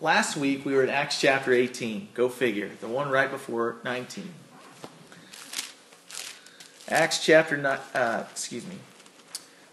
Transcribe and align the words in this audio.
last 0.00 0.36
week 0.36 0.64
we 0.64 0.74
were 0.74 0.82
in 0.82 0.90
Acts 0.90 1.20
chapter 1.20 1.52
18. 1.52 2.08
Go 2.14 2.28
figure. 2.28 2.70
The 2.80 2.88
one 2.88 3.10
right 3.10 3.30
before 3.30 3.76
19. 3.84 4.32
Acts 6.88 7.24
chapter, 7.24 7.80
uh, 7.94 8.24
excuse 8.30 8.66
me. 8.66 8.76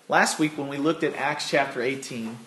Last 0.08 0.40
week 0.40 0.58
when 0.58 0.68
we 0.68 0.78
looked 0.78 1.04
at 1.04 1.16
Acts 1.16 1.50
chapter 1.50 1.82
18, 1.82 2.38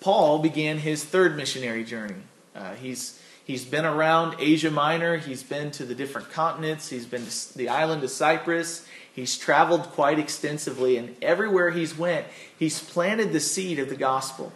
Paul 0.00 0.38
began 0.38 0.78
his 0.78 1.04
third 1.04 1.36
missionary 1.36 1.84
journey. 1.84 2.22
Uh, 2.56 2.74
he's 2.74 3.20
he's 3.44 3.64
been 3.64 3.84
around 3.84 4.36
Asia 4.38 4.70
Minor. 4.70 5.18
He's 5.18 5.42
been 5.42 5.70
to 5.72 5.84
the 5.84 5.94
different 5.94 6.30
continents. 6.30 6.88
He's 6.88 7.06
been 7.06 7.24
to 7.24 7.58
the 7.58 7.68
island 7.68 8.02
of 8.02 8.10
Cyprus. 8.10 8.86
He's 9.14 9.36
traveled 9.36 9.82
quite 9.90 10.18
extensively, 10.18 10.96
and 10.96 11.14
everywhere 11.20 11.70
he's 11.70 11.96
went, 11.96 12.26
he's 12.58 12.82
planted 12.82 13.32
the 13.32 13.40
seed 13.40 13.78
of 13.78 13.90
the 13.90 13.96
gospel. 13.96 14.52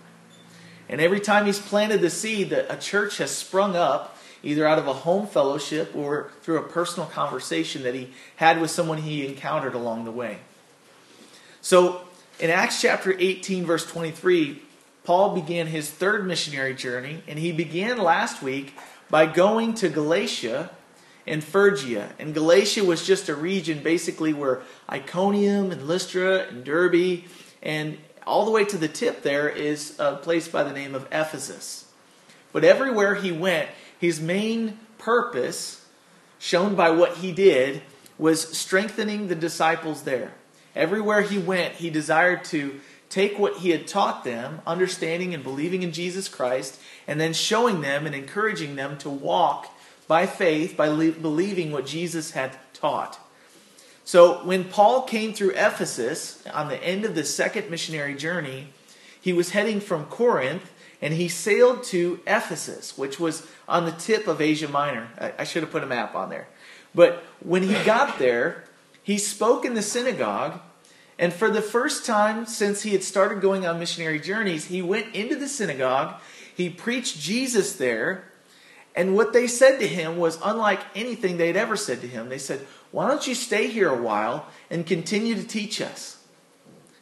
And 0.88 1.00
every 1.00 1.20
time 1.20 1.46
he's 1.46 1.58
planted 1.58 2.00
the 2.00 2.10
seed, 2.10 2.52
a 2.52 2.76
church 2.76 3.18
has 3.18 3.30
sprung 3.30 3.74
up, 3.74 4.16
either 4.42 4.66
out 4.66 4.78
of 4.78 4.86
a 4.86 4.92
home 4.92 5.26
fellowship 5.26 5.94
or 5.96 6.30
through 6.42 6.58
a 6.58 6.62
personal 6.62 7.08
conversation 7.08 7.82
that 7.82 7.94
he 7.94 8.10
had 8.36 8.60
with 8.60 8.70
someone 8.70 8.98
he 8.98 9.26
encountered 9.26 9.74
along 9.74 10.04
the 10.04 10.10
way. 10.10 10.38
So 11.60 12.02
in 12.38 12.50
Acts 12.50 12.80
chapter 12.80 13.14
18, 13.18 13.64
verse 13.64 13.84
23, 13.86 14.62
Paul 15.02 15.34
began 15.34 15.68
his 15.68 15.90
third 15.90 16.26
missionary 16.26 16.74
journey, 16.74 17.22
and 17.26 17.38
he 17.38 17.50
began 17.52 17.98
last 17.98 18.42
week 18.42 18.74
by 19.10 19.26
going 19.26 19.74
to 19.74 19.88
Galatia 19.88 20.70
and 21.26 21.42
Phrygia. 21.42 22.10
And 22.18 22.34
Galatia 22.34 22.84
was 22.84 23.06
just 23.06 23.28
a 23.28 23.34
region 23.34 23.82
basically 23.82 24.32
where 24.32 24.62
Iconium 24.90 25.72
and 25.72 25.82
Lystra 25.88 26.46
and 26.48 26.64
Derbe 26.64 27.24
and 27.62 27.98
all 28.26 28.44
the 28.44 28.50
way 28.50 28.64
to 28.64 28.76
the 28.76 28.88
tip 28.88 29.22
there 29.22 29.48
is 29.48 29.98
a 29.98 30.16
place 30.16 30.48
by 30.48 30.62
the 30.64 30.72
name 30.72 30.94
of 30.94 31.06
Ephesus. 31.12 31.90
But 32.52 32.64
everywhere 32.64 33.14
he 33.14 33.32
went, 33.32 33.68
his 33.98 34.20
main 34.20 34.78
purpose, 34.98 35.86
shown 36.38 36.74
by 36.74 36.90
what 36.90 37.18
he 37.18 37.32
did, 37.32 37.82
was 38.18 38.56
strengthening 38.56 39.28
the 39.28 39.34
disciples 39.34 40.02
there. 40.02 40.32
Everywhere 40.74 41.22
he 41.22 41.38
went, 41.38 41.74
he 41.74 41.90
desired 41.90 42.44
to 42.46 42.80
take 43.08 43.38
what 43.38 43.58
he 43.58 43.70
had 43.70 43.86
taught 43.86 44.24
them, 44.24 44.60
understanding 44.66 45.32
and 45.32 45.42
believing 45.42 45.82
in 45.82 45.92
Jesus 45.92 46.28
Christ, 46.28 46.80
and 47.06 47.20
then 47.20 47.32
showing 47.32 47.80
them 47.80 48.06
and 48.06 48.14
encouraging 48.14 48.76
them 48.76 48.98
to 48.98 49.08
walk 49.08 49.72
by 50.08 50.26
faith, 50.26 50.76
by 50.76 50.88
believing 50.88 51.72
what 51.72 51.86
Jesus 51.86 52.32
had 52.32 52.56
taught. 52.72 53.18
So 54.06 54.44
when 54.44 54.62
Paul 54.62 55.02
came 55.02 55.34
through 55.34 55.50
Ephesus 55.56 56.40
on 56.54 56.68
the 56.68 56.82
end 56.82 57.04
of 57.04 57.16
the 57.16 57.24
second 57.24 57.68
missionary 57.68 58.14
journey, 58.14 58.68
he 59.20 59.32
was 59.32 59.50
heading 59.50 59.80
from 59.80 60.04
Corinth 60.04 60.70
and 61.02 61.12
he 61.12 61.26
sailed 61.28 61.82
to 61.86 62.20
Ephesus, 62.24 62.96
which 62.96 63.18
was 63.18 63.44
on 63.68 63.84
the 63.84 63.90
tip 63.90 64.28
of 64.28 64.40
Asia 64.40 64.68
Minor. 64.68 65.08
I, 65.36 65.42
should 65.42 65.64
have 65.64 65.72
put 65.72 65.82
a 65.82 65.86
map 65.86 66.14
on 66.14 66.30
there. 66.30 66.46
But 66.94 67.24
when 67.40 67.64
he 67.64 67.74
got 67.82 68.20
there, 68.20 68.62
he 69.02 69.18
spoke 69.18 69.64
in 69.64 69.74
the 69.74 69.82
synagogue. 69.82 70.60
And 71.18 71.32
for 71.32 71.50
the 71.50 71.60
first 71.60 72.06
time 72.06 72.46
since 72.46 72.82
he 72.82 72.92
had 72.92 73.02
started 73.02 73.40
going 73.40 73.66
on 73.66 73.80
missionary 73.80 74.20
journeys, 74.20 74.66
he 74.66 74.82
went 74.82 75.16
into 75.16 75.34
the 75.34 75.48
synagogue. 75.48 76.14
He 76.54 76.70
preached 76.70 77.18
Jesus 77.18 77.72
there. 77.72 78.30
And 78.96 79.14
what 79.14 79.34
they 79.34 79.46
said 79.46 79.78
to 79.80 79.86
him 79.86 80.16
was 80.16 80.38
unlike 80.42 80.80
anything 80.94 81.36
they'd 81.36 81.56
ever 81.56 81.76
said 81.76 82.00
to 82.00 82.08
him. 82.08 82.30
They 82.30 82.38
said, 82.38 82.66
Why 82.90 83.06
don't 83.06 83.26
you 83.26 83.34
stay 83.34 83.66
here 83.66 83.90
a 83.90 84.02
while 84.02 84.46
and 84.70 84.86
continue 84.86 85.34
to 85.34 85.46
teach 85.46 85.82
us? 85.82 86.16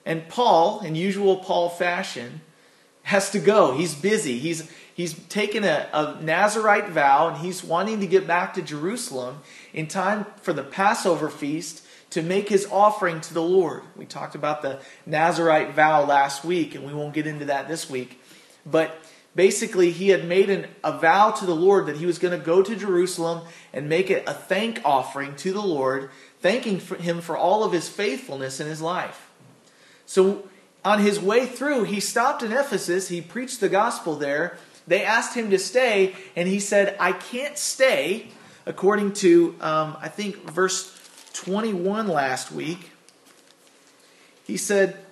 And 0.05 0.28
Paul, 0.28 0.81
in 0.81 0.97
usual 0.97 1.37
Paul 1.37 1.70
fashion, 1.70 2.41
has 3.05 3.31
to 3.31 3.39
go. 3.39 3.77
He's 3.77 3.95
busy. 3.95 4.39
He's, 4.39 4.70
he's 4.95 5.15
taken 5.28 5.62
a, 5.62 5.89
a 5.92 6.20
Nazarite 6.20 6.89
vow 6.89 7.28
and 7.28 7.37
he's 7.39 7.62
wanting 7.62 8.00
to 8.00 8.06
get 8.06 8.27
back 8.27 8.54
to 8.54 8.62
Jerusalem 8.62 9.38
in 9.72 9.87
time 9.87 10.27
for 10.43 10.53
the 10.53 10.65
Passover 10.65 11.31
feast 11.31 11.87
to 12.10 12.22
make 12.22 12.49
his 12.49 12.66
offering 12.71 13.21
to 13.21 13.34
the 13.34 13.43
Lord. 13.43 13.83
We 13.97 14.04
talked 14.04 14.34
about 14.34 14.62
the 14.62 14.81
Nazarite 15.06 15.72
vow 15.75 16.04
last 16.04 16.44
week, 16.44 16.75
and 16.75 16.87
we 16.87 16.94
won't 16.94 17.12
get 17.12 17.27
into 17.27 17.47
that 17.47 17.66
this 17.66 17.91
week. 17.91 18.21
But 18.65 18.97
basically 19.34 19.91
he 19.91 20.09
had 20.09 20.27
made 20.27 20.50
an, 20.50 20.67
a 20.83 20.99
vow 20.99 21.31
to 21.33 21.47
the 21.47 21.55
Lord 21.55 21.87
that 21.87 21.97
he 21.97 22.06
was 22.06 22.19
going 22.19 22.39
to 22.39 22.45
go 22.45 22.62
to 22.62 22.77
Jerusalem 22.77 23.47
and 23.72 23.89
make 23.89 24.11
it 24.11 24.25
a 24.27 24.34
thank 24.34 24.81
offering 24.84 25.37
to 25.37 25.53
the 25.53 25.62
Lord, 25.62 26.11
thanking 26.41 26.78
for 26.78 26.97
him 26.97 27.21
for 27.21 27.37
all 27.37 27.65
of 27.65 27.72
his 27.72 27.89
faithfulness 27.89 28.61
in 28.61 28.67
his 28.67 28.81
life. 28.81 29.31
So 30.06 30.49
on 30.84 31.00
his 31.00 31.19
way 31.19 31.47
through, 31.47 31.84
he 31.84 32.00
stopped 32.00 32.43
in 32.43 32.53
Ephesus, 32.53 33.09
he 33.09 33.21
preached 33.21 33.61
the 33.61 33.69
gospel 33.69 34.17
there. 34.17 34.59
They 34.87 35.03
asked 35.03 35.34
him 35.34 35.51
to 35.51 35.59
stay, 35.59 36.15
and 36.37 36.47
he 36.47 36.61
said, 36.61 36.95
I 37.01 37.12
can't 37.12 37.56
stay, 37.56 38.28
according 38.66 39.15
to, 39.15 39.56
um, 39.61 39.97
I 39.99 40.09
think, 40.09 40.51
verse 40.51 40.93
21 41.33 42.06
last 42.06 42.53
week. 42.53 42.91
He 44.47 44.59
said, 44.59 45.03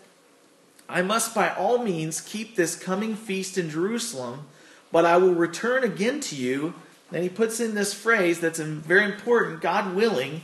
I 0.92 1.02
must 1.02 1.34
by 1.34 1.50
all 1.50 1.78
means 1.78 2.20
keep 2.20 2.54
this 2.54 2.76
coming 2.76 3.16
feast 3.16 3.56
in 3.56 3.70
Jerusalem, 3.70 4.46
but 4.92 5.06
I 5.06 5.16
will 5.16 5.34
return 5.34 5.84
again 5.84 6.20
to 6.20 6.36
you. 6.36 6.74
And 7.10 7.22
he 7.22 7.28
puts 7.28 7.60
in 7.60 7.74
this 7.74 7.94
phrase 7.94 8.40
that's 8.40 8.58
very 8.58 9.04
important 9.04 9.60
God 9.60 9.94
willing. 9.94 10.42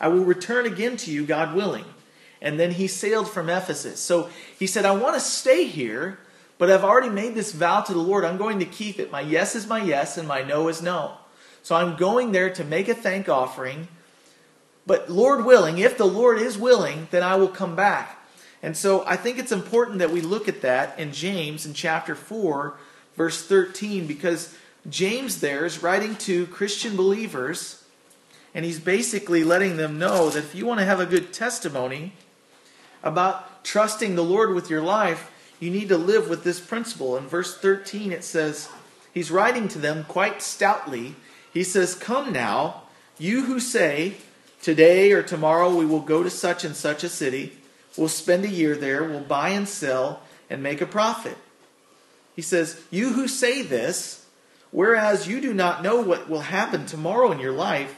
I 0.00 0.08
will 0.08 0.24
return 0.24 0.66
again 0.66 0.96
to 0.98 1.10
you, 1.10 1.24
God 1.24 1.54
willing. 1.54 1.84
And 2.42 2.60
then 2.60 2.72
he 2.72 2.86
sailed 2.86 3.28
from 3.28 3.48
Ephesus. 3.48 4.00
So 4.00 4.28
he 4.58 4.66
said, 4.66 4.84
I 4.84 4.90
want 4.92 5.14
to 5.14 5.20
stay 5.20 5.64
here, 5.64 6.18
but 6.58 6.70
I've 6.70 6.84
already 6.84 7.08
made 7.08 7.34
this 7.34 7.52
vow 7.52 7.80
to 7.80 7.92
the 7.92 7.98
Lord. 7.98 8.24
I'm 8.24 8.36
going 8.36 8.58
to 8.58 8.64
keep 8.64 8.98
it. 8.98 9.10
My 9.10 9.20
yes 9.20 9.54
is 9.56 9.66
my 9.66 9.82
yes, 9.82 10.18
and 10.18 10.28
my 10.28 10.42
no 10.42 10.68
is 10.68 10.82
no. 10.82 11.14
So 11.62 11.74
I'm 11.74 11.96
going 11.96 12.32
there 12.32 12.50
to 12.50 12.64
make 12.64 12.88
a 12.88 12.94
thank 12.94 13.28
offering. 13.28 13.88
But 14.86 15.10
Lord 15.10 15.44
willing, 15.44 15.78
if 15.78 15.96
the 15.96 16.06
Lord 16.06 16.38
is 16.38 16.58
willing, 16.58 17.08
then 17.10 17.22
I 17.22 17.36
will 17.36 17.48
come 17.48 17.74
back. 17.74 18.25
And 18.62 18.76
so 18.76 19.04
I 19.06 19.16
think 19.16 19.38
it's 19.38 19.52
important 19.52 19.98
that 19.98 20.10
we 20.10 20.20
look 20.20 20.48
at 20.48 20.62
that 20.62 20.98
in 20.98 21.12
James 21.12 21.66
in 21.66 21.74
chapter 21.74 22.14
4, 22.14 22.76
verse 23.16 23.46
13, 23.46 24.06
because 24.06 24.56
James 24.88 25.40
there 25.40 25.64
is 25.64 25.82
writing 25.82 26.16
to 26.16 26.46
Christian 26.46 26.96
believers, 26.96 27.84
and 28.54 28.64
he's 28.64 28.80
basically 28.80 29.44
letting 29.44 29.76
them 29.76 29.98
know 29.98 30.30
that 30.30 30.38
if 30.38 30.54
you 30.54 30.64
want 30.64 30.80
to 30.80 30.86
have 30.86 31.00
a 31.00 31.06
good 31.06 31.32
testimony 31.32 32.12
about 33.02 33.64
trusting 33.64 34.14
the 34.14 34.24
Lord 34.24 34.54
with 34.54 34.70
your 34.70 34.82
life, 34.82 35.30
you 35.60 35.70
need 35.70 35.88
to 35.88 35.98
live 35.98 36.28
with 36.28 36.44
this 36.44 36.60
principle. 36.60 37.16
In 37.16 37.26
verse 37.26 37.56
13, 37.58 38.12
it 38.12 38.24
says, 38.24 38.68
he's 39.12 39.30
writing 39.30 39.68
to 39.68 39.78
them 39.78 40.04
quite 40.04 40.42
stoutly. 40.42 41.14
He 41.52 41.64
says, 41.64 41.94
Come 41.94 42.32
now, 42.32 42.82
you 43.18 43.44
who 43.44 43.60
say, 43.60 44.14
Today 44.62 45.12
or 45.12 45.22
tomorrow 45.22 45.74
we 45.74 45.86
will 45.86 46.00
go 46.00 46.22
to 46.22 46.30
such 46.30 46.64
and 46.64 46.74
such 46.74 47.04
a 47.04 47.08
city 47.08 47.52
will 47.96 48.08
spend 48.08 48.44
a 48.44 48.48
year 48.48 48.76
there, 48.76 49.04
we'll 49.04 49.20
buy 49.20 49.50
and 49.50 49.68
sell, 49.68 50.22
and 50.48 50.62
make 50.62 50.80
a 50.80 50.86
profit. 50.86 51.36
He 52.34 52.42
says, 52.42 52.80
You 52.90 53.14
who 53.14 53.28
say 53.28 53.62
this, 53.62 54.26
whereas 54.70 55.26
you 55.26 55.40
do 55.40 55.54
not 55.54 55.82
know 55.82 56.00
what 56.00 56.28
will 56.28 56.40
happen 56.40 56.86
tomorrow 56.86 57.32
in 57.32 57.40
your 57.40 57.52
life, 57.52 57.94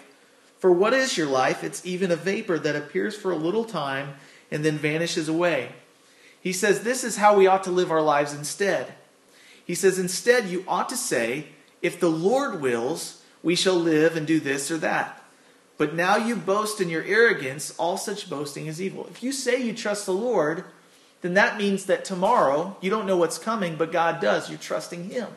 for 0.59 0.73
what 0.73 0.93
is 0.93 1.17
your 1.17 1.27
life? 1.27 1.63
It's 1.63 1.85
even 1.85 2.11
a 2.11 2.17
vapor 2.17 2.59
that 2.59 2.77
appears 2.77 3.17
for 3.17 3.31
a 3.31 3.37
little 3.37 3.65
time 3.65 4.15
and 4.51 4.65
then 4.65 4.79
vanishes 4.79 5.29
away. 5.29 5.71
He 6.41 6.53
says, 6.53 6.83
This 6.83 7.05
is 7.05 7.17
how 7.17 7.37
we 7.37 7.47
ought 7.47 7.65
to 7.65 7.71
live 7.71 7.91
our 7.91 8.03
lives 8.03 8.33
instead. 8.33 8.95
He 9.65 9.75
says, 9.75 9.99
Instead, 9.99 10.49
you 10.49 10.65
ought 10.67 10.89
to 10.89 10.97
say, 10.97 11.47
If 11.83 12.01
the 12.01 12.11
Lord 12.11 12.61
wills, 12.61 13.23
we 13.43 13.55
shall 13.55 13.77
live 13.77 14.17
and 14.17 14.27
do 14.27 14.41
this 14.41 14.71
or 14.71 14.79
that. 14.79 15.18
But 15.79 15.95
now 15.95 16.17
you 16.17 16.37
boast 16.37 16.81
in 16.81 16.89
your 16.89 17.05
arrogance, 17.05 17.75
all 17.79 17.97
such 17.97 18.29
boasting 18.29 18.67
is 18.67 18.83
evil. 18.83 19.07
If 19.11 19.23
you 19.23 19.33
say 19.33 19.63
you 19.63 19.73
trust 19.73 20.07
the 20.07 20.13
Lord, 20.13 20.65
then 21.23 21.35
that 21.35 21.57
means 21.57 21.87
that 21.87 22.05
tomorrow 22.05 22.77
you 22.81 22.91
don't 22.91 23.07
know 23.07 23.17
what's 23.17 23.39
coming, 23.39 23.77
but 23.77 23.93
God 23.93 24.21
does. 24.21 24.51
You're 24.51 24.59
trusting 24.59 25.11
Him. 25.11 25.29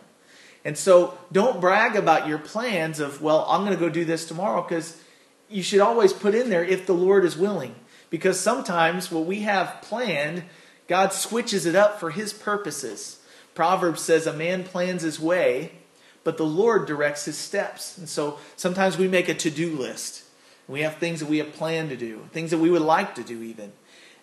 And 0.66 0.78
so 0.78 1.18
don't 1.32 1.62
brag 1.62 1.96
about 1.96 2.28
your 2.28 2.38
plans 2.38 3.00
of, 3.00 3.22
well, 3.22 3.46
I'm 3.48 3.64
going 3.64 3.78
to 3.78 3.80
go 3.80 3.90
do 3.90 4.06
this 4.06 4.26
tomorrow, 4.26 4.62
because 4.62 5.02
you 5.50 5.64
should 5.64 5.80
always 5.80 6.12
put 6.12 6.36
in 6.36 6.50
there 6.50 6.66
if 6.66 6.86
the 6.86 6.94
Lord 6.94 7.24
is 7.24 7.38
willing. 7.38 7.76
Because 8.10 8.40
sometimes 8.40 9.12
what 9.12 9.26
we 9.26 9.42
have 9.42 9.82
planned, 9.82 10.44
God 10.88 11.14
switches 11.14 11.66
it 11.66 11.76
up 11.76 12.00
for 12.00 12.12
His 12.12 12.34
purposes. 12.34 13.22
Proverbs 13.54 14.02
says, 14.02 14.28
A 14.28 14.34
man 14.34 14.64
plans 14.64 15.04
his 15.04 15.20
way, 15.20 15.72
but 16.24 16.38
the 16.38 16.46
Lord 16.46 16.88
directs 16.88 17.26
his 17.26 17.38
steps. 17.38 17.98
And 17.98 18.08
so 18.08 18.40
sometimes 18.56 18.98
we 18.98 19.08
make 19.08 19.30
a 19.30 19.34
to 19.34 19.50
do 19.50 19.76
list. 19.76 20.24
We 20.68 20.82
have 20.82 20.96
things 20.96 21.20
that 21.20 21.30
we 21.30 21.40
have 21.40 21.54
planned 21.54 21.90
to 21.90 21.98
do, 21.98 22.28
things 22.32 22.52
that 22.52 22.60
we 22.60 22.70
would 22.70 22.82
like 22.82 23.16
to 23.16 23.24
do, 23.24 23.42
even. 23.42 23.74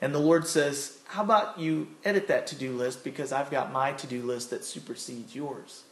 And 0.01 0.15
the 0.15 0.21
Lord 0.21 0.47
says, 0.47 0.99
How 1.07 1.23
about 1.23 1.59
you 1.59 1.89
edit 2.05 2.29
that 2.29 2.47
to 2.49 2.55
do 2.55 2.73
list 2.73 3.05
because 3.05 3.33
I've 3.33 3.51
got 3.51 3.73
my 3.73 3.93
to 3.93 4.07
do 4.07 4.23
list 4.23 4.51
that 4.51 4.65
supersedes 4.65 5.35
yours? 5.35 5.85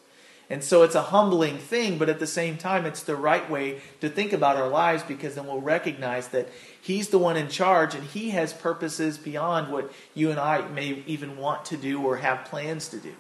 And 0.48 0.62
so 0.62 0.84
it's 0.84 0.94
a 0.94 1.02
humbling 1.02 1.58
thing, 1.58 1.98
but 1.98 2.08
at 2.08 2.20
the 2.20 2.26
same 2.26 2.56
time, 2.56 2.86
it's 2.86 3.02
the 3.02 3.16
right 3.16 3.50
way 3.50 3.80
to 4.00 4.08
think 4.08 4.32
about 4.32 4.54
our 4.54 4.68
lives 4.68 5.02
because 5.02 5.34
then 5.34 5.46
we'll 5.46 5.60
recognize 5.60 6.28
that 6.28 6.48
He's 6.80 7.08
the 7.08 7.18
one 7.18 7.36
in 7.36 7.48
charge 7.48 7.96
and 7.96 8.04
He 8.04 8.30
has 8.30 8.52
purposes 8.52 9.18
beyond 9.18 9.72
what 9.72 9.92
you 10.14 10.30
and 10.30 10.38
I 10.38 10.66
may 10.68 11.02
even 11.06 11.36
want 11.36 11.64
to 11.66 11.76
do 11.76 12.00
or 12.00 12.18
have 12.18 12.44
plans 12.44 12.88
to 12.90 12.98
do. 12.98 13.14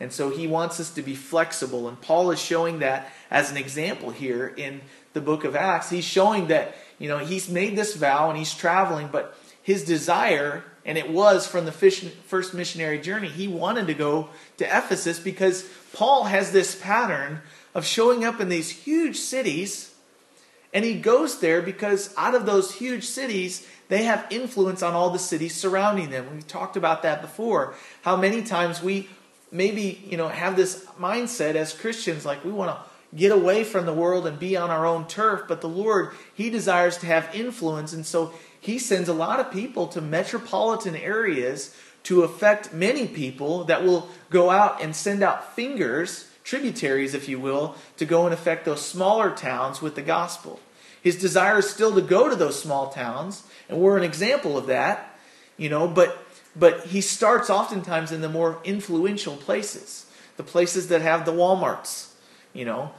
And 0.00 0.12
so 0.12 0.30
he 0.30 0.46
wants 0.46 0.80
us 0.80 0.90
to 0.90 1.02
be 1.02 1.14
flexible. 1.14 1.88
And 1.88 2.00
Paul 2.00 2.30
is 2.30 2.40
showing 2.40 2.80
that 2.80 3.12
as 3.30 3.50
an 3.50 3.56
example 3.56 4.10
here 4.10 4.46
in 4.56 4.82
the 5.14 5.20
book 5.20 5.44
of 5.44 5.56
Acts. 5.56 5.88
He's 5.88 6.04
showing 6.04 6.48
that, 6.48 6.74
you 6.98 7.08
know, 7.08 7.18
he's 7.18 7.48
made 7.48 7.76
this 7.76 7.96
vow 7.96 8.28
and 8.28 8.38
he's 8.38 8.52
traveling, 8.52 9.08
but 9.10 9.34
his 9.62 9.84
desire, 9.84 10.62
and 10.84 10.98
it 10.98 11.10
was 11.10 11.46
from 11.46 11.64
the 11.64 11.72
first 11.72 12.52
missionary 12.52 12.98
journey, 12.98 13.28
he 13.28 13.48
wanted 13.48 13.86
to 13.86 13.94
go 13.94 14.28
to 14.58 14.64
Ephesus 14.64 15.18
because 15.18 15.66
Paul 15.94 16.24
has 16.24 16.52
this 16.52 16.74
pattern 16.74 17.40
of 17.74 17.86
showing 17.86 18.24
up 18.24 18.40
in 18.40 18.50
these 18.50 18.70
huge 18.70 19.16
cities. 19.16 19.94
And 20.74 20.84
he 20.84 20.94
goes 20.94 21.40
there 21.40 21.62
because 21.62 22.12
out 22.18 22.34
of 22.34 22.46
those 22.46 22.74
huge 22.74 23.04
cities, 23.04 23.66
they 23.88 24.02
have 24.02 24.26
influence 24.28 24.82
on 24.82 24.92
all 24.92 25.10
the 25.10 25.18
cities 25.18 25.54
surrounding 25.54 26.10
them. 26.10 26.26
We've 26.34 26.46
talked 26.46 26.76
about 26.76 27.02
that 27.02 27.22
before. 27.22 27.74
How 28.02 28.16
many 28.16 28.42
times 28.42 28.82
we 28.82 29.08
maybe, 29.52 30.04
you 30.06 30.16
know, 30.16 30.28
have 30.28 30.56
this 30.56 30.84
mindset 30.98 31.54
as 31.54 31.72
Christians 31.72 32.26
like 32.26 32.44
we 32.44 32.50
want 32.50 32.76
to 32.76 32.82
get 33.16 33.32
away 33.32 33.64
from 33.64 33.86
the 33.86 33.92
world 33.92 34.26
and 34.26 34.38
be 34.38 34.56
on 34.56 34.70
our 34.70 34.86
own 34.86 35.06
turf, 35.06 35.42
but 35.46 35.60
the 35.60 35.68
Lord, 35.68 36.12
he 36.34 36.50
desires 36.50 36.98
to 36.98 37.06
have 37.06 37.34
influence 37.34 37.92
and 37.92 38.04
so 38.04 38.32
he 38.60 38.78
sends 38.78 39.10
a 39.10 39.14
lot 39.14 39.40
of 39.40 39.52
people 39.52 39.86
to 39.88 40.00
metropolitan 40.00 40.96
areas 40.96 41.76
to 42.04 42.22
affect 42.22 42.72
many 42.72 43.06
people 43.06 43.64
that 43.64 43.84
will 43.84 44.08
go 44.30 44.50
out 44.50 44.80
and 44.82 44.96
send 44.96 45.22
out 45.22 45.54
fingers, 45.54 46.30
tributaries, 46.44 47.12
if 47.12 47.28
you 47.28 47.38
will, 47.38 47.76
to 47.98 48.06
go 48.06 48.24
and 48.24 48.32
affect 48.32 48.64
those 48.64 48.80
smaller 48.80 49.30
towns 49.30 49.82
with 49.82 49.94
the 49.96 50.02
gospel. 50.02 50.60
His 51.02 51.20
desire 51.20 51.58
is 51.58 51.68
still 51.68 51.94
to 51.94 52.00
go 52.00 52.30
to 52.30 52.36
those 52.36 52.58
small 52.58 52.88
towns, 52.88 53.44
and 53.68 53.78
we're 53.78 53.98
an 53.98 54.02
example 54.02 54.56
of 54.56 54.66
that, 54.68 55.18
you 55.58 55.68
know, 55.68 55.86
but 55.86 56.18
but 56.56 56.86
he 56.86 57.00
starts 57.00 57.50
oftentimes 57.50 58.12
in 58.12 58.20
the 58.20 58.28
more 58.28 58.60
influential 58.64 59.36
places, 59.36 60.06
the 60.36 60.42
places 60.42 60.88
that 60.88 61.02
have 61.02 61.26
the 61.26 61.32
Walmarts, 61.32 62.12
you 62.54 62.64
know. 62.64 62.92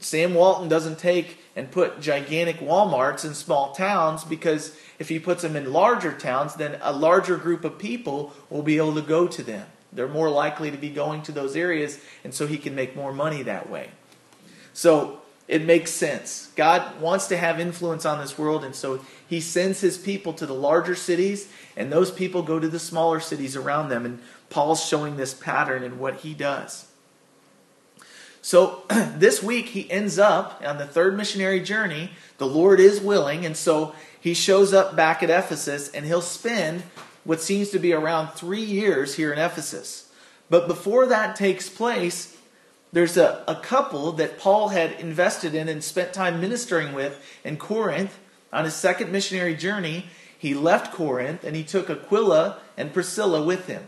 Sam 0.00 0.34
Walton 0.34 0.68
doesn't 0.68 0.98
take 0.98 1.38
and 1.54 1.70
put 1.70 2.00
gigantic 2.00 2.58
Walmarts 2.58 3.24
in 3.24 3.34
small 3.34 3.72
towns 3.72 4.24
because 4.24 4.76
if 4.98 5.08
he 5.08 5.18
puts 5.18 5.42
them 5.42 5.56
in 5.56 5.72
larger 5.72 6.12
towns, 6.12 6.54
then 6.54 6.78
a 6.82 6.92
larger 6.92 7.36
group 7.36 7.64
of 7.64 7.78
people 7.78 8.32
will 8.48 8.62
be 8.62 8.78
able 8.78 8.94
to 8.94 9.02
go 9.02 9.28
to 9.28 9.42
them. 9.42 9.66
They're 9.92 10.08
more 10.08 10.30
likely 10.30 10.70
to 10.70 10.76
be 10.76 10.90
going 10.90 11.22
to 11.22 11.32
those 11.32 11.56
areas, 11.56 12.00
and 12.24 12.32
so 12.32 12.46
he 12.46 12.58
can 12.58 12.74
make 12.74 12.96
more 12.96 13.12
money 13.12 13.42
that 13.42 13.68
way. 13.68 13.90
So 14.72 15.20
it 15.48 15.64
makes 15.64 15.90
sense. 15.90 16.52
God 16.54 17.00
wants 17.00 17.26
to 17.26 17.36
have 17.36 17.58
influence 17.58 18.06
on 18.06 18.20
this 18.20 18.38
world, 18.38 18.64
and 18.64 18.74
so 18.74 19.04
he 19.26 19.40
sends 19.40 19.80
his 19.80 19.98
people 19.98 20.32
to 20.34 20.46
the 20.46 20.54
larger 20.54 20.94
cities, 20.94 21.48
and 21.76 21.92
those 21.92 22.10
people 22.10 22.42
go 22.42 22.60
to 22.60 22.68
the 22.68 22.78
smaller 22.78 23.18
cities 23.18 23.56
around 23.56 23.88
them. 23.88 24.06
And 24.06 24.20
Paul's 24.48 24.84
showing 24.84 25.16
this 25.16 25.34
pattern 25.34 25.82
in 25.82 25.98
what 25.98 26.20
he 26.20 26.34
does. 26.34 26.89
So 28.42 28.82
this 29.16 29.42
week 29.42 29.66
he 29.66 29.90
ends 29.90 30.18
up 30.18 30.62
on 30.64 30.78
the 30.78 30.86
third 30.86 31.16
missionary 31.16 31.60
journey. 31.60 32.10
The 32.38 32.46
Lord 32.46 32.80
is 32.80 33.00
willing, 33.00 33.44
and 33.44 33.56
so 33.56 33.94
he 34.20 34.34
shows 34.34 34.72
up 34.72 34.96
back 34.96 35.22
at 35.22 35.30
Ephesus 35.30 35.90
and 35.90 36.04
he'll 36.04 36.20
spend 36.20 36.82
what 37.24 37.40
seems 37.40 37.70
to 37.70 37.78
be 37.78 37.92
around 37.92 38.28
three 38.28 38.62
years 38.62 39.14
here 39.14 39.32
in 39.32 39.38
Ephesus. 39.38 40.10
But 40.48 40.66
before 40.66 41.06
that 41.06 41.36
takes 41.36 41.68
place, 41.68 42.36
there's 42.92 43.16
a, 43.16 43.44
a 43.46 43.54
couple 43.54 44.12
that 44.12 44.38
Paul 44.38 44.68
had 44.68 44.92
invested 44.92 45.54
in 45.54 45.68
and 45.68 45.82
spent 45.82 46.12
time 46.12 46.40
ministering 46.40 46.92
with 46.92 47.22
in 47.44 47.56
Corinth 47.56 48.18
on 48.52 48.64
his 48.64 48.74
second 48.74 49.12
missionary 49.12 49.54
journey. 49.54 50.06
He 50.36 50.54
left 50.54 50.92
Corinth 50.92 51.44
and 51.44 51.54
he 51.54 51.62
took 51.62 51.88
Aquila 51.88 52.58
and 52.76 52.92
Priscilla 52.92 53.42
with 53.42 53.66
him. 53.66 53.84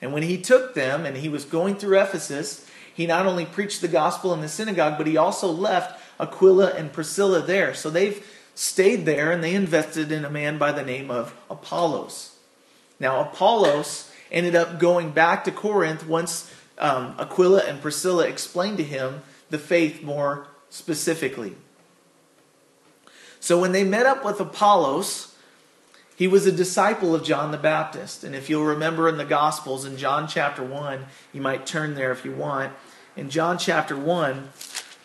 And 0.00 0.12
when 0.12 0.22
he 0.22 0.40
took 0.40 0.74
them 0.74 1.04
and 1.04 1.16
he 1.16 1.28
was 1.28 1.44
going 1.44 1.76
through 1.76 2.00
Ephesus, 2.00 2.65
he 2.96 3.06
not 3.06 3.26
only 3.26 3.44
preached 3.44 3.82
the 3.82 3.88
gospel 3.88 4.32
in 4.32 4.40
the 4.40 4.48
synagogue, 4.48 4.96
but 4.96 5.06
he 5.06 5.18
also 5.18 5.48
left 5.48 6.00
Aquila 6.18 6.72
and 6.72 6.90
Priscilla 6.90 7.42
there. 7.42 7.74
So 7.74 7.90
they've 7.90 8.26
stayed 8.54 9.04
there 9.04 9.30
and 9.30 9.44
they 9.44 9.54
invested 9.54 10.10
in 10.10 10.24
a 10.24 10.30
man 10.30 10.56
by 10.56 10.72
the 10.72 10.82
name 10.82 11.10
of 11.10 11.36
Apollos. 11.50 12.36
Now, 12.98 13.20
Apollos 13.20 14.10
ended 14.32 14.56
up 14.56 14.78
going 14.78 15.10
back 15.10 15.44
to 15.44 15.52
Corinth 15.52 16.06
once 16.06 16.50
um, 16.78 17.14
Aquila 17.18 17.64
and 17.64 17.82
Priscilla 17.82 18.26
explained 18.26 18.78
to 18.78 18.84
him 18.84 19.20
the 19.50 19.58
faith 19.58 20.02
more 20.02 20.48
specifically. 20.70 21.54
So 23.40 23.60
when 23.60 23.72
they 23.72 23.84
met 23.84 24.06
up 24.06 24.24
with 24.24 24.40
Apollos, 24.40 25.36
he 26.16 26.26
was 26.26 26.46
a 26.46 26.52
disciple 26.52 27.14
of 27.14 27.22
John 27.22 27.50
the 27.50 27.58
Baptist. 27.58 28.24
And 28.24 28.34
if 28.34 28.48
you'll 28.48 28.64
remember 28.64 29.06
in 29.06 29.18
the 29.18 29.24
Gospels, 29.24 29.84
in 29.84 29.98
John 29.98 30.26
chapter 30.26 30.64
1, 30.64 31.04
you 31.34 31.42
might 31.42 31.66
turn 31.66 31.94
there 31.94 32.10
if 32.10 32.24
you 32.24 32.32
want. 32.32 32.72
In 33.16 33.30
John 33.30 33.56
chapter 33.56 33.96
1, 33.96 34.50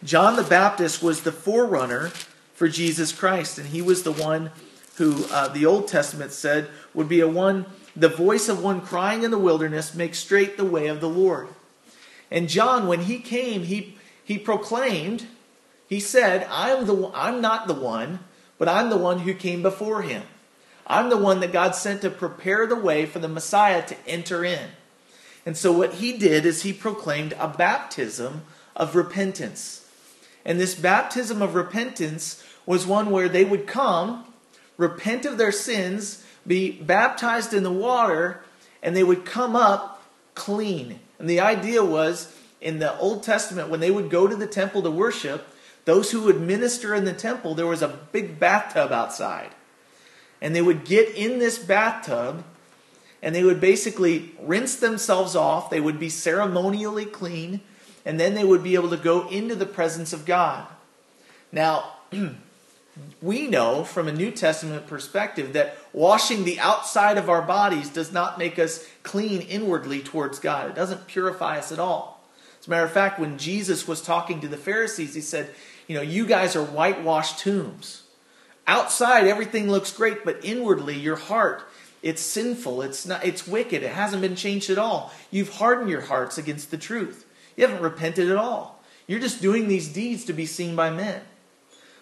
John 0.04 0.36
the 0.36 0.44
Baptist 0.44 1.02
was 1.02 1.22
the 1.22 1.32
forerunner 1.32 2.12
for 2.54 2.68
Jesus 2.68 3.14
Christ. 3.14 3.58
And 3.58 3.70
he 3.70 3.82
was 3.82 4.04
the 4.04 4.12
one 4.12 4.52
who 4.96 5.26
uh, 5.32 5.48
the 5.48 5.66
Old 5.66 5.88
Testament 5.88 6.34
said 6.34 6.70
would 6.94 7.08
be 7.08 7.22
a 7.22 7.28
one, 7.28 7.66
the 7.96 8.10
voice 8.10 8.50
of 8.50 8.62
one 8.62 8.82
crying 8.82 9.24
in 9.24 9.32
the 9.32 9.38
wilderness, 9.38 9.96
make 9.96 10.14
straight 10.14 10.58
the 10.58 10.66
way 10.66 10.88
of 10.88 11.00
the 11.00 11.10
Lord. 11.10 11.48
And 12.30 12.50
John, 12.50 12.86
when 12.86 13.02
he 13.02 13.20
came, 13.20 13.64
he, 13.64 13.98
he 14.24 14.38
proclaimed, 14.38 15.26
he 15.88 16.00
said, 16.00 16.46
I'm, 16.52 16.86
the, 16.86 17.12
I'm 17.14 17.40
not 17.40 17.68
the 17.68 17.74
one, 17.74 18.20
but 18.58 18.68
I'm 18.68 18.90
the 18.90 18.98
one 18.98 19.20
who 19.20 19.34
came 19.34 19.62
before 19.62 20.02
him. 20.02 20.24
I'm 20.86 21.10
the 21.10 21.18
one 21.18 21.40
that 21.40 21.54
God 21.54 21.76
sent 21.76 22.02
to 22.02 22.10
prepare 22.10 22.68
the 22.68 22.76
way 22.76 23.06
for 23.06 23.20
the 23.20 23.30
Messiah 23.30 23.86
to 23.88 23.96
enter 24.06 24.44
in. 24.44 24.70
And 25.46 25.58
so 25.58 25.72
what 25.72 25.96
he 25.96 26.18
did 26.18 26.46
is 26.46 26.64
he 26.64 26.74
proclaimed 26.74 27.34
a 27.40 27.48
baptism 27.48 28.44
of 28.76 28.96
repentance. 28.96 29.90
And 30.46 30.60
this 30.60 30.76
baptism 30.76 31.42
of 31.42 31.56
repentance 31.56 32.44
was 32.66 32.86
one 32.86 33.10
where 33.10 33.30
they 33.30 33.46
would 33.46 33.68
come, 33.68 34.26
repent 34.78 35.26
of 35.26 35.38
their 35.38 35.52
sins, 35.52 36.24
be 36.46 36.72
baptized 36.72 37.54
in 37.54 37.64
the 37.64 37.72
water, 37.72 38.44
and 38.82 38.96
they 38.96 39.04
would 39.04 39.26
come 39.26 39.56
up 39.56 40.04
clean. 40.36 41.00
And 41.20 41.30
the 41.30 41.40
idea 41.40 41.84
was 41.84 42.36
in 42.60 42.80
the 42.80 42.98
Old 43.00 43.24
Testament, 43.24 43.70
when 43.70 43.80
they 43.80 43.92
would 43.92 44.10
go 44.10 44.28
to 44.28 44.36
the 44.36 44.48
temple 44.48 44.84
to 44.84 44.92
worship, 44.92 45.48
those 45.86 46.12
who 46.12 46.22
would 46.24 46.40
minister 46.40 46.94
in 46.94 47.06
the 47.06 47.14
temple, 47.14 47.56
there 47.56 47.68
was 47.68 47.82
a 47.82 48.00
big 48.12 48.40
bathtub 48.40 48.92
outside. 48.92 49.50
And 50.40 50.56
they 50.56 50.62
would 50.62 50.86
get 50.86 51.10
in 51.16 51.40
this 51.40 51.58
bathtub 51.58 52.44
and 53.22 53.36
they 53.36 53.44
would 53.44 53.62
basically 53.62 54.32
rinse 54.42 54.76
themselves 54.76 55.36
off. 55.36 55.70
They 55.70 55.80
would 55.80 56.00
be 56.00 56.10
ceremonially 56.10 57.06
clean. 57.06 57.62
And 58.04 58.20
then 58.20 58.34
they 58.34 58.44
would 58.44 58.64
be 58.64 58.76
able 58.76 58.90
to 58.90 58.98
go 58.98 59.28
into 59.30 59.56
the 59.56 59.66
presence 59.66 60.12
of 60.12 60.26
God. 60.26 60.68
Now, 61.52 61.92
we 63.22 63.48
know 63.48 63.84
from 63.84 64.08
a 64.08 64.14
New 64.14 64.32
Testament 64.32 64.88
perspective 64.88 65.54
that 65.54 65.78
washing 65.94 66.44
the 66.44 66.60
outside 66.60 67.18
of 67.18 67.30
our 67.30 67.44
bodies 67.44 67.90
does 67.90 68.12
not 68.12 68.40
make 68.40 68.58
us 68.58 68.88
clean 69.04 69.42
inwardly 69.42 70.02
towards 70.02 70.40
God. 70.40 70.70
It 70.70 70.76
doesn't 70.76 71.08
purify 71.08 71.60
us 71.60 71.72
at 71.72 71.80
all. 71.80 72.24
As 72.60 72.68
a 72.68 72.70
matter 72.70 72.86
of 72.86 72.92
fact, 72.92 73.20
when 73.20 73.38
Jesus 73.38 73.88
was 73.88 74.02
talking 74.02 74.42
to 74.42 74.48
the 74.48 74.58
Pharisees, 74.58 75.14
he 75.14 75.22
said, 75.22 75.50
You 75.88 75.96
know, 75.96 76.02
you 76.02 76.26
guys 76.26 76.56
are 76.56 76.64
whitewashed 76.64 77.40
tombs. 77.40 78.04
Outside, 78.68 79.28
everything 79.28 79.70
looks 79.70 79.92
great, 79.92 80.24
but 80.24 80.44
inwardly, 80.44 80.96
your 80.96 81.16
heart, 81.16 81.64
it's 82.02 82.22
sinful. 82.22 82.82
It's 82.82 83.06
not. 83.06 83.24
It's 83.24 83.48
wicked. 83.48 83.84
It 83.84 83.92
hasn't 83.92 84.22
been 84.22 84.36
changed 84.36 84.70
at 84.70 84.78
all. 84.78 85.14
You've 85.30 85.54
hardened 85.54 85.90
your 85.90 86.02
hearts 86.02 86.38
against 86.38 86.72
the 86.72 86.78
truth. 86.78 87.26
You 87.56 87.68
haven't 87.68 87.84
repented 87.84 88.30
at 88.32 88.38
all. 88.38 88.82
You're 89.08 89.20
just 89.20 89.42
doing 89.42 89.68
these 89.68 89.88
deeds 89.90 90.26
to 90.26 90.34
be 90.34 90.46
seen 90.46 90.76
by 90.76 90.90
men. 90.90 91.22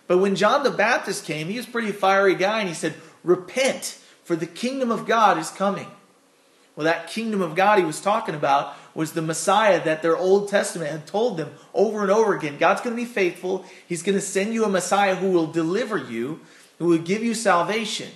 But 0.08 0.20
when 0.20 0.36
John 0.36 0.64
the 0.64 0.72
Baptist 0.72 1.26
came, 1.26 1.48
he 1.48 1.58
was 1.58 1.68
a 1.68 1.72
pretty 1.72 1.92
fiery 1.92 2.36
guy, 2.36 2.60
and 2.60 2.70
he 2.70 2.76
said, 2.76 2.96
Repent, 3.24 4.00
for 4.24 4.36
the 4.36 4.48
kingdom 4.48 4.92
of 4.92 5.06
God 5.06 5.38
is 5.38 5.50
coming. 5.50 5.88
Well, 6.76 6.86
that 6.86 7.10
kingdom 7.10 7.42
of 7.42 7.56
God 7.56 7.80
he 7.80 7.86
was 7.86 8.00
talking 8.00 8.36
about 8.36 8.74
was 8.96 9.12
the 9.12 9.22
Messiah 9.22 9.84
that 9.84 10.02
their 10.02 10.16
Old 10.16 10.48
Testament 10.50 10.92
had 10.92 11.06
told 11.06 11.36
them 11.36 11.54
over 11.74 12.02
and 12.02 12.10
over 12.10 12.36
again. 12.36 12.58
God's 12.58 12.82
going 12.82 12.96
to 12.96 13.02
be 13.02 13.08
faithful. 13.08 13.66
He's 13.88 14.02
going 14.02 14.18
to 14.18 14.22
send 14.22 14.54
you 14.54 14.64
a 14.64 14.70
Messiah 14.70 15.16
who 15.16 15.32
will 15.32 15.48
deliver 15.48 15.98
you, 15.98 16.40
who 16.78 16.86
will 16.86 16.98
give 16.98 17.22
you 17.22 17.34
salvation. 17.34 18.10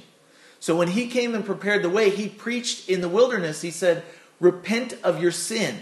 So 0.63 0.77
when 0.77 0.87
he 0.87 1.07
came 1.07 1.35
and 1.35 1.43
prepared 1.43 1.83
the 1.83 1.89
way, 1.89 2.09
he 2.09 2.29
preached 2.29 2.87
in 2.87 3.01
the 3.01 3.09
wilderness. 3.09 3.61
He 3.61 3.69
said, 3.69 4.01
Repent 4.39 4.93
of 5.03 5.21
your 5.21 5.29
sin. 5.29 5.75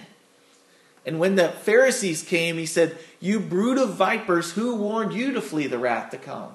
And 1.05 1.19
when 1.19 1.35
the 1.35 1.49
Pharisees 1.49 2.23
came, 2.23 2.57
he 2.57 2.65
said, 2.65 2.97
You 3.19 3.39
brood 3.39 3.77
of 3.77 3.93
vipers, 3.93 4.53
who 4.53 4.77
warned 4.77 5.13
you 5.13 5.33
to 5.33 5.41
flee 5.41 5.67
the 5.67 5.77
wrath 5.77 6.09
to 6.09 6.17
come? 6.17 6.53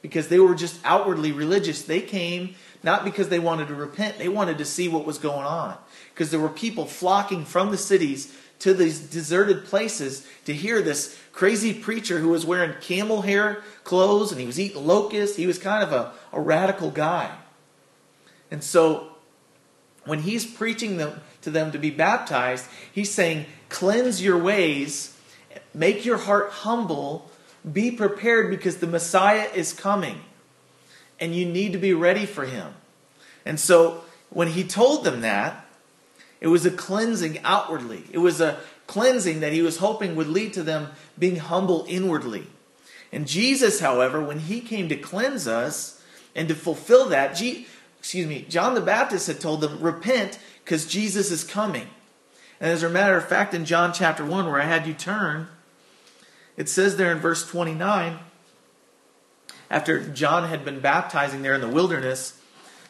Because 0.00 0.28
they 0.28 0.40
were 0.40 0.54
just 0.54 0.80
outwardly 0.86 1.32
religious. 1.32 1.82
They 1.82 2.00
came 2.00 2.54
not 2.82 3.04
because 3.04 3.28
they 3.28 3.38
wanted 3.38 3.68
to 3.68 3.74
repent, 3.74 4.16
they 4.16 4.30
wanted 4.30 4.56
to 4.56 4.64
see 4.64 4.88
what 4.88 5.04
was 5.04 5.18
going 5.18 5.44
on. 5.44 5.76
Because 6.14 6.30
there 6.30 6.40
were 6.40 6.48
people 6.48 6.86
flocking 6.86 7.44
from 7.44 7.72
the 7.72 7.76
cities 7.76 8.34
to 8.60 8.72
these 8.72 9.00
deserted 9.00 9.66
places 9.66 10.26
to 10.46 10.54
hear 10.54 10.80
this 10.80 11.20
crazy 11.32 11.74
preacher 11.74 12.20
who 12.20 12.30
was 12.30 12.46
wearing 12.46 12.72
camel 12.80 13.20
hair 13.20 13.62
clothes 13.84 14.32
and 14.32 14.40
he 14.40 14.46
was 14.46 14.58
eating 14.58 14.86
locusts. 14.86 15.36
He 15.36 15.46
was 15.46 15.58
kind 15.58 15.82
of 15.82 15.92
a, 15.92 16.12
a 16.32 16.40
radical 16.40 16.90
guy. 16.90 17.36
And 18.50 18.62
so 18.62 19.08
when 20.04 20.20
he's 20.20 20.46
preaching 20.46 20.96
them, 20.96 21.20
to 21.42 21.50
them 21.50 21.72
to 21.72 21.78
be 21.78 21.90
baptized, 21.90 22.66
he's 22.92 23.12
saying, 23.12 23.46
Cleanse 23.68 24.22
your 24.22 24.38
ways, 24.38 25.16
make 25.74 26.04
your 26.04 26.18
heart 26.18 26.50
humble, 26.50 27.30
be 27.70 27.90
prepared 27.90 28.50
because 28.50 28.78
the 28.78 28.86
Messiah 28.86 29.48
is 29.54 29.72
coming, 29.72 30.20
and 31.18 31.34
you 31.34 31.46
need 31.46 31.72
to 31.72 31.78
be 31.78 31.92
ready 31.92 32.26
for 32.26 32.44
him. 32.44 32.74
And 33.44 33.58
so 33.58 34.02
when 34.30 34.48
he 34.48 34.64
told 34.64 35.04
them 35.04 35.20
that, 35.22 35.66
it 36.40 36.48
was 36.48 36.66
a 36.66 36.70
cleansing 36.70 37.40
outwardly. 37.44 38.04
It 38.12 38.18
was 38.18 38.40
a 38.40 38.60
cleansing 38.86 39.40
that 39.40 39.52
he 39.52 39.62
was 39.62 39.78
hoping 39.78 40.16
would 40.16 40.28
lead 40.28 40.52
to 40.54 40.62
them 40.62 40.88
being 41.18 41.36
humble 41.36 41.84
inwardly. 41.88 42.46
And 43.12 43.26
Jesus, 43.26 43.80
however, 43.80 44.20
when 44.20 44.40
he 44.40 44.60
came 44.60 44.88
to 44.88 44.96
cleanse 44.96 45.46
us 45.46 46.02
and 46.34 46.48
to 46.48 46.54
fulfill 46.54 47.08
that, 47.08 47.34
excuse 48.06 48.28
me, 48.28 48.46
John 48.48 48.74
the 48.74 48.80
Baptist 48.80 49.26
had 49.26 49.40
told 49.40 49.60
them, 49.60 49.80
repent 49.80 50.38
because 50.62 50.86
Jesus 50.86 51.32
is 51.32 51.42
coming. 51.42 51.88
And 52.60 52.70
as 52.70 52.84
a 52.84 52.88
matter 52.88 53.16
of 53.16 53.28
fact, 53.28 53.52
in 53.52 53.64
John 53.64 53.92
chapter 53.92 54.24
1, 54.24 54.46
where 54.46 54.62
I 54.62 54.66
had 54.66 54.86
you 54.86 54.94
turn, 54.94 55.48
it 56.56 56.68
says 56.68 56.96
there 56.96 57.10
in 57.10 57.18
verse 57.18 57.44
29, 57.44 58.20
after 59.68 60.08
John 60.08 60.48
had 60.48 60.64
been 60.64 60.78
baptizing 60.78 61.42
there 61.42 61.54
in 61.54 61.60
the 61.60 61.66
wilderness, 61.66 62.40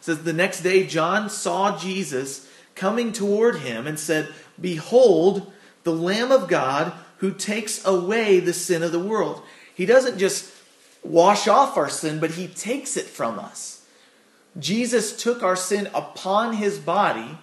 says 0.03 0.23
the 0.23 0.35
next 0.35 0.61
day 0.61 0.87
John 0.87 1.31
saw 1.31 1.79
Jesus 1.79 2.47
coming 2.75 3.11
toward 3.11 3.61
him 3.61 3.87
and 3.87 3.99
said, 3.99 4.29
Behold, 4.61 5.51
the 5.85 5.95
Lamb 5.95 6.31
of 6.31 6.47
God 6.47 6.93
who 7.21 7.33
takes 7.33 7.83
away 7.87 8.39
the 8.39 8.53
sin 8.53 8.83
of 8.83 8.93
the 8.93 9.01
world. 9.01 9.41
He 9.75 9.87
doesn't 9.87 10.19
just 10.19 10.53
wash 11.03 11.49
off 11.49 11.79
our 11.79 11.89
sin, 11.89 12.21
but 12.21 12.33
he 12.33 12.49
takes 12.49 12.99
it 12.99 13.07
from 13.07 13.39
us. 13.39 13.76
Jesus 14.59 15.21
took 15.23 15.43
our 15.43 15.57
sin 15.57 15.89
upon 15.95 16.55
his 16.55 16.79
body 16.79 17.39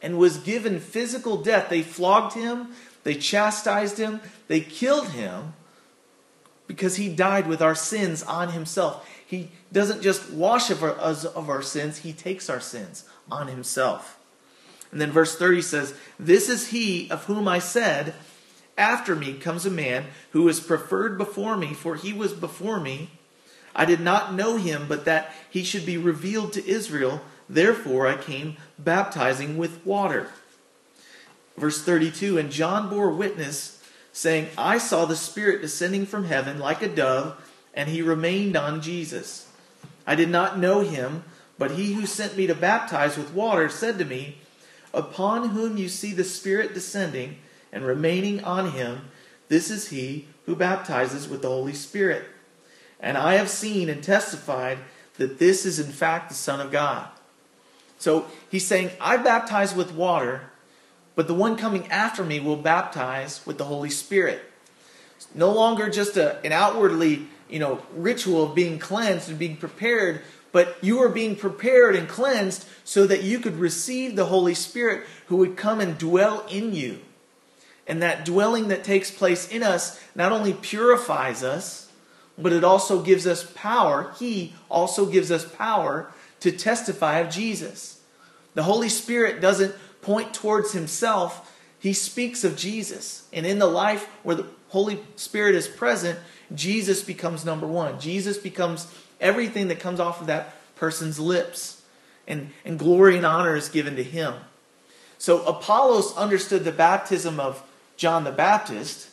and 0.00 0.18
was 0.18 0.38
given 0.38 0.80
physical 0.80 1.42
death. 1.42 1.68
They 1.68 1.82
flogged 1.82 2.34
him, 2.34 2.68
they 3.04 3.14
chastised 3.14 3.98
him, 3.98 4.20
they 4.46 4.60
killed 4.60 5.08
him 5.08 5.54
because 6.66 6.96
he 6.96 7.08
died 7.08 7.46
with 7.46 7.60
our 7.60 7.74
sins 7.74 8.22
on 8.22 8.50
himself. 8.50 9.08
He 9.26 9.50
doesn't 9.72 10.02
just 10.02 10.30
wash 10.30 10.70
of 10.70 10.82
our, 10.82 10.90
of 10.90 11.48
our 11.48 11.62
sins, 11.62 11.98
he 11.98 12.12
takes 12.12 12.48
our 12.48 12.60
sins 12.60 13.04
on 13.30 13.48
himself. 13.48 14.18
And 14.90 15.00
then 15.00 15.10
verse 15.10 15.36
30 15.36 15.62
says, 15.62 15.94
This 16.18 16.48
is 16.48 16.68
he 16.68 17.10
of 17.10 17.24
whom 17.24 17.46
I 17.46 17.58
said, 17.58 18.14
After 18.76 19.14
me 19.14 19.34
comes 19.34 19.66
a 19.66 19.70
man 19.70 20.06
who 20.30 20.48
is 20.48 20.60
preferred 20.60 21.18
before 21.18 21.56
me, 21.56 21.74
for 21.74 21.96
he 21.96 22.12
was 22.12 22.32
before 22.32 22.80
me. 22.80 23.10
I 23.78 23.84
did 23.84 24.00
not 24.00 24.34
know 24.34 24.56
him, 24.56 24.86
but 24.88 25.04
that 25.04 25.32
he 25.48 25.62
should 25.62 25.86
be 25.86 25.96
revealed 25.96 26.52
to 26.54 26.68
Israel. 26.68 27.20
Therefore 27.48 28.08
I 28.08 28.16
came 28.16 28.56
baptizing 28.76 29.56
with 29.56 29.86
water. 29.86 30.28
Verse 31.56 31.80
32 31.82 32.38
And 32.38 32.50
John 32.50 32.90
bore 32.90 33.10
witness, 33.10 33.80
saying, 34.12 34.48
I 34.58 34.78
saw 34.78 35.04
the 35.04 35.14
Spirit 35.14 35.62
descending 35.62 36.06
from 36.06 36.24
heaven 36.24 36.58
like 36.58 36.82
a 36.82 36.88
dove, 36.88 37.40
and 37.72 37.88
he 37.88 38.02
remained 38.02 38.56
on 38.56 38.82
Jesus. 38.82 39.48
I 40.04 40.16
did 40.16 40.28
not 40.28 40.58
know 40.58 40.80
him, 40.80 41.22
but 41.56 41.70
he 41.70 41.92
who 41.92 42.04
sent 42.04 42.36
me 42.36 42.48
to 42.48 42.56
baptize 42.56 43.16
with 43.16 43.32
water 43.32 43.68
said 43.68 43.96
to 43.98 44.04
me, 44.04 44.38
Upon 44.92 45.50
whom 45.50 45.76
you 45.76 45.88
see 45.88 46.12
the 46.12 46.24
Spirit 46.24 46.74
descending 46.74 47.38
and 47.72 47.84
remaining 47.84 48.42
on 48.42 48.72
him, 48.72 49.10
this 49.48 49.70
is 49.70 49.90
he 49.90 50.26
who 50.46 50.56
baptizes 50.56 51.28
with 51.28 51.42
the 51.42 51.48
Holy 51.48 51.74
Spirit. 51.74 52.24
And 53.00 53.16
I 53.16 53.34
have 53.34 53.48
seen 53.48 53.88
and 53.88 54.02
testified 54.02 54.78
that 55.16 55.38
this 55.38 55.66
is 55.66 55.78
in 55.78 55.92
fact 55.92 56.28
the 56.28 56.34
Son 56.34 56.60
of 56.60 56.72
God. 56.72 57.08
So 57.98 58.26
he's 58.50 58.66
saying, 58.66 58.90
I 59.00 59.16
baptize 59.16 59.74
with 59.74 59.92
water, 59.92 60.42
but 61.14 61.26
the 61.26 61.34
one 61.34 61.56
coming 61.56 61.88
after 61.88 62.24
me 62.24 62.38
will 62.40 62.56
baptize 62.56 63.44
with 63.44 63.58
the 63.58 63.64
Holy 63.64 63.90
Spirit. 63.90 64.40
No 65.34 65.52
longer 65.52 65.90
just 65.90 66.16
a, 66.16 66.44
an 66.44 66.52
outwardly, 66.52 67.26
you 67.50 67.58
know, 67.58 67.82
ritual 67.94 68.44
of 68.44 68.54
being 68.54 68.78
cleansed 68.78 69.28
and 69.28 69.38
being 69.38 69.56
prepared, 69.56 70.22
but 70.52 70.76
you 70.80 71.02
are 71.02 71.08
being 71.08 71.34
prepared 71.34 71.96
and 71.96 72.08
cleansed 72.08 72.66
so 72.84 73.06
that 73.06 73.24
you 73.24 73.40
could 73.40 73.56
receive 73.56 74.14
the 74.14 74.26
Holy 74.26 74.54
Spirit 74.54 75.04
who 75.26 75.36
would 75.36 75.56
come 75.56 75.80
and 75.80 75.98
dwell 75.98 76.46
in 76.48 76.74
you. 76.74 77.00
And 77.88 78.00
that 78.02 78.24
dwelling 78.24 78.68
that 78.68 78.84
takes 78.84 79.10
place 79.10 79.48
in 79.48 79.62
us 79.62 80.00
not 80.14 80.30
only 80.30 80.52
purifies 80.52 81.42
us, 81.42 81.87
but 82.38 82.52
it 82.52 82.64
also 82.64 83.02
gives 83.02 83.26
us 83.26 83.50
power. 83.54 84.14
He 84.18 84.54
also 84.70 85.06
gives 85.06 85.30
us 85.30 85.44
power 85.44 86.12
to 86.40 86.52
testify 86.52 87.18
of 87.18 87.30
Jesus. 87.30 88.00
The 88.54 88.62
Holy 88.62 88.88
Spirit 88.88 89.40
doesn't 89.40 89.74
point 90.00 90.32
towards 90.32 90.72
himself, 90.72 91.54
he 91.80 91.92
speaks 91.92 92.44
of 92.44 92.56
Jesus. 92.56 93.28
And 93.32 93.46
in 93.46 93.58
the 93.58 93.66
life 93.66 94.08
where 94.22 94.36
the 94.36 94.46
Holy 94.68 95.00
Spirit 95.16 95.54
is 95.54 95.68
present, 95.68 96.18
Jesus 96.54 97.02
becomes 97.02 97.44
number 97.44 97.66
one. 97.66 98.00
Jesus 98.00 98.38
becomes 98.38 98.92
everything 99.20 99.68
that 99.68 99.80
comes 99.80 100.00
off 100.00 100.20
of 100.20 100.26
that 100.26 100.54
person's 100.76 101.20
lips. 101.20 101.82
And, 102.26 102.50
and 102.64 102.78
glory 102.78 103.16
and 103.16 103.24
honor 103.24 103.56
is 103.56 103.68
given 103.68 103.96
to 103.96 104.02
him. 104.02 104.34
So 105.18 105.44
Apollos 105.46 106.16
understood 106.16 106.64
the 106.64 106.72
baptism 106.72 107.40
of 107.40 107.62
John 107.96 108.24
the 108.24 108.32
Baptist, 108.32 109.08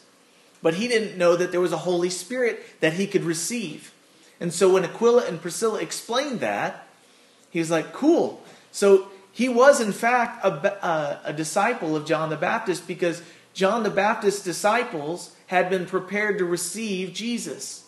but 0.65 0.73
he 0.73 0.87
didn't 0.87 1.15
know 1.15 1.35
that 1.35 1.51
there 1.51 1.61
was 1.61 1.71
a 1.71 1.77
Holy 1.77 2.09
Spirit 2.09 2.59
that 2.79 2.93
he 2.93 3.05
could 3.05 3.23
receive. 3.23 3.93
And 4.39 4.51
so 4.51 4.73
when 4.73 4.83
Aquila 4.83 5.27
and 5.27 5.39
Priscilla 5.39 5.79
explained 5.79 6.39
that, 6.39 6.87
he 7.51 7.59
was 7.59 7.69
like, 7.69 7.93
cool. 7.93 8.41
So 8.71 9.09
he 9.31 9.47
was, 9.47 9.79
in 9.79 9.91
fact, 9.91 10.43
a, 10.43 10.49
a, 10.49 10.83
uh, 10.83 11.19
a 11.25 11.33
disciple 11.33 11.95
of 11.95 12.07
John 12.07 12.31
the 12.31 12.35
Baptist 12.35 12.87
because 12.87 13.21
John 13.53 13.83
the 13.83 13.91
Baptist's 13.91 14.43
disciples 14.43 15.35
had 15.45 15.69
been 15.69 15.85
prepared 15.85 16.39
to 16.39 16.45
receive 16.45 17.13
Jesus. 17.13 17.87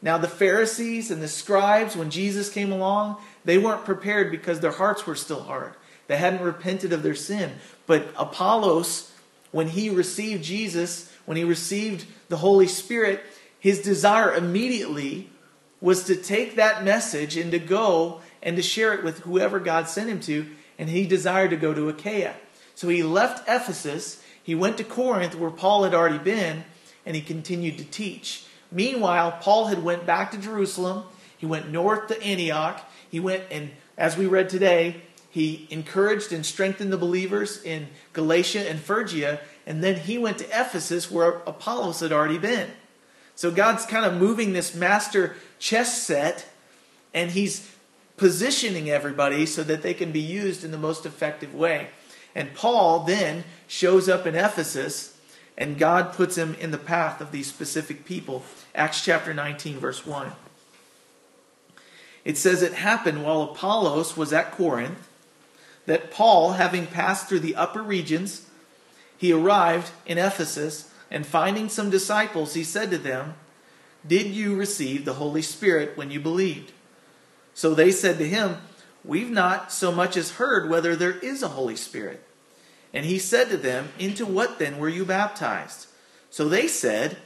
Now, 0.00 0.16
the 0.16 0.28
Pharisees 0.28 1.10
and 1.10 1.20
the 1.20 1.28
scribes, 1.28 1.94
when 1.94 2.08
Jesus 2.08 2.48
came 2.48 2.72
along, 2.72 3.18
they 3.44 3.58
weren't 3.58 3.84
prepared 3.84 4.30
because 4.30 4.60
their 4.60 4.70
hearts 4.70 5.06
were 5.06 5.14
still 5.14 5.42
hard. 5.42 5.74
They 6.06 6.16
hadn't 6.16 6.40
repented 6.40 6.94
of 6.94 7.02
their 7.02 7.14
sin. 7.14 7.56
But 7.86 8.08
Apollos, 8.16 9.12
when 9.50 9.68
he 9.68 9.90
received 9.90 10.42
Jesus, 10.42 11.11
when 11.24 11.36
he 11.36 11.44
received 11.44 12.06
the 12.28 12.38
Holy 12.38 12.66
Spirit, 12.66 13.22
his 13.58 13.80
desire 13.80 14.34
immediately 14.34 15.30
was 15.80 16.04
to 16.04 16.16
take 16.16 16.56
that 16.56 16.84
message 16.84 17.36
and 17.36 17.50
to 17.50 17.58
go 17.58 18.20
and 18.42 18.56
to 18.56 18.62
share 18.62 18.92
it 18.92 19.04
with 19.04 19.20
whoever 19.20 19.60
God 19.60 19.88
sent 19.88 20.08
him 20.08 20.20
to, 20.20 20.46
and 20.78 20.88
he 20.88 21.06
desired 21.06 21.50
to 21.50 21.56
go 21.56 21.74
to 21.74 21.88
Achaia. 21.88 22.34
So 22.74 22.88
he 22.88 23.02
left 23.02 23.48
Ephesus, 23.48 24.22
he 24.42 24.54
went 24.54 24.78
to 24.78 24.84
Corinth 24.84 25.34
where 25.34 25.50
Paul 25.50 25.84
had 25.84 25.94
already 25.94 26.18
been, 26.18 26.64
and 27.06 27.14
he 27.14 27.22
continued 27.22 27.78
to 27.78 27.84
teach. 27.84 28.46
Meanwhile, 28.70 29.38
Paul 29.40 29.66
had 29.66 29.82
went 29.82 30.06
back 30.06 30.30
to 30.32 30.38
Jerusalem, 30.38 31.04
he 31.36 31.46
went 31.46 31.70
north 31.70 32.08
to 32.08 32.22
Antioch, 32.22 32.80
he 33.10 33.20
went 33.20 33.44
and 33.50 33.70
as 33.98 34.16
we 34.16 34.26
read 34.26 34.48
today, 34.48 35.02
he 35.30 35.66
encouraged 35.70 36.32
and 36.32 36.44
strengthened 36.44 36.92
the 36.92 36.98
believers 36.98 37.62
in 37.62 37.88
Galatia 38.12 38.68
and 38.68 38.80
Phrygia, 38.80 39.40
and 39.66 39.82
then 39.82 40.00
he 40.00 40.18
went 40.18 40.38
to 40.38 40.46
Ephesus 40.46 41.10
where 41.10 41.42
Apollos 41.46 42.00
had 42.00 42.12
already 42.12 42.38
been. 42.38 42.70
So 43.34 43.50
God's 43.50 43.86
kind 43.86 44.04
of 44.04 44.14
moving 44.14 44.52
this 44.52 44.74
master 44.74 45.36
chess 45.58 46.02
set, 46.02 46.46
and 47.14 47.30
he's 47.30 47.70
positioning 48.16 48.90
everybody 48.90 49.46
so 49.46 49.62
that 49.62 49.82
they 49.82 49.94
can 49.94 50.12
be 50.12 50.20
used 50.20 50.64
in 50.64 50.70
the 50.70 50.78
most 50.78 51.06
effective 51.06 51.54
way. 51.54 51.88
And 52.34 52.54
Paul 52.54 53.00
then 53.00 53.44
shows 53.66 54.08
up 54.08 54.26
in 54.26 54.34
Ephesus, 54.34 55.18
and 55.56 55.78
God 55.78 56.12
puts 56.12 56.36
him 56.36 56.54
in 56.54 56.70
the 56.70 56.78
path 56.78 57.20
of 57.20 57.32
these 57.32 57.46
specific 57.46 58.04
people. 58.04 58.42
Acts 58.74 59.04
chapter 59.04 59.34
19, 59.34 59.78
verse 59.78 60.06
1. 60.06 60.32
It 62.24 62.38
says, 62.38 62.62
It 62.62 62.74
happened 62.74 63.24
while 63.24 63.42
Apollos 63.42 64.16
was 64.16 64.32
at 64.32 64.52
Corinth 64.52 65.08
that 65.86 66.10
Paul, 66.10 66.52
having 66.52 66.86
passed 66.86 67.28
through 67.28 67.40
the 67.40 67.56
upper 67.56 67.82
regions, 67.82 68.46
he 69.22 69.32
arrived 69.32 69.92
in 70.04 70.18
Ephesus, 70.18 70.90
and 71.08 71.24
finding 71.24 71.68
some 71.68 71.90
disciples, 71.90 72.54
he 72.54 72.64
said 72.64 72.90
to 72.90 72.98
them, 72.98 73.34
Did 74.04 74.26
you 74.26 74.56
receive 74.56 75.04
the 75.04 75.12
Holy 75.12 75.42
Spirit 75.42 75.96
when 75.96 76.10
you 76.10 76.18
believed? 76.18 76.72
So 77.54 77.72
they 77.72 77.92
said 77.92 78.18
to 78.18 78.28
him, 78.28 78.56
We've 79.04 79.30
not 79.30 79.70
so 79.70 79.92
much 79.92 80.16
as 80.16 80.32
heard 80.32 80.68
whether 80.68 80.96
there 80.96 81.20
is 81.20 81.40
a 81.40 81.50
Holy 81.54 81.76
Spirit. 81.76 82.26
And 82.92 83.06
he 83.06 83.20
said 83.20 83.48
to 83.50 83.56
them, 83.56 83.90
Into 83.96 84.26
what 84.26 84.58
then 84.58 84.78
were 84.78 84.88
you 84.88 85.04
baptized? 85.04 85.86
So 86.28 86.48
they 86.48 86.66
said, 86.66 87.16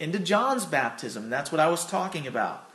Into 0.00 0.18
John's 0.18 0.64
baptism. 0.64 1.30
That's 1.30 1.52
what 1.52 1.60
I 1.60 1.68
was 1.68 1.86
talking 1.86 2.26
about. 2.26 2.68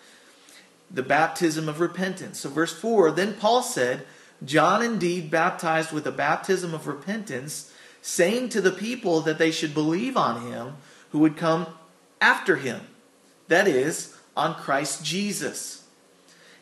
The 0.89 1.03
baptism 1.03 1.67
of 1.67 1.81
repentance. 1.81 2.39
So, 2.39 2.49
verse 2.49 2.71
4 2.71 3.11
Then 3.11 3.33
Paul 3.33 3.61
said, 3.61 4.05
John 4.45 4.81
indeed 4.81 5.29
baptized 5.29 5.91
with 5.91 6.07
a 6.07 6.13
baptism 6.13 6.73
of 6.73 6.87
repentance, 6.87 7.73
saying 8.09 8.49
to 8.49 8.59
the 8.59 8.71
people 8.71 9.21
that 9.21 9.37
they 9.37 9.51
should 9.51 9.73
believe 9.73 10.17
on 10.17 10.51
him 10.51 10.77
who 11.11 11.19
would 11.19 11.37
come 11.37 11.67
after 12.19 12.55
him. 12.55 12.81
That 13.47 13.67
is, 13.67 14.15
on 14.35 14.55
Christ 14.55 15.05
Jesus. 15.05 15.83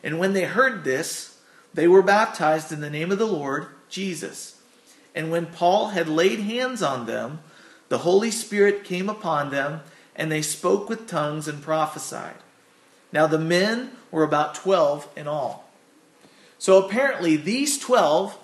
And 0.02 0.18
when 0.18 0.34
they 0.34 0.44
heard 0.44 0.84
this, 0.84 1.38
they 1.72 1.88
were 1.88 2.02
baptized 2.02 2.70
in 2.70 2.80
the 2.80 2.90
name 2.90 3.10
of 3.10 3.18
the 3.18 3.26
Lord. 3.26 3.68
Jesus. 3.88 4.60
And 5.14 5.30
when 5.30 5.46
Paul 5.46 5.88
had 5.88 6.08
laid 6.08 6.40
hands 6.40 6.82
on 6.82 7.06
them, 7.06 7.40
the 7.88 7.98
Holy 7.98 8.30
Spirit 8.30 8.84
came 8.84 9.08
upon 9.08 9.50
them, 9.50 9.80
and 10.14 10.30
they 10.30 10.42
spoke 10.42 10.88
with 10.88 11.08
tongues 11.08 11.48
and 11.48 11.62
prophesied. 11.62 12.36
Now 13.12 13.26
the 13.26 13.38
men 13.38 13.92
were 14.10 14.22
about 14.22 14.54
12 14.54 15.08
in 15.16 15.26
all. 15.26 15.70
So 16.58 16.84
apparently, 16.84 17.36
these 17.36 17.78
12 17.78 18.38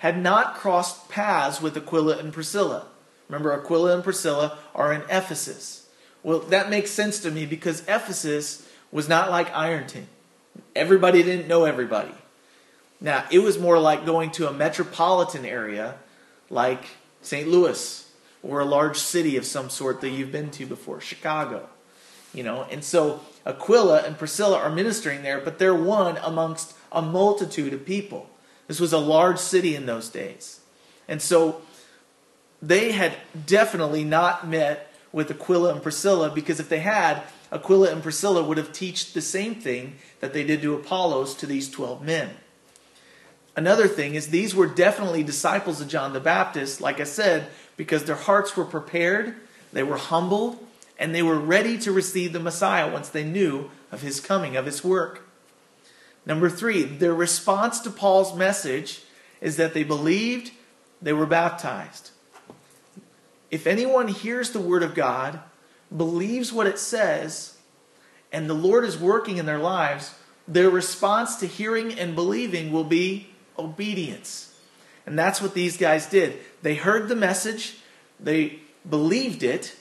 had 0.00 0.20
not 0.20 0.54
crossed 0.54 1.10
paths 1.10 1.60
with 1.60 1.76
Aquila 1.76 2.16
and 2.16 2.32
Priscilla. 2.32 2.86
Remember, 3.28 3.52
Aquila 3.52 3.94
and 3.94 4.02
Priscilla 4.02 4.56
are 4.74 4.94
in 4.94 5.02
Ephesus. 5.02 5.86
Well, 6.22 6.40
that 6.40 6.70
makes 6.70 6.90
sense 6.90 7.20
to 7.20 7.30
me 7.30 7.44
because 7.44 7.82
Ephesus 7.82 8.66
was 8.90 9.10
not 9.10 9.30
like 9.30 9.54
Ironton. 9.54 10.08
Everybody 10.74 11.22
didn't 11.22 11.48
know 11.48 11.64
everybody. 11.64 12.12
Now, 12.98 13.24
it 13.30 13.40
was 13.40 13.58
more 13.58 13.78
like 13.78 14.06
going 14.06 14.30
to 14.32 14.48
a 14.48 14.52
metropolitan 14.52 15.44
area 15.44 15.96
like 16.48 16.82
St. 17.20 17.46
Louis 17.46 18.10
or 18.42 18.60
a 18.60 18.64
large 18.64 18.96
city 18.96 19.36
of 19.36 19.44
some 19.44 19.68
sort 19.68 20.00
that 20.00 20.10
you've 20.10 20.32
been 20.32 20.50
to 20.52 20.64
before, 20.64 21.02
Chicago. 21.02 21.68
You 22.32 22.42
know, 22.42 22.66
and 22.70 22.82
so 22.82 23.20
Aquila 23.44 24.04
and 24.04 24.16
Priscilla 24.16 24.56
are 24.56 24.70
ministering 24.70 25.22
there, 25.22 25.40
but 25.40 25.58
they're 25.58 25.74
one 25.74 26.16
amongst 26.22 26.74
a 26.90 27.02
multitude 27.02 27.74
of 27.74 27.84
people. 27.84 28.30
This 28.70 28.78
was 28.78 28.92
a 28.92 28.98
large 28.98 29.40
city 29.40 29.74
in 29.74 29.86
those 29.86 30.08
days. 30.08 30.60
And 31.08 31.20
so 31.20 31.60
they 32.62 32.92
had 32.92 33.16
definitely 33.44 34.04
not 34.04 34.46
met 34.46 34.94
with 35.10 35.28
Aquila 35.28 35.72
and 35.72 35.82
Priscilla 35.82 36.30
because 36.30 36.60
if 36.60 36.68
they 36.68 36.78
had, 36.78 37.24
Aquila 37.50 37.90
and 37.90 38.00
Priscilla 38.00 38.44
would 38.44 38.58
have 38.58 38.72
taught 38.72 39.10
the 39.12 39.20
same 39.20 39.56
thing 39.56 39.96
that 40.20 40.32
they 40.32 40.44
did 40.44 40.62
to 40.62 40.76
Apollos 40.76 41.34
to 41.34 41.46
these 41.46 41.68
12 41.68 42.04
men. 42.04 42.30
Another 43.56 43.88
thing 43.88 44.14
is 44.14 44.28
these 44.28 44.54
were 44.54 44.68
definitely 44.68 45.24
disciples 45.24 45.80
of 45.80 45.88
John 45.88 46.12
the 46.12 46.20
Baptist, 46.20 46.80
like 46.80 47.00
I 47.00 47.04
said, 47.04 47.48
because 47.76 48.04
their 48.04 48.14
hearts 48.14 48.56
were 48.56 48.64
prepared, 48.64 49.34
they 49.72 49.82
were 49.82 49.96
humbled, 49.96 50.64
and 50.96 51.12
they 51.12 51.24
were 51.24 51.40
ready 51.40 51.76
to 51.78 51.90
receive 51.90 52.32
the 52.32 52.38
Messiah 52.38 52.88
once 52.88 53.08
they 53.08 53.24
knew 53.24 53.68
of 53.90 54.02
his 54.02 54.20
coming, 54.20 54.56
of 54.56 54.66
his 54.66 54.84
work. 54.84 55.26
Number 56.26 56.48
three, 56.48 56.82
their 56.82 57.14
response 57.14 57.80
to 57.80 57.90
Paul's 57.90 58.36
message 58.36 59.02
is 59.40 59.56
that 59.56 59.74
they 59.74 59.84
believed, 59.84 60.52
they 61.00 61.12
were 61.12 61.26
baptized. 61.26 62.10
If 63.50 63.66
anyone 63.66 64.08
hears 64.08 64.50
the 64.50 64.60
word 64.60 64.82
of 64.82 64.94
God, 64.94 65.40
believes 65.94 66.52
what 66.52 66.66
it 66.66 66.78
says, 66.78 67.56
and 68.32 68.48
the 68.48 68.54
Lord 68.54 68.84
is 68.84 68.98
working 68.98 69.38
in 69.38 69.46
their 69.46 69.58
lives, 69.58 70.14
their 70.46 70.70
response 70.70 71.36
to 71.36 71.46
hearing 71.46 71.98
and 71.98 72.14
believing 72.14 72.70
will 72.70 72.84
be 72.84 73.28
obedience. 73.58 74.54
And 75.06 75.18
that's 75.18 75.42
what 75.42 75.54
these 75.54 75.76
guys 75.76 76.06
did. 76.06 76.38
They 76.62 76.74
heard 76.74 77.08
the 77.08 77.16
message, 77.16 77.78
they 78.20 78.60
believed 78.88 79.42
it, 79.42 79.74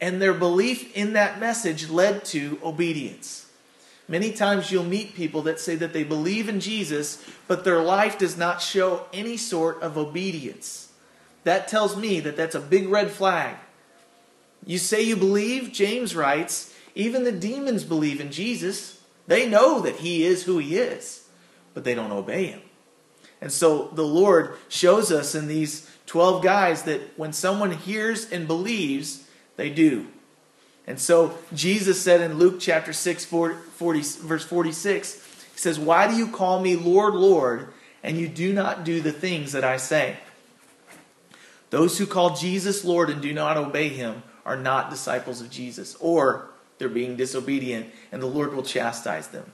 and 0.00 0.22
their 0.22 0.32
belief 0.32 0.96
in 0.96 1.12
that 1.12 1.38
message 1.38 1.90
led 1.90 2.24
to 2.26 2.58
obedience. 2.64 3.49
Many 4.10 4.32
times 4.32 4.72
you'll 4.72 4.82
meet 4.82 5.14
people 5.14 5.42
that 5.42 5.60
say 5.60 5.76
that 5.76 5.92
they 5.92 6.02
believe 6.02 6.48
in 6.48 6.58
Jesus, 6.58 7.24
but 7.46 7.62
their 7.62 7.80
life 7.80 8.18
does 8.18 8.36
not 8.36 8.60
show 8.60 9.06
any 9.12 9.36
sort 9.36 9.80
of 9.82 9.96
obedience. 9.96 10.92
That 11.44 11.68
tells 11.68 11.96
me 11.96 12.18
that 12.18 12.36
that's 12.36 12.56
a 12.56 12.60
big 12.60 12.88
red 12.88 13.12
flag. 13.12 13.54
You 14.66 14.78
say 14.78 15.00
you 15.00 15.14
believe, 15.14 15.72
James 15.72 16.16
writes, 16.16 16.74
even 16.96 17.22
the 17.22 17.30
demons 17.30 17.84
believe 17.84 18.20
in 18.20 18.32
Jesus. 18.32 19.00
They 19.28 19.48
know 19.48 19.78
that 19.78 19.96
he 19.98 20.24
is 20.24 20.42
who 20.42 20.58
he 20.58 20.76
is, 20.76 21.28
but 21.72 21.84
they 21.84 21.94
don't 21.94 22.10
obey 22.10 22.46
him. 22.46 22.62
And 23.40 23.52
so 23.52 23.90
the 23.92 24.04
Lord 24.04 24.56
shows 24.68 25.12
us 25.12 25.36
in 25.36 25.46
these 25.46 25.88
12 26.06 26.42
guys 26.42 26.82
that 26.82 27.16
when 27.16 27.32
someone 27.32 27.70
hears 27.70 28.28
and 28.28 28.48
believes, 28.48 29.28
they 29.54 29.70
do. 29.70 30.08
And 30.86 30.98
so 30.98 31.38
Jesus 31.54 32.00
said 32.00 32.20
in 32.20 32.38
Luke 32.38 32.58
chapter 32.58 32.92
6, 32.92 33.24
40, 33.24 33.54
40, 33.54 34.00
verse 34.26 34.44
46, 34.44 35.14
He 35.52 35.58
says, 35.58 35.78
Why 35.78 36.08
do 36.08 36.16
you 36.16 36.28
call 36.28 36.60
me 36.60 36.76
Lord, 36.76 37.14
Lord, 37.14 37.68
and 38.02 38.18
you 38.18 38.28
do 38.28 38.52
not 38.52 38.84
do 38.84 39.00
the 39.00 39.12
things 39.12 39.52
that 39.52 39.64
I 39.64 39.76
say? 39.76 40.16
Those 41.70 41.98
who 41.98 42.06
call 42.06 42.34
Jesus 42.34 42.84
Lord 42.84 43.10
and 43.10 43.22
do 43.22 43.32
not 43.32 43.56
obey 43.56 43.88
him 43.88 44.22
are 44.44 44.56
not 44.56 44.90
disciples 44.90 45.40
of 45.40 45.50
Jesus, 45.50 45.96
or 46.00 46.48
they're 46.78 46.88
being 46.88 47.16
disobedient, 47.16 47.88
and 48.10 48.20
the 48.20 48.26
Lord 48.26 48.54
will 48.54 48.62
chastise 48.62 49.28
them. 49.28 49.52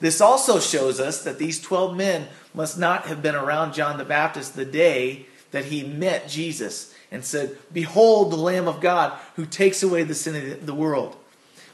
This 0.00 0.20
also 0.20 0.60
shows 0.60 1.00
us 1.00 1.24
that 1.24 1.38
these 1.38 1.60
12 1.60 1.96
men 1.96 2.28
must 2.54 2.78
not 2.78 3.06
have 3.06 3.20
been 3.20 3.34
around 3.34 3.74
John 3.74 3.98
the 3.98 4.04
Baptist 4.04 4.54
the 4.54 4.64
day 4.64 5.26
that 5.50 5.66
he 5.66 5.82
met 5.82 6.28
Jesus 6.28 6.94
and 7.10 7.24
said, 7.24 7.56
Behold 7.72 8.32
the 8.32 8.36
Lamb 8.36 8.68
of 8.68 8.80
God 8.80 9.18
who 9.36 9.46
takes 9.46 9.82
away 9.82 10.02
the 10.02 10.14
sin 10.14 10.52
of 10.52 10.66
the 10.66 10.74
world. 10.74 11.16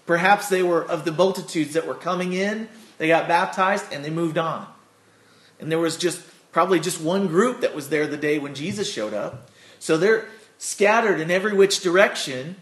Perhaps 0.07 0.49
they 0.49 0.63
were 0.63 0.85
of 0.85 1.05
the 1.05 1.13
multitudes 1.13 1.73
that 1.75 1.87
were 1.87 1.95
coming 1.95 2.33
in, 2.33 2.69
they 2.99 3.09
got 3.09 3.27
baptized, 3.27 3.93
and 3.93 4.05
they 4.05 4.11
moved 4.11 4.39
on. 4.39 4.67
And 5.59 5.71
there 5.71 5.79
was 5.79 5.97
just 5.97 6.23
probably 6.53 6.79
just 6.79 7.01
one 7.01 7.27
group 7.27 7.61
that 7.63 7.75
was 7.75 7.89
there 7.89 8.07
the 8.07 8.17
day 8.17 8.39
when 8.39 8.55
Jesus 8.55 8.91
showed 8.91 9.15
up. 9.15 9.51
So 9.79 9.97
they're 9.97 10.29
scattered 10.59 11.21
in 11.21 11.31
every 11.31 11.53
which 11.53 11.81
direction 11.81 12.57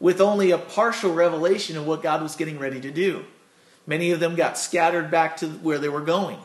with 0.00 0.20
only 0.20 0.50
a 0.50 0.58
partial 0.58 1.12
revelation 1.12 1.76
of 1.76 1.86
what 1.86 2.02
God 2.02 2.22
was 2.22 2.36
getting 2.36 2.58
ready 2.58 2.80
to 2.80 2.90
do. 2.90 3.24
Many 3.86 4.12
of 4.12 4.20
them 4.20 4.34
got 4.34 4.56
scattered 4.56 5.10
back 5.10 5.36
to 5.38 5.46
where 5.46 5.78
they 5.78 5.88
were 5.88 6.00
going. 6.00 6.38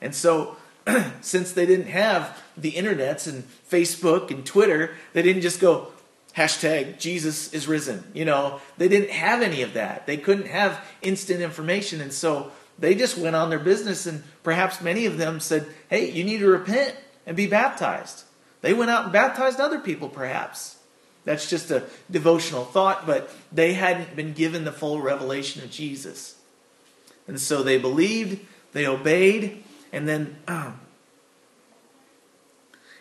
And 0.00 0.14
so, 0.14 0.56
since 1.20 1.52
they 1.52 1.66
didn't 1.66 1.88
have 1.88 2.42
the 2.56 2.72
internets 2.72 3.26
and 3.26 3.44
Facebook 3.70 4.30
and 4.30 4.44
Twitter, 4.44 4.94
they 5.12 5.22
didn't 5.22 5.42
just 5.42 5.60
go, 5.60 5.88
hashtag 6.36 6.98
Jesus 6.98 7.52
is 7.52 7.66
risen. 7.66 8.04
You 8.14 8.24
know, 8.24 8.60
they 8.76 8.88
didn't 8.88 9.10
have 9.10 9.42
any 9.42 9.62
of 9.62 9.74
that. 9.74 10.06
They 10.06 10.16
couldn't 10.16 10.48
have 10.48 10.84
instant 11.02 11.40
information. 11.40 12.00
And 12.00 12.12
so 12.12 12.52
they 12.78 12.94
just 12.94 13.16
went 13.16 13.36
on 13.36 13.50
their 13.50 13.58
business, 13.58 14.06
and 14.06 14.22
perhaps 14.42 14.80
many 14.80 15.06
of 15.06 15.18
them 15.18 15.40
said, 15.40 15.66
Hey, 15.88 16.10
you 16.10 16.24
need 16.24 16.38
to 16.38 16.48
repent 16.48 16.94
and 17.26 17.36
be 17.36 17.46
baptized. 17.46 18.24
They 18.60 18.74
went 18.74 18.90
out 18.90 19.04
and 19.04 19.12
baptized 19.12 19.60
other 19.60 19.80
people, 19.80 20.08
perhaps. 20.08 20.76
That's 21.24 21.48
just 21.50 21.70
a 21.70 21.84
devotional 22.10 22.64
thought, 22.64 23.06
but 23.06 23.30
they 23.50 23.72
hadn't 23.72 24.14
been 24.14 24.32
given 24.32 24.64
the 24.64 24.72
full 24.72 25.00
revelation 25.00 25.62
of 25.62 25.70
Jesus. 25.70 26.36
And 27.26 27.40
so 27.40 27.62
they 27.62 27.78
believed, 27.78 28.46
they 28.72 28.86
obeyed, 28.86 29.64
and 29.92 30.08
then 30.08 30.36
um, 30.48 30.80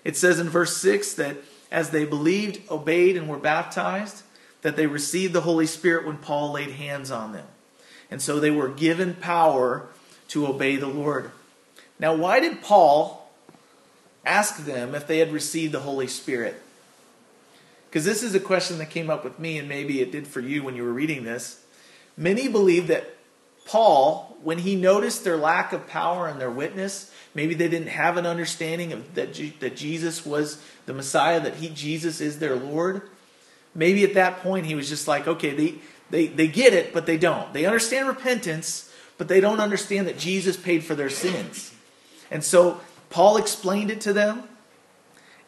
it 0.03 0.15
says 0.15 0.39
in 0.39 0.49
verse 0.49 0.77
6 0.77 1.13
that 1.15 1.37
as 1.71 1.89
they 1.89 2.05
believed, 2.05 2.61
obeyed, 2.71 3.17
and 3.17 3.27
were 3.27 3.37
baptized, 3.37 4.23
that 4.61 4.75
they 4.75 4.87
received 4.87 5.33
the 5.33 5.41
Holy 5.41 5.65
Spirit 5.65 6.05
when 6.05 6.17
Paul 6.17 6.53
laid 6.53 6.71
hands 6.71 7.11
on 7.11 7.33
them. 7.33 7.47
And 8.09 8.21
so 8.21 8.39
they 8.39 8.51
were 8.51 8.69
given 8.69 9.15
power 9.15 9.87
to 10.29 10.47
obey 10.47 10.75
the 10.75 10.87
Lord. 10.87 11.31
Now, 11.99 12.15
why 12.15 12.39
did 12.39 12.61
Paul 12.61 13.29
ask 14.25 14.65
them 14.65 14.95
if 14.95 15.07
they 15.07 15.19
had 15.19 15.31
received 15.31 15.73
the 15.73 15.81
Holy 15.81 16.07
Spirit? 16.07 16.61
Because 17.89 18.05
this 18.05 18.23
is 18.23 18.35
a 18.35 18.39
question 18.39 18.77
that 18.77 18.89
came 18.89 19.09
up 19.09 19.23
with 19.23 19.39
me, 19.39 19.57
and 19.57 19.67
maybe 19.69 20.01
it 20.01 20.11
did 20.11 20.27
for 20.27 20.39
you 20.39 20.63
when 20.63 20.75
you 20.75 20.83
were 20.83 20.93
reading 20.93 21.23
this. 21.23 21.63
Many 22.17 22.47
believe 22.47 22.87
that 22.87 23.14
Paul, 23.65 24.37
when 24.43 24.59
he 24.59 24.75
noticed 24.75 25.23
their 25.23 25.37
lack 25.37 25.73
of 25.73 25.87
power 25.87 26.27
and 26.27 26.39
their 26.39 26.51
witness, 26.51 27.11
maybe 27.33 27.55
they 27.55 27.67
didn't 27.67 27.89
have 27.89 28.17
an 28.17 28.25
understanding 28.25 28.93
of 28.93 29.15
that, 29.15 29.33
that 29.59 29.75
Jesus 29.75 30.25
was 30.25 30.61
the 30.85 30.93
Messiah, 30.93 31.39
that 31.39 31.55
he 31.55 31.69
Jesus 31.69 32.21
is 32.21 32.39
their 32.39 32.55
Lord. 32.55 33.01
Maybe 33.73 34.03
at 34.03 34.13
that 34.13 34.39
point 34.39 34.67
he 34.67 34.75
was 34.75 34.87
just 34.87 35.07
like, 35.07 35.27
okay, 35.27 35.53
they, 35.53 35.75
they, 36.09 36.27
they 36.27 36.47
get 36.47 36.73
it, 36.73 36.93
but 36.93 37.05
they 37.05 37.17
don't. 37.17 37.51
They 37.53 37.65
understand 37.65 38.07
repentance, 38.07 38.91
but 39.17 39.27
they 39.27 39.41
don't 39.41 39.59
understand 39.59 40.07
that 40.07 40.17
Jesus 40.17 40.55
paid 40.55 40.83
for 40.83 40.95
their 40.95 41.09
sins. 41.09 41.73
And 42.29 42.43
so 42.43 42.79
Paul 43.09 43.37
explained 43.37 43.91
it 43.91 44.01
to 44.01 44.13
them, 44.13 44.43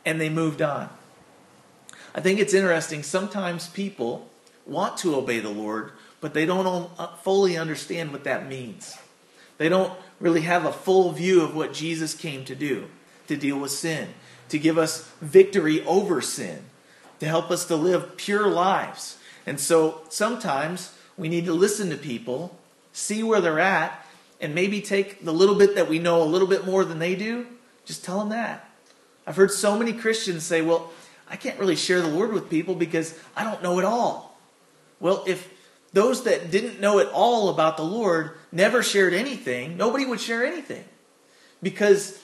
and 0.06 0.20
they 0.20 0.30
moved 0.30 0.62
on. 0.62 0.90
I 2.16 2.22
think 2.22 2.40
it's 2.40 2.54
interesting. 2.54 3.04
Sometimes 3.04 3.68
people 3.68 4.30
want 4.66 4.98
to 4.98 5.16
obey 5.16 5.40
the 5.40 5.50
Lord, 5.50 5.92
but 6.22 6.34
they 6.34 6.46
don't 6.46 6.90
uh, 6.98 7.08
fully 7.18 7.58
understand 7.58 8.12
what 8.12 8.24
that 8.24 8.48
means. 8.48 8.98
They 9.58 9.70
don't 9.70 9.94
really 10.20 10.42
have 10.42 10.66
a 10.66 10.72
full 10.72 11.12
view 11.12 11.42
of 11.42 11.56
what 11.56 11.74
Jesus 11.74 12.14
came 12.14 12.46
to 12.46 12.56
do 12.56 12.88
to 13.28 13.36
deal 13.36 13.58
with 13.58 13.72
sin, 13.72 14.10
to 14.50 14.58
give 14.58 14.78
us 14.78 15.10
victory 15.22 15.84
over 15.86 16.22
sin, 16.22 16.64
to 17.20 17.26
help 17.26 17.52
us 17.52 17.66
to 17.66 17.76
live 17.76 18.16
pure 18.18 18.48
lives. 18.48 19.18
And 19.46 19.60
so 19.60 20.02
sometimes 20.10 20.94
we 21.18 21.30
need 21.30 21.46
to 21.46 21.54
listen 21.54 21.90
to 21.90 21.98
people, 21.98 22.58
see 22.94 23.24
where 23.24 23.42
they're 23.42 23.60
at, 23.60 24.06
and 24.40 24.54
maybe 24.54 24.82
take 24.82 25.26
the 25.26 25.34
little 25.34 25.56
bit 25.56 25.76
that 25.76 25.90
we 25.90 26.00
know 26.00 26.22
a 26.22 26.26
little 26.26 26.48
bit 26.48 26.66
more 26.66 26.86
than 26.86 27.00
they 27.00 27.16
do, 27.16 27.48
just 27.86 28.04
tell 28.04 28.20
them 28.20 28.30
that. 28.30 28.70
I've 29.26 29.36
heard 29.36 29.52
so 29.52 29.78
many 29.78 29.94
Christians 29.94 30.44
say, 30.44 30.62
well, 30.62 30.92
I 31.30 31.36
can't 31.36 31.60
really 31.60 31.76
share 31.76 32.02
the 32.02 32.08
Lord 32.08 32.32
with 32.32 32.50
people 32.50 32.76
because 32.76 33.18
I 33.36 33.44
don't 33.44 33.62
know 33.62 33.80
it 33.80 33.86
all. 33.86 34.38
Well, 35.00 35.24
if 35.28 35.52
those 35.98 36.26
that 36.26 36.52
didn't 36.52 36.80
know 36.80 37.00
at 37.00 37.08
all 37.08 37.50
about 37.50 37.76
the 37.76 37.84
Lord 37.84 38.38
never 38.52 38.84
shared 38.84 39.16
anything, 39.16 39.78
nobody 39.78 40.06
would 40.06 40.22
share 40.22 40.46
anything. 40.46 40.86
Because 41.60 42.20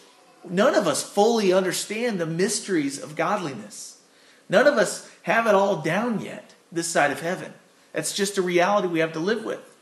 none 0.47 0.75
of 0.75 0.85
us 0.85 1.01
fully 1.01 1.51
understand 1.51 2.19
the 2.19 2.27
mysteries 2.27 3.01
of 3.01 3.15
godliness. 3.15 3.99
None 4.47 4.67
of 4.67 4.75
us 4.75 5.09
have 5.23 5.47
it 5.47 5.55
all 5.55 5.77
down 5.77 6.21
yet 6.21 6.53
this 6.71 6.87
side 6.87 7.09
of 7.09 7.21
heaven. 7.21 7.51
That's 7.93 8.13
just 8.13 8.37
a 8.37 8.43
reality 8.43 8.87
we 8.87 8.99
have 8.99 9.13
to 9.13 9.19
live 9.19 9.43
with. 9.43 9.75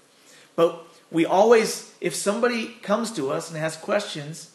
But 0.56 0.86
we 1.12 1.26
always, 1.26 1.94
if 2.00 2.16
somebody 2.16 2.68
comes 2.82 3.12
to 3.14 3.30
us 3.30 3.50
and 3.50 3.60
has 3.60 3.76
questions, 3.76 4.52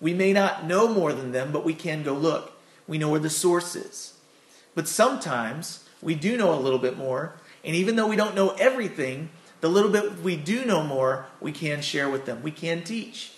we 0.00 0.14
may 0.14 0.32
not 0.32 0.64
know 0.64 0.88
more 0.88 1.12
than 1.12 1.32
them, 1.32 1.52
but 1.52 1.66
we 1.66 1.74
can 1.74 2.02
go 2.02 2.14
look. 2.14 2.52
We 2.88 2.96
know 2.96 3.10
where 3.10 3.20
the 3.20 3.28
source 3.28 3.76
is. 3.76 4.14
But 4.74 4.88
sometimes 4.88 5.86
we 6.00 6.14
do 6.14 6.38
know 6.38 6.54
a 6.54 6.58
little 6.58 6.78
bit 6.78 6.96
more, 6.96 7.34
and 7.64 7.76
even 7.76 7.96
though 7.96 8.06
we 8.06 8.16
don't 8.16 8.34
know 8.34 8.50
everything, 8.50 9.30
the 9.60 9.68
little 9.68 9.90
bit 9.90 10.20
we 10.20 10.36
do 10.36 10.64
know 10.64 10.82
more, 10.82 11.26
we 11.40 11.52
can 11.52 11.82
share 11.82 12.08
with 12.08 12.24
them. 12.24 12.42
We 12.42 12.50
can 12.50 12.82
teach. 12.82 13.32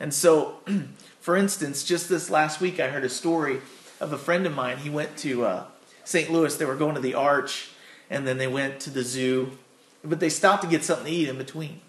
And 0.00 0.12
so, 0.12 0.56
for 1.20 1.36
instance, 1.36 1.84
just 1.84 2.08
this 2.08 2.28
last 2.28 2.60
week, 2.60 2.80
I 2.80 2.88
heard 2.88 3.04
a 3.04 3.08
story 3.08 3.60
of 4.00 4.12
a 4.12 4.18
friend 4.18 4.46
of 4.46 4.54
mine. 4.54 4.78
He 4.78 4.90
went 4.90 5.16
to 5.18 5.44
uh, 5.44 5.64
St. 6.04 6.30
Louis. 6.30 6.56
They 6.56 6.64
were 6.64 6.74
going 6.74 6.96
to 6.96 7.00
the 7.00 7.14
Arch, 7.14 7.70
and 8.10 8.26
then 8.26 8.38
they 8.38 8.48
went 8.48 8.80
to 8.80 8.90
the 8.90 9.04
zoo, 9.04 9.56
but 10.02 10.18
they 10.18 10.28
stopped 10.28 10.62
to 10.64 10.68
get 10.68 10.82
something 10.82 11.06
to 11.06 11.12
eat 11.12 11.28
in 11.28 11.38
between. 11.38 11.80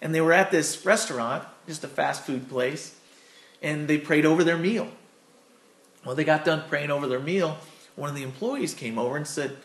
And 0.00 0.14
they 0.14 0.20
were 0.20 0.32
at 0.32 0.52
this 0.52 0.86
restaurant, 0.86 1.44
just 1.66 1.82
a 1.82 1.88
fast 1.88 2.22
food 2.24 2.48
place, 2.48 2.94
and 3.60 3.88
they 3.88 3.98
prayed 3.98 4.24
over 4.24 4.44
their 4.44 4.56
meal. 4.56 4.88
Well, 6.04 6.14
they 6.14 6.22
got 6.24 6.44
done 6.44 6.62
praying 6.68 6.92
over 6.92 7.08
their 7.08 7.18
meal. 7.18 7.58
One 7.96 8.08
of 8.08 8.14
the 8.14 8.22
employees 8.22 8.72
came 8.72 8.98
over 8.98 9.16
and 9.16 9.26
said, 9.26 9.56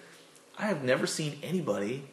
I 0.58 0.68
have 0.68 0.84
never 0.84 1.08
seen 1.08 1.39
anybody 1.42 2.04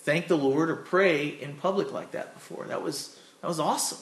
thank 0.00 0.28
the 0.28 0.36
Lord 0.36 0.70
or 0.70 0.76
pray 0.76 1.28
in 1.28 1.54
public 1.54 1.92
like 1.92 2.12
that 2.12 2.34
before. 2.34 2.66
That 2.66 2.82
was 2.82 3.18
that 3.40 3.48
was 3.48 3.60
awesome. 3.60 3.98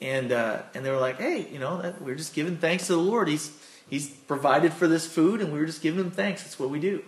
And 0.00 0.32
uh, 0.32 0.62
and 0.74 0.84
they 0.84 0.90
were 0.90 0.98
like, 0.98 1.18
hey, 1.18 1.46
you 1.50 1.58
know, 1.58 1.82
that, 1.82 2.00
we're 2.00 2.14
just 2.14 2.34
giving 2.34 2.56
thanks 2.56 2.86
to 2.86 2.94
the 2.94 2.98
Lord. 2.98 3.28
He's 3.28 3.52
he's 3.88 4.08
provided 4.08 4.72
for 4.72 4.86
this 4.88 5.06
food, 5.06 5.40
and 5.40 5.52
we 5.52 5.58
were 5.58 5.66
just 5.66 5.82
giving 5.82 6.00
him 6.00 6.10
thanks. 6.10 6.42
That's 6.42 6.58
what 6.58 6.70
we 6.70 6.80
do. 6.80 7.02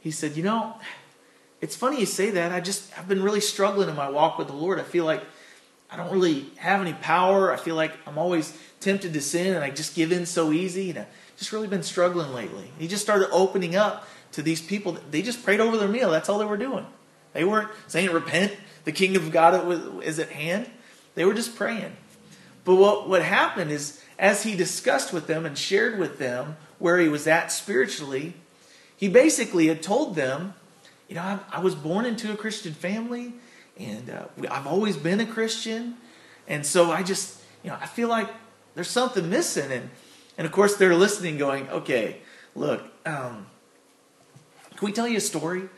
He 0.00 0.10
said, 0.10 0.36
you 0.36 0.42
know, 0.42 0.76
it's 1.60 1.76
funny 1.76 2.00
you 2.00 2.06
say 2.06 2.30
that. 2.30 2.52
I 2.52 2.60
just 2.60 2.96
I've 2.98 3.08
been 3.08 3.22
really 3.22 3.40
struggling 3.40 3.88
in 3.88 3.96
my 3.96 4.08
walk 4.08 4.38
with 4.38 4.48
the 4.48 4.54
Lord. 4.54 4.80
I 4.80 4.82
feel 4.82 5.04
like 5.04 5.22
I 5.90 5.96
don't 5.96 6.10
really 6.10 6.46
have 6.56 6.80
any 6.80 6.94
power. 6.94 7.52
I 7.52 7.56
feel 7.56 7.74
like 7.74 7.92
I'm 8.06 8.18
always 8.18 8.56
tempted 8.80 9.12
to 9.12 9.20
sin, 9.20 9.54
and 9.54 9.64
I 9.64 9.70
just 9.70 9.94
give 9.94 10.10
in 10.10 10.26
so 10.26 10.52
easy. 10.52 10.90
And 10.90 11.00
I've 11.00 11.36
just 11.36 11.52
really 11.52 11.68
been 11.68 11.82
struggling 11.82 12.32
lately. 12.32 12.70
He 12.78 12.88
just 12.88 13.02
started 13.02 13.28
opening 13.30 13.76
up 13.76 14.06
to 14.32 14.42
these 14.42 14.60
people. 14.60 14.96
They 15.10 15.22
just 15.22 15.44
prayed 15.44 15.60
over 15.60 15.76
their 15.76 15.88
meal. 15.88 16.10
That's 16.10 16.28
all 16.28 16.38
they 16.38 16.44
were 16.44 16.56
doing. 16.56 16.86
They 17.32 17.44
weren't 17.44 17.70
saying, 17.86 18.10
repent, 18.10 18.56
the 18.84 18.92
kingdom 18.92 19.24
of 19.26 19.32
God 19.32 20.02
is 20.02 20.18
at 20.18 20.30
hand. 20.30 20.68
They 21.14 21.24
were 21.24 21.34
just 21.34 21.56
praying. 21.56 21.96
But 22.64 22.76
what, 22.76 23.08
what 23.08 23.22
happened 23.22 23.70
is, 23.70 24.02
as 24.18 24.42
he 24.42 24.56
discussed 24.56 25.12
with 25.12 25.26
them 25.26 25.46
and 25.46 25.56
shared 25.56 25.98
with 25.98 26.18
them 26.18 26.56
where 26.78 26.98
he 26.98 27.08
was 27.08 27.26
at 27.26 27.50
spiritually, 27.52 28.34
he 28.96 29.08
basically 29.08 29.68
had 29.68 29.82
told 29.82 30.14
them, 30.14 30.54
you 31.08 31.14
know, 31.14 31.22
I, 31.22 31.38
I 31.50 31.60
was 31.60 31.74
born 31.74 32.04
into 32.04 32.32
a 32.32 32.36
Christian 32.36 32.72
family, 32.74 33.32
and 33.78 34.10
uh, 34.10 34.26
I've 34.50 34.66
always 34.66 34.96
been 34.96 35.20
a 35.20 35.26
Christian, 35.26 35.96
and 36.46 36.64
so 36.66 36.92
I 36.92 37.02
just, 37.02 37.40
you 37.64 37.70
know, 37.70 37.78
I 37.80 37.86
feel 37.86 38.08
like 38.08 38.28
there's 38.74 38.90
something 38.90 39.28
missing, 39.28 39.72
and 39.72 39.90
and 40.36 40.46
of 40.46 40.52
course 40.52 40.76
they're 40.76 40.94
listening, 40.94 41.36
going, 41.36 41.68
okay, 41.68 42.18
look, 42.54 42.82
um, 43.04 43.46
can 44.80 44.86
we 44.86 44.92
tell 44.92 45.06
you 45.06 45.18
a 45.18 45.20
story? 45.20 45.68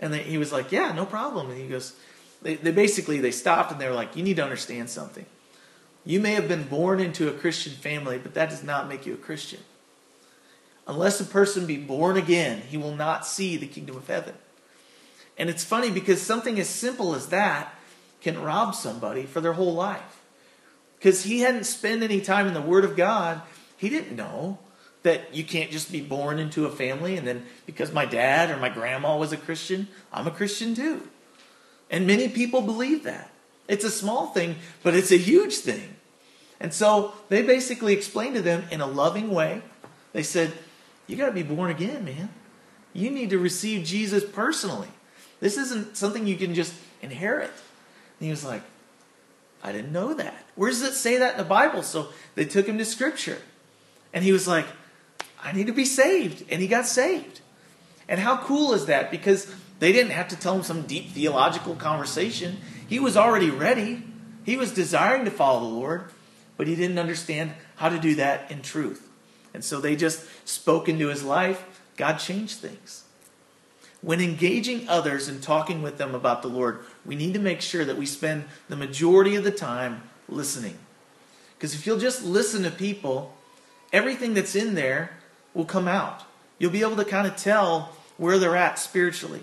And 0.00 0.12
they, 0.12 0.24
he 0.24 0.36
was 0.36 0.50
like, 0.50 0.72
yeah, 0.72 0.90
no 0.90 1.06
problem. 1.06 1.48
And 1.48 1.60
he 1.60 1.68
goes, 1.68 1.94
they, 2.42 2.56
they 2.56 2.72
basically, 2.72 3.20
they 3.20 3.30
stopped 3.30 3.70
and 3.70 3.80
they 3.80 3.86
were 3.86 3.94
like, 3.94 4.16
you 4.16 4.24
need 4.24 4.34
to 4.36 4.42
understand 4.42 4.90
something. 4.90 5.24
You 6.04 6.18
may 6.18 6.32
have 6.32 6.48
been 6.48 6.64
born 6.64 6.98
into 6.98 7.28
a 7.28 7.32
Christian 7.32 7.72
family, 7.72 8.18
but 8.18 8.34
that 8.34 8.50
does 8.50 8.64
not 8.64 8.88
make 8.88 9.06
you 9.06 9.14
a 9.14 9.16
Christian. 9.16 9.60
Unless 10.88 11.20
a 11.20 11.24
person 11.24 11.66
be 11.66 11.76
born 11.76 12.16
again, 12.16 12.62
he 12.68 12.76
will 12.76 12.96
not 12.96 13.24
see 13.24 13.56
the 13.56 13.68
kingdom 13.68 13.96
of 13.96 14.08
heaven. 14.08 14.34
And 15.38 15.48
it's 15.48 15.62
funny 15.62 15.92
because 15.92 16.20
something 16.20 16.58
as 16.58 16.68
simple 16.68 17.14
as 17.14 17.28
that 17.28 17.72
can 18.20 18.42
rob 18.42 18.74
somebody 18.74 19.22
for 19.22 19.40
their 19.40 19.52
whole 19.52 19.74
life. 19.74 20.20
Because 20.98 21.22
he 21.22 21.42
hadn't 21.42 21.66
spent 21.66 22.02
any 22.02 22.20
time 22.20 22.48
in 22.48 22.54
the 22.54 22.60
Word 22.60 22.84
of 22.84 22.96
God, 22.96 23.40
he 23.76 23.88
didn't 23.88 24.16
know 24.16 24.58
that 25.02 25.34
you 25.34 25.44
can't 25.44 25.70
just 25.70 25.90
be 25.90 26.00
born 26.00 26.38
into 26.38 26.66
a 26.66 26.70
family 26.70 27.16
and 27.16 27.26
then 27.26 27.44
because 27.66 27.92
my 27.92 28.06
dad 28.06 28.50
or 28.50 28.56
my 28.56 28.68
grandma 28.68 29.16
was 29.16 29.32
a 29.32 29.36
Christian, 29.36 29.88
I'm 30.12 30.26
a 30.26 30.30
Christian 30.30 30.74
too. 30.74 31.08
And 31.90 32.06
many 32.06 32.28
people 32.28 32.62
believe 32.62 33.04
that. 33.04 33.30
It's 33.68 33.84
a 33.84 33.90
small 33.90 34.28
thing, 34.28 34.56
but 34.82 34.94
it's 34.94 35.12
a 35.12 35.16
huge 35.16 35.56
thing. 35.56 35.96
And 36.60 36.72
so 36.72 37.12
they 37.28 37.42
basically 37.42 37.92
explained 37.92 38.36
to 38.36 38.42
them 38.42 38.64
in 38.70 38.80
a 38.80 38.86
loving 38.86 39.30
way. 39.30 39.62
They 40.12 40.22
said, 40.22 40.52
You 41.06 41.16
got 41.16 41.26
to 41.26 41.32
be 41.32 41.42
born 41.42 41.70
again, 41.70 42.04
man. 42.04 42.30
You 42.92 43.10
need 43.10 43.30
to 43.30 43.38
receive 43.38 43.84
Jesus 43.84 44.24
personally. 44.24 44.88
This 45.40 45.56
isn't 45.56 45.96
something 45.96 46.26
you 46.26 46.36
can 46.36 46.54
just 46.54 46.74
inherit. 47.00 47.50
And 47.50 48.26
he 48.26 48.30
was 48.30 48.44
like, 48.44 48.62
I 49.62 49.72
didn't 49.72 49.92
know 49.92 50.14
that. 50.14 50.44
Where 50.54 50.70
does 50.70 50.82
it 50.82 50.94
say 50.94 51.18
that 51.18 51.32
in 51.32 51.38
the 51.38 51.44
Bible? 51.44 51.82
So 51.82 52.08
they 52.34 52.44
took 52.44 52.66
him 52.66 52.78
to 52.78 52.84
Scripture. 52.84 53.38
And 54.12 54.24
he 54.24 54.32
was 54.32 54.46
like, 54.46 54.66
I 55.42 55.52
need 55.52 55.66
to 55.66 55.72
be 55.72 55.84
saved. 55.84 56.44
And 56.50 56.60
he 56.60 56.68
got 56.68 56.86
saved. 56.86 57.40
And 58.08 58.20
how 58.20 58.36
cool 58.38 58.72
is 58.74 58.86
that? 58.86 59.10
Because 59.10 59.52
they 59.78 59.92
didn't 59.92 60.12
have 60.12 60.28
to 60.28 60.36
tell 60.36 60.54
him 60.54 60.62
some 60.62 60.82
deep 60.82 61.10
theological 61.10 61.74
conversation. 61.74 62.58
He 62.88 62.98
was 62.98 63.16
already 63.16 63.50
ready. 63.50 64.04
He 64.44 64.56
was 64.56 64.72
desiring 64.72 65.24
to 65.24 65.30
follow 65.30 65.60
the 65.60 65.74
Lord, 65.74 66.04
but 66.56 66.66
he 66.66 66.76
didn't 66.76 66.98
understand 66.98 67.52
how 67.76 67.88
to 67.88 67.98
do 67.98 68.14
that 68.16 68.50
in 68.50 68.62
truth. 68.62 69.08
And 69.54 69.64
so 69.64 69.80
they 69.80 69.96
just 69.96 70.24
spoke 70.48 70.88
into 70.88 71.08
his 71.08 71.22
life. 71.22 71.80
God 71.96 72.18
changed 72.18 72.58
things. 72.58 73.04
When 74.00 74.20
engaging 74.20 74.88
others 74.88 75.28
and 75.28 75.42
talking 75.42 75.80
with 75.80 75.96
them 75.98 76.14
about 76.14 76.42
the 76.42 76.48
Lord, 76.48 76.84
we 77.06 77.14
need 77.14 77.34
to 77.34 77.40
make 77.40 77.60
sure 77.60 77.84
that 77.84 77.96
we 77.96 78.06
spend 78.06 78.44
the 78.68 78.76
majority 78.76 79.36
of 79.36 79.44
the 79.44 79.52
time 79.52 80.02
listening. 80.28 80.76
Because 81.56 81.74
if 81.74 81.86
you'll 81.86 81.98
just 81.98 82.24
listen 82.24 82.64
to 82.64 82.70
people, 82.70 83.36
everything 83.92 84.34
that's 84.34 84.56
in 84.56 84.74
there 84.74 85.10
will 85.54 85.64
come 85.64 85.88
out. 85.88 86.22
You'll 86.58 86.70
be 86.70 86.82
able 86.82 86.96
to 86.96 87.04
kind 87.04 87.26
of 87.26 87.36
tell 87.36 87.96
where 88.16 88.38
they're 88.38 88.56
at 88.56 88.78
spiritually. 88.78 89.42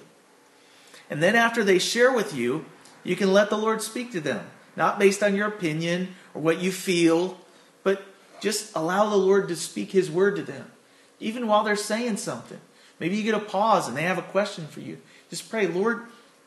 And 1.10 1.22
then 1.22 1.36
after 1.36 1.64
they 1.64 1.80
share 1.80 2.12
with 2.12 2.34
you, 2.34 2.66
you 3.04 3.16
can 3.16 3.34
let 3.34 3.50
the 3.50 3.58
Lord 3.58 3.82
speak 3.82 4.12
to 4.12 4.20
them, 4.20 4.46
not 4.76 5.00
based 5.00 5.24
on 5.24 5.36
your 5.36 5.48
opinion 5.48 6.16
or 6.34 6.42
what 6.42 6.62
you 6.62 6.72
feel, 6.72 7.38
but 7.84 8.04
just 8.42 8.76
allow 8.76 9.10
the 9.10 9.18
Lord 9.18 9.48
to 9.48 9.56
speak 9.56 9.92
His 9.92 10.12
word 10.12 10.36
to 10.36 10.44
them, 10.44 10.72
even 11.20 11.48
while 11.48 11.64
they're 11.64 11.76
saying 11.76 12.18
something. 12.18 12.60
Maybe 13.00 13.18
you 13.18 13.24
get 13.24 13.36
a 13.36 13.40
pause 13.40 13.88
and 13.88 13.96
they 13.96 14.04
have 14.04 14.18
a 14.18 14.24
question 14.24 14.68
for 14.68 14.82
you. 14.82 15.00
Just 15.30 15.50
pray, 15.50 15.68
Lord, 15.68 16.04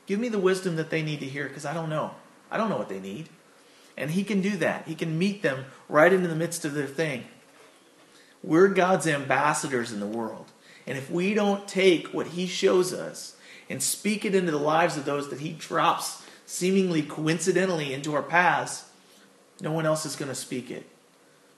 give 0.06 0.20
me 0.20 0.28
the 0.28 0.38
wisdom 0.38 0.76
that 0.76 0.90
they 0.90 1.02
need 1.02 1.20
to 1.20 1.26
hear 1.26 1.48
because 1.48 1.64
I 1.64 1.74
don't 1.74 1.88
know. 1.88 2.12
I 2.50 2.56
don't 2.56 2.68
know 2.68 2.76
what 2.76 2.88
they 2.88 3.00
need. 3.00 3.28
And 3.96 4.10
He 4.10 4.24
can 4.24 4.40
do 4.40 4.56
that. 4.58 4.86
He 4.86 4.94
can 4.94 5.18
meet 5.18 5.42
them 5.42 5.64
right 5.88 6.12
into 6.12 6.28
the 6.28 6.36
midst 6.36 6.64
of 6.64 6.74
their 6.74 6.86
thing. 6.86 7.24
We're 8.42 8.68
God's 8.68 9.06
ambassadors 9.06 9.92
in 9.92 10.00
the 10.00 10.06
world. 10.06 10.46
And 10.86 10.98
if 10.98 11.10
we 11.10 11.34
don't 11.34 11.68
take 11.68 12.08
what 12.08 12.28
He 12.28 12.46
shows 12.46 12.92
us 12.92 13.36
and 13.70 13.82
speak 13.82 14.24
it 14.24 14.34
into 14.34 14.50
the 14.50 14.58
lives 14.58 14.96
of 14.96 15.04
those 15.04 15.30
that 15.30 15.40
He 15.40 15.52
drops 15.52 16.22
seemingly 16.46 17.02
coincidentally 17.02 17.92
into 17.92 18.14
our 18.14 18.22
paths, 18.22 18.90
no 19.60 19.72
one 19.72 19.86
else 19.86 20.04
is 20.04 20.16
going 20.16 20.28
to 20.28 20.34
speak 20.34 20.70
it. 20.70 20.86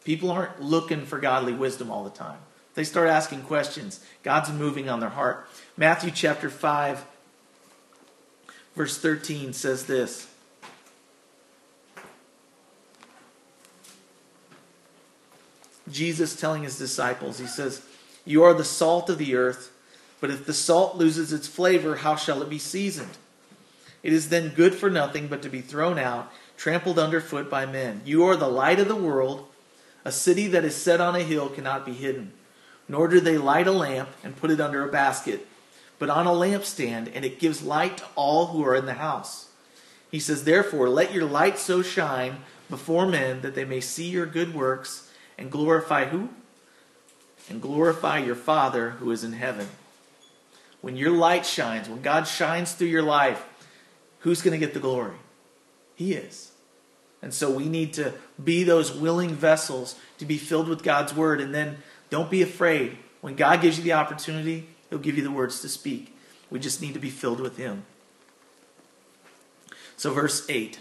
People 0.05 0.31
aren't 0.31 0.61
looking 0.61 1.07
for 1.07 1.19
godly 1.19 1.55
wisdom 1.55 1.91
all 1.91 2.05
the 2.05 2.11
time. 2.11 2.39
They 2.75 2.85
start 2.85 3.09
asking 3.09 3.43
questions. 3.43 4.05
God's 4.23 4.53
moving 4.53 4.89
on 4.89 5.01
their 5.01 5.09
heart. 5.09 5.49
Matthew 5.77 6.11
chapter 6.11 6.51
5, 6.51 7.05
verse 8.77 8.99
13 8.99 9.53
says 9.53 9.87
this. 9.87 10.29
Jesus 15.91 16.37
telling 16.37 16.63
his 16.63 16.79
disciples, 16.79 17.39
he 17.39 17.47
says, 17.47 17.83
You 18.25 18.43
are 18.43 18.55
the 18.55 18.65
salt 18.65 19.11
of 19.11 19.19
the 19.19 19.35
earth, 19.35 19.73
but 20.21 20.31
if 20.31 20.47
the 20.47 20.55
salt 20.55 20.97
loses 20.97 21.33
its 21.33 21.47
flavor, 21.47 21.97
how 21.97 22.17
shall 22.17 22.43
it 22.43 22.49
be 22.49 22.59
seasoned? 22.59 23.19
It 24.03 24.13
is 24.13 24.29
then 24.29 24.51
good 24.51 24.75
for 24.75 24.91
nothing 24.91 25.29
but 25.29 25.43
to 25.43 25.49
be 25.49 25.61
thrown 25.61 25.99
out, 25.99 26.31
trampled 26.57 26.99
underfoot 26.99 27.51
by 27.51 27.67
men. 27.67 28.03
You 28.05 28.25
are 28.25 28.37
the 28.37 28.49
light 28.49 28.79
of 28.79 28.89
the 28.89 28.95
world. 28.95 29.47
A 30.05 30.13
city 30.13 30.47
that 30.49 30.65
is 30.65 30.77
set 30.77 31.01
on 31.01 31.17
a 31.17 31.21
hill 31.21 31.49
cannot 31.49 31.87
be 31.87 31.93
hidden. 31.93 32.33
Nor 32.87 33.09
do 33.09 33.21
they 33.21 33.39
light 33.39 33.67
a 33.67 33.73
lamp 33.73 34.11
and 34.23 34.37
put 34.37 34.51
it 34.51 34.61
under 34.61 34.87
a 34.87 34.93
basket, 34.93 35.47
but 35.99 36.11
on 36.11 36.27
a 36.27 36.31
lampstand, 36.31 37.11
and 37.15 37.25
it 37.25 37.39
gives 37.39 37.63
light 37.63 37.97
to 37.99 38.05
all 38.15 38.49
who 38.49 38.63
are 38.65 38.75
in 38.75 38.85
the 38.85 38.95
house. 38.95 39.49
He 40.11 40.21
says, 40.21 40.45
Therefore, 40.45 40.91
let 40.91 41.15
your 41.15 41.25
light 41.25 41.59
so 41.59 41.81
shine 41.81 42.39
before 42.69 43.07
men 43.07 43.41
that 43.41 43.55
they 43.55 43.65
may 43.65 43.81
see 43.81 44.09
your 44.09 44.27
good 44.27 44.55
works 44.55 45.04
and 45.39 45.51
glorify 45.51 46.07
who? 46.07 46.29
And 47.49 47.61
glorify 47.61 48.19
your 48.19 48.35
Father 48.35 48.91
who 48.91 49.11
is 49.11 49.25
in 49.25 49.33
heaven. 49.33 49.69
When 50.81 50.97
your 50.97 51.11
light 51.11 51.47
shines, 51.47 51.89
when 51.89 52.03
God 52.03 52.25
shines 52.25 52.73
through 52.73 52.89
your 52.89 53.03
life, 53.03 53.45
who's 54.21 54.43
going 54.43 54.59
to 54.59 54.65
get 54.65 54.75
the 54.75 54.81
glory? 54.81 55.17
He 55.95 56.15
is. 56.15 56.53
And 57.23 57.33
so 57.33 57.51
we 57.51 57.67
need 57.67 57.95
to 57.95 58.13
be 58.43 58.65
those 58.65 58.93
willing 58.93 59.31
vessels 59.31 59.97
to 60.19 60.27
be 60.27 60.37
filled 60.37 60.69
with 60.69 60.83
God's 60.83 61.15
word. 61.15 61.41
And 61.41 61.55
then 61.55 61.79
don't 62.11 62.31
be 62.31 62.43
afraid. 62.43 62.99
When 63.23 63.35
God 63.35 63.63
gives 63.63 63.79
you 63.79 63.85
the 63.85 63.95
opportunity, 63.95 64.67
He'll 64.91 64.99
give 64.99 65.17
you 65.17 65.23
the 65.23 65.31
words 65.31 65.61
to 65.63 65.69
speak. 65.69 66.15
We 66.51 66.59
just 66.59 66.83
need 66.83 66.93
to 66.93 67.01
be 67.01 67.09
filled 67.09 67.41
with 67.41 67.57
Him. 67.57 67.85
So, 69.97 70.13
verse 70.13 70.45
8. 70.51 70.79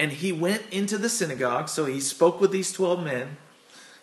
And 0.00 0.12
he 0.12 0.32
went 0.32 0.62
into 0.70 0.96
the 0.96 1.10
synagogue. 1.10 1.68
So 1.68 1.84
he 1.84 2.00
spoke 2.00 2.40
with 2.40 2.52
these 2.52 2.72
12 2.72 3.04
men. 3.04 3.36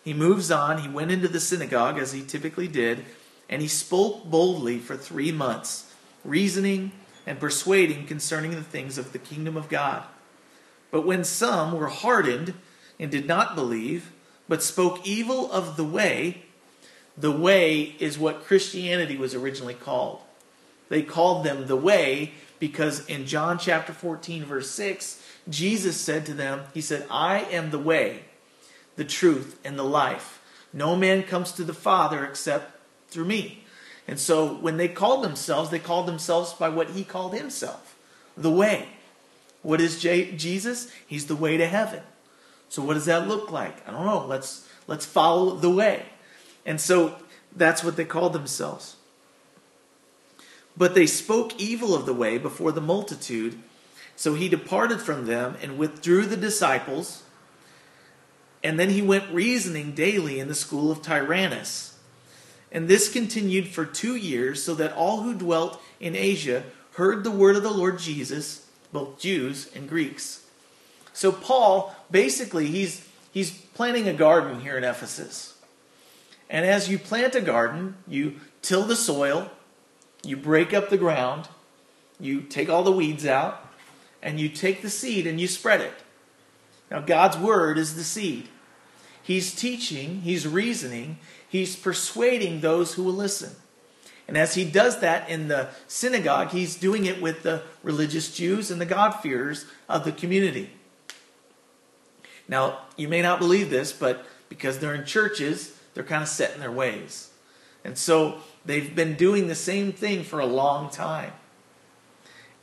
He 0.04 0.14
moves 0.14 0.48
on. 0.48 0.78
He 0.78 0.88
went 0.88 1.10
into 1.10 1.26
the 1.26 1.40
synagogue 1.40 1.98
as 1.98 2.12
he 2.12 2.22
typically 2.22 2.68
did. 2.68 3.04
And 3.48 3.60
he 3.60 3.66
spoke 3.66 4.24
boldly 4.24 4.78
for 4.78 4.96
three 4.96 5.32
months, 5.32 5.92
reasoning 6.24 6.92
and 7.26 7.40
persuading 7.40 8.06
concerning 8.06 8.52
the 8.52 8.62
things 8.62 8.96
of 8.96 9.12
the 9.12 9.18
kingdom 9.18 9.56
of 9.56 9.68
God. 9.68 10.04
But 10.92 11.04
when 11.04 11.24
some 11.24 11.72
were 11.72 11.88
hardened 11.88 12.54
and 13.00 13.10
did 13.10 13.26
not 13.26 13.56
believe, 13.56 14.12
but 14.48 14.62
spoke 14.62 15.04
evil 15.04 15.50
of 15.50 15.76
the 15.76 15.84
way, 15.84 16.42
the 17.16 17.32
way 17.32 17.96
is 17.98 18.16
what 18.16 18.44
Christianity 18.44 19.16
was 19.16 19.34
originally 19.34 19.74
called. 19.74 20.20
They 20.90 21.02
called 21.02 21.44
them 21.44 21.66
the 21.66 21.76
way 21.76 22.34
because 22.60 23.04
in 23.06 23.26
John 23.26 23.58
chapter 23.58 23.92
14, 23.92 24.44
verse 24.44 24.70
6, 24.70 25.24
Jesus 25.48 25.98
said 25.98 26.26
to 26.26 26.34
them, 26.34 26.64
He 26.74 26.80
said, 26.80 27.06
I 27.10 27.40
am 27.40 27.70
the 27.70 27.78
way, 27.78 28.24
the 28.96 29.04
truth, 29.04 29.58
and 29.64 29.78
the 29.78 29.84
life. 29.84 30.42
No 30.72 30.96
man 30.96 31.22
comes 31.22 31.52
to 31.52 31.64
the 31.64 31.74
Father 31.74 32.24
except 32.24 32.78
through 33.10 33.24
me. 33.24 33.64
And 34.06 34.18
so 34.18 34.54
when 34.54 34.76
they 34.76 34.88
called 34.88 35.24
themselves, 35.24 35.70
they 35.70 35.78
called 35.78 36.06
themselves 36.06 36.52
by 36.52 36.68
what 36.68 36.90
he 36.90 37.04
called 37.04 37.34
himself 37.34 37.96
the 38.36 38.50
way. 38.50 38.88
What 39.62 39.80
is 39.80 40.00
J- 40.00 40.32
Jesus? 40.32 40.90
He's 41.06 41.26
the 41.26 41.36
way 41.36 41.56
to 41.56 41.66
heaven. 41.66 42.02
So 42.68 42.82
what 42.82 42.94
does 42.94 43.06
that 43.06 43.28
look 43.28 43.50
like? 43.50 43.86
I 43.86 43.92
don't 43.92 44.06
know. 44.06 44.26
Let's 44.26 44.68
let's 44.86 45.04
follow 45.04 45.56
the 45.56 45.70
way. 45.70 46.06
And 46.64 46.80
so 46.80 47.16
that's 47.54 47.82
what 47.82 47.96
they 47.96 48.04
called 48.04 48.32
themselves. 48.32 48.96
But 50.76 50.94
they 50.94 51.06
spoke 51.06 51.58
evil 51.60 51.94
of 51.94 52.06
the 52.06 52.14
way 52.14 52.38
before 52.38 52.72
the 52.72 52.80
multitude 52.80 53.58
so 54.18 54.34
he 54.34 54.48
departed 54.48 55.00
from 55.00 55.26
them 55.26 55.56
and 55.62 55.78
withdrew 55.78 56.26
the 56.26 56.36
disciples. 56.36 57.22
And 58.64 58.76
then 58.76 58.90
he 58.90 59.00
went 59.00 59.30
reasoning 59.30 59.92
daily 59.92 60.40
in 60.40 60.48
the 60.48 60.56
school 60.56 60.90
of 60.90 61.02
Tyrannus. 61.02 61.96
And 62.72 62.88
this 62.88 63.12
continued 63.12 63.68
for 63.68 63.86
two 63.86 64.16
years, 64.16 64.60
so 64.60 64.74
that 64.74 64.92
all 64.92 65.20
who 65.20 65.34
dwelt 65.34 65.80
in 66.00 66.16
Asia 66.16 66.64
heard 66.94 67.22
the 67.22 67.30
word 67.30 67.54
of 67.54 67.62
the 67.62 67.70
Lord 67.70 68.00
Jesus, 68.00 68.66
both 68.92 69.20
Jews 69.20 69.70
and 69.72 69.88
Greeks. 69.88 70.44
So 71.12 71.30
Paul, 71.30 71.94
basically, 72.10 72.66
he's, 72.66 73.08
he's 73.30 73.52
planting 73.52 74.08
a 74.08 74.12
garden 74.12 74.62
here 74.62 74.76
in 74.76 74.82
Ephesus. 74.82 75.56
And 76.50 76.66
as 76.66 76.88
you 76.88 76.98
plant 76.98 77.36
a 77.36 77.40
garden, 77.40 77.94
you 78.08 78.40
till 78.62 78.82
the 78.82 78.96
soil, 78.96 79.52
you 80.24 80.36
break 80.36 80.74
up 80.74 80.88
the 80.88 80.98
ground, 80.98 81.46
you 82.18 82.40
take 82.40 82.68
all 82.68 82.82
the 82.82 82.90
weeds 82.90 83.24
out, 83.24 83.64
and 84.22 84.40
you 84.40 84.48
take 84.48 84.82
the 84.82 84.90
seed 84.90 85.26
and 85.26 85.40
you 85.40 85.46
spread 85.46 85.80
it. 85.80 85.94
Now, 86.90 87.00
God's 87.00 87.36
word 87.36 87.78
is 87.78 87.96
the 87.96 88.04
seed. 88.04 88.48
He's 89.22 89.54
teaching, 89.54 90.22
he's 90.22 90.46
reasoning, 90.46 91.18
he's 91.48 91.76
persuading 91.76 92.60
those 92.60 92.94
who 92.94 93.04
will 93.04 93.12
listen. 93.12 93.50
And 94.26 94.36
as 94.36 94.54
he 94.54 94.64
does 94.64 95.00
that 95.00 95.28
in 95.28 95.48
the 95.48 95.68
synagogue, 95.86 96.50
he's 96.50 96.76
doing 96.76 97.04
it 97.04 97.20
with 97.20 97.42
the 97.42 97.62
religious 97.82 98.34
Jews 98.34 98.70
and 98.70 98.80
the 98.80 98.86
God-fearers 98.86 99.66
of 99.88 100.04
the 100.04 100.12
community. 100.12 100.70
Now, 102.48 102.80
you 102.96 103.08
may 103.08 103.20
not 103.20 103.38
believe 103.38 103.70
this, 103.70 103.92
but 103.92 104.24
because 104.48 104.78
they're 104.78 104.94
in 104.94 105.04
churches, 105.04 105.78
they're 105.92 106.04
kind 106.04 106.22
of 106.22 106.28
set 106.28 106.54
in 106.54 106.60
their 106.60 106.72
ways. 106.72 107.30
And 107.84 107.96
so 107.96 108.38
they've 108.64 108.94
been 108.94 109.14
doing 109.14 109.48
the 109.48 109.54
same 109.54 109.92
thing 109.92 110.24
for 110.24 110.40
a 110.40 110.46
long 110.46 110.90
time. 110.90 111.32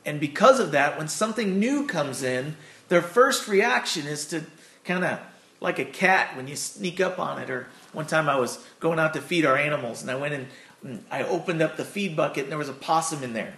And 0.06 0.20
because 0.20 0.60
of 0.60 0.70
that, 0.70 0.96
when 0.96 1.08
something 1.08 1.58
new 1.58 1.86
comes 1.86 2.22
in, 2.22 2.56
their 2.88 3.02
first 3.02 3.48
reaction 3.48 4.06
is 4.06 4.24
to 4.28 4.44
kind 4.84 5.04
of 5.04 5.18
like 5.60 5.78
a 5.78 5.84
cat 5.84 6.36
when 6.36 6.46
you 6.46 6.56
sneak 6.56 7.00
up 7.00 7.18
on 7.18 7.42
it. 7.42 7.50
Or 7.50 7.66
one 7.92 8.06
time 8.06 8.28
I 8.28 8.36
was 8.36 8.64
going 8.80 8.98
out 8.98 9.12
to 9.14 9.20
feed 9.20 9.44
our 9.44 9.58
animals 9.58 10.00
and 10.00 10.10
I 10.10 10.14
went 10.14 10.32
in 10.32 10.46
and 10.82 11.04
I 11.10 11.24
opened 11.24 11.60
up 11.60 11.76
the 11.76 11.84
feed 11.84 12.16
bucket 12.16 12.44
and 12.44 12.52
there 12.52 12.58
was 12.58 12.68
a 12.68 12.72
possum 12.72 13.24
in 13.24 13.32
there. 13.32 13.54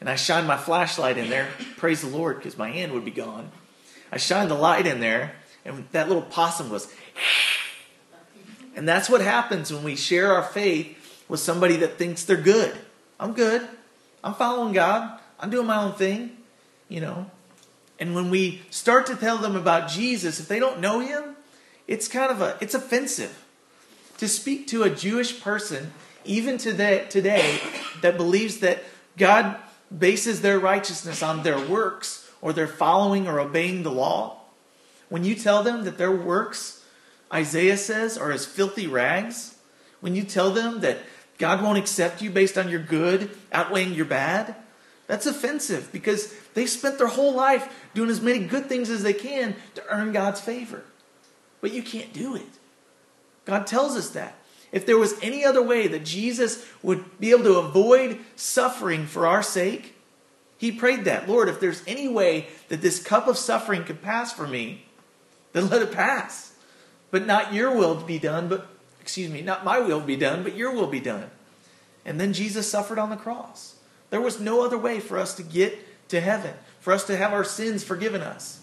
And 0.00 0.08
I 0.08 0.16
shined 0.16 0.46
my 0.46 0.56
flashlight 0.56 1.18
in 1.18 1.30
there. 1.30 1.48
Praise 1.76 2.02
the 2.02 2.08
Lord, 2.08 2.36
because 2.36 2.58
my 2.58 2.70
hand 2.70 2.92
would 2.92 3.04
be 3.04 3.10
gone. 3.10 3.50
I 4.12 4.18
shined 4.18 4.50
the 4.50 4.54
light 4.54 4.86
in 4.86 5.00
there, 5.00 5.34
and 5.64 5.86
that 5.92 6.08
little 6.08 6.22
possum 6.22 6.68
was. 6.68 6.92
And 8.76 8.86
that's 8.86 9.08
what 9.08 9.20
happens 9.22 9.72
when 9.72 9.82
we 9.82 9.96
share 9.96 10.32
our 10.32 10.42
faith 10.42 11.24
with 11.28 11.40
somebody 11.40 11.76
that 11.76 11.96
thinks 11.96 12.24
they're 12.24 12.36
good. 12.36 12.76
I'm 13.18 13.32
good. 13.32 13.66
I'm 14.22 14.34
following 14.34 14.74
God. 14.74 15.20
I'm 15.44 15.50
doing 15.50 15.66
my 15.66 15.82
own 15.82 15.92
thing, 15.92 16.38
you 16.88 17.02
know. 17.02 17.30
And 18.00 18.14
when 18.14 18.30
we 18.30 18.62
start 18.70 19.04
to 19.08 19.14
tell 19.14 19.36
them 19.36 19.56
about 19.56 19.90
Jesus, 19.90 20.40
if 20.40 20.48
they 20.48 20.58
don't 20.58 20.80
know 20.80 21.00
him, 21.00 21.36
it's 21.86 22.08
kind 22.08 22.32
of 22.32 22.40
a 22.40 22.56
it's 22.62 22.72
offensive 22.72 23.44
to 24.16 24.26
speak 24.26 24.68
to 24.68 24.84
a 24.84 24.88
Jewish 24.88 25.42
person 25.42 25.92
even 26.24 26.56
today 26.56 27.04
today 27.10 27.60
that 28.00 28.16
believes 28.16 28.60
that 28.60 28.84
God 29.18 29.56
bases 29.96 30.40
their 30.40 30.58
righteousness 30.58 31.22
on 31.22 31.42
their 31.42 31.60
works 31.60 32.26
or 32.40 32.54
their 32.54 32.66
following 32.66 33.28
or 33.28 33.38
obeying 33.38 33.82
the 33.82 33.92
law. 33.92 34.40
When 35.10 35.24
you 35.24 35.34
tell 35.34 35.62
them 35.62 35.84
that 35.84 35.98
their 35.98 36.10
works, 36.10 36.82
Isaiah 37.30 37.76
says, 37.76 38.16
are 38.16 38.32
as 38.32 38.46
filthy 38.46 38.86
rags, 38.86 39.58
when 40.00 40.14
you 40.14 40.22
tell 40.24 40.52
them 40.52 40.80
that 40.80 41.00
God 41.36 41.62
won't 41.62 41.76
accept 41.76 42.22
you 42.22 42.30
based 42.30 42.56
on 42.56 42.70
your 42.70 42.80
good 42.80 43.28
outweighing 43.52 43.92
your 43.92 44.06
bad, 44.06 44.56
that's 45.06 45.26
offensive 45.26 45.90
because 45.92 46.32
they 46.54 46.66
spent 46.66 46.98
their 46.98 47.08
whole 47.08 47.34
life 47.34 47.72
doing 47.94 48.10
as 48.10 48.20
many 48.20 48.40
good 48.40 48.66
things 48.66 48.88
as 48.90 49.02
they 49.02 49.12
can 49.12 49.56
to 49.74 49.84
earn 49.88 50.12
God's 50.12 50.40
favor. 50.40 50.82
But 51.60 51.72
you 51.72 51.82
can't 51.82 52.12
do 52.12 52.34
it. 52.34 52.42
God 53.44 53.66
tells 53.66 53.96
us 53.96 54.10
that. 54.10 54.36
If 54.72 54.86
there 54.86 54.98
was 54.98 55.14
any 55.22 55.44
other 55.44 55.62
way 55.62 55.86
that 55.86 56.04
Jesus 56.04 56.66
would 56.82 57.20
be 57.20 57.30
able 57.30 57.44
to 57.44 57.58
avoid 57.58 58.18
suffering 58.34 59.06
for 59.06 59.26
our 59.26 59.42
sake, 59.42 59.94
he 60.58 60.72
prayed 60.72 61.04
that. 61.04 61.28
Lord, 61.28 61.48
if 61.48 61.60
there's 61.60 61.82
any 61.86 62.08
way 62.08 62.48
that 62.68 62.80
this 62.82 63.02
cup 63.02 63.28
of 63.28 63.36
suffering 63.36 63.84
could 63.84 64.02
pass 64.02 64.32
for 64.32 64.46
me, 64.46 64.86
then 65.52 65.68
let 65.68 65.82
it 65.82 65.92
pass. 65.92 66.54
But 67.10 67.26
not 67.26 67.52
your 67.52 67.76
will 67.76 67.94
be 67.94 68.18
done, 68.18 68.48
but, 68.48 68.66
excuse 69.00 69.30
me, 69.30 69.42
not 69.42 69.64
my 69.64 69.78
will 69.78 70.00
be 70.00 70.16
done, 70.16 70.42
but 70.42 70.56
your 70.56 70.72
will 70.72 70.88
be 70.88 71.00
done. 71.00 71.30
And 72.04 72.18
then 72.18 72.32
Jesus 72.32 72.68
suffered 72.68 72.98
on 72.98 73.10
the 73.10 73.16
cross. 73.16 73.73
There 74.10 74.20
was 74.20 74.40
no 74.40 74.64
other 74.64 74.78
way 74.78 75.00
for 75.00 75.18
us 75.18 75.34
to 75.36 75.42
get 75.42 76.08
to 76.08 76.20
heaven, 76.20 76.54
for 76.80 76.92
us 76.92 77.04
to 77.04 77.16
have 77.16 77.32
our 77.32 77.44
sins 77.44 77.82
forgiven 77.82 78.20
us. 78.20 78.60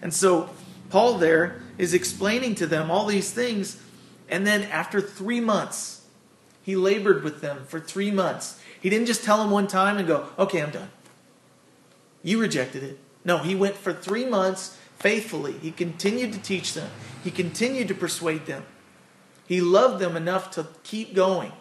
And 0.00 0.12
so 0.12 0.50
Paul 0.90 1.18
there 1.18 1.62
is 1.78 1.94
explaining 1.94 2.54
to 2.56 2.66
them 2.66 2.90
all 2.90 3.06
these 3.06 3.32
things. 3.32 3.80
And 4.28 4.46
then 4.46 4.62
after 4.64 5.00
three 5.00 5.40
months, 5.40 6.04
he 6.62 6.76
labored 6.76 7.22
with 7.22 7.40
them 7.40 7.64
for 7.66 7.80
three 7.80 8.10
months. 8.10 8.60
He 8.80 8.90
didn't 8.90 9.06
just 9.06 9.24
tell 9.24 9.38
them 9.38 9.50
one 9.50 9.66
time 9.66 9.98
and 9.98 10.06
go, 10.06 10.28
okay, 10.38 10.62
I'm 10.62 10.70
done. 10.70 10.90
You 12.22 12.40
rejected 12.40 12.82
it. 12.82 12.98
No, 13.24 13.38
he 13.38 13.54
went 13.54 13.76
for 13.76 13.92
three 13.92 14.24
months 14.24 14.78
faithfully. 14.98 15.52
He 15.52 15.70
continued 15.70 16.32
to 16.32 16.38
teach 16.38 16.72
them, 16.74 16.90
he 17.22 17.30
continued 17.30 17.88
to 17.88 17.94
persuade 17.94 18.46
them. 18.46 18.64
He 19.46 19.60
loved 19.60 20.00
them 20.00 20.16
enough 20.16 20.50
to 20.52 20.68
keep 20.84 21.14
going. 21.14 21.52